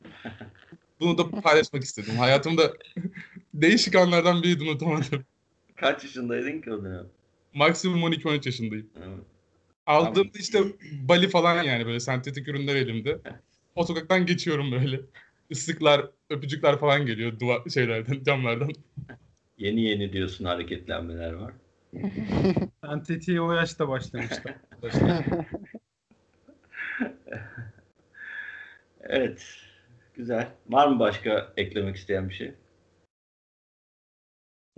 [1.02, 2.16] Bunu da paylaşmak istedim.
[2.16, 2.74] Hayatımda
[3.54, 5.26] değişik anlardan biriydi unutamadım.
[5.76, 7.06] Kaç yaşındaydın ki o dönem?
[7.54, 8.90] Maksimum 12-13 yaşındayım.
[8.98, 9.20] Evet.
[9.86, 13.20] Aldığımda işte Bali falan yani böyle sentetik ürünler elimde.
[13.76, 15.02] O sokaktan geçiyorum böyle.
[15.50, 18.72] Islıklar, öpücükler falan geliyor duvar şeylerden, camlardan.
[19.58, 21.54] Yeni yeni diyorsun hareketlenmeler var.
[22.84, 24.52] Ben tetiğe o yaşta başlamıştım.
[29.02, 29.71] Evet.
[30.22, 30.48] Güzel.
[30.70, 32.54] Var mı başka eklemek isteyen bir şey?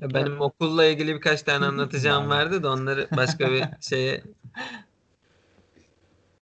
[0.02, 4.24] Ya benim okulla ilgili birkaç tane anlatacağım vardı da onları başka bir şeye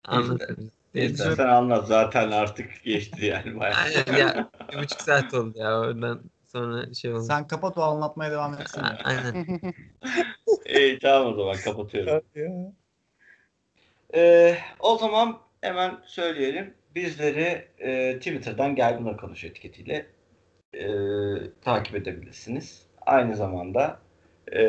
[0.04, 0.68] anlatırız.
[0.94, 1.86] İstersen anlat.
[1.86, 3.60] Zaten artık geçti yani.
[3.60, 3.76] Bayağı.
[3.76, 7.22] Aynen ya bir buçuk saat oldu ya oradan sonra şey oldu.
[7.22, 8.82] Sen kapat o anlatmaya devam etsin.
[9.04, 9.46] Aynen.
[10.66, 12.22] İyi tamam o zaman kapatıyorum.
[14.14, 16.79] Ee, o zaman hemen söyleyelim.
[16.94, 20.06] Bizleri e, Twitter'dan Gel Buna Konuş etiketiyle
[20.74, 20.86] e,
[21.60, 22.86] takip edebilirsiniz.
[23.06, 23.98] Aynı zamanda
[24.52, 24.62] e,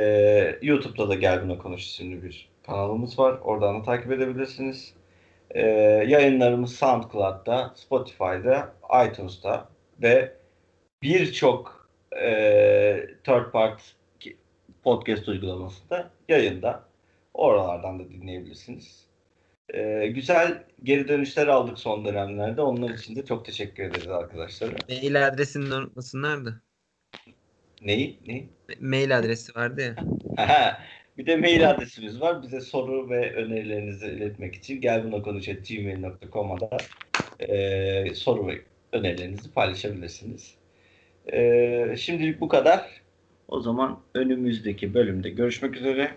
[0.61, 3.39] YouTube'da da Gel Buna Konuş isimli bir kanalımız var.
[3.43, 4.93] Oradan da takip edebilirsiniz.
[5.51, 5.61] E,
[6.07, 8.73] yayınlarımız SoundCloud'da, Spotify'da,
[9.07, 9.69] iTunes'ta
[10.01, 10.33] ve
[11.03, 11.89] birçok
[12.21, 12.29] e,
[13.23, 14.29] third party
[14.83, 16.83] podcast uygulamasında yayında.
[17.33, 19.10] Oralardan da dinleyebilirsiniz.
[19.73, 22.61] Ee, güzel geri dönüşler aldık son dönemlerde.
[22.61, 24.69] Onlar için de çok teşekkür ederiz arkadaşlar.
[24.89, 26.61] Mail adresini de unutmasınlar da.
[27.81, 28.19] Neyi?
[28.27, 28.49] Neyi?
[28.79, 29.81] Mail adresi vardı
[30.37, 30.77] ya.
[31.17, 32.43] Bir de mail adresimiz var.
[32.43, 36.77] Bize soru ve önerilerinizi iletmek için gelbunakonuş.gmail.com'a da
[37.39, 38.61] e, soru ve
[38.91, 40.55] önerilerinizi paylaşabilirsiniz.
[41.33, 43.01] E, şimdilik bu kadar.
[43.47, 46.11] O zaman önümüzdeki bölümde görüşmek üzere.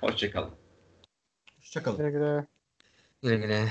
[0.00, 0.50] Hoşçakalın.
[1.58, 2.12] Hoşçakalın.
[2.12, 2.46] Güle
[3.20, 3.70] 那个呢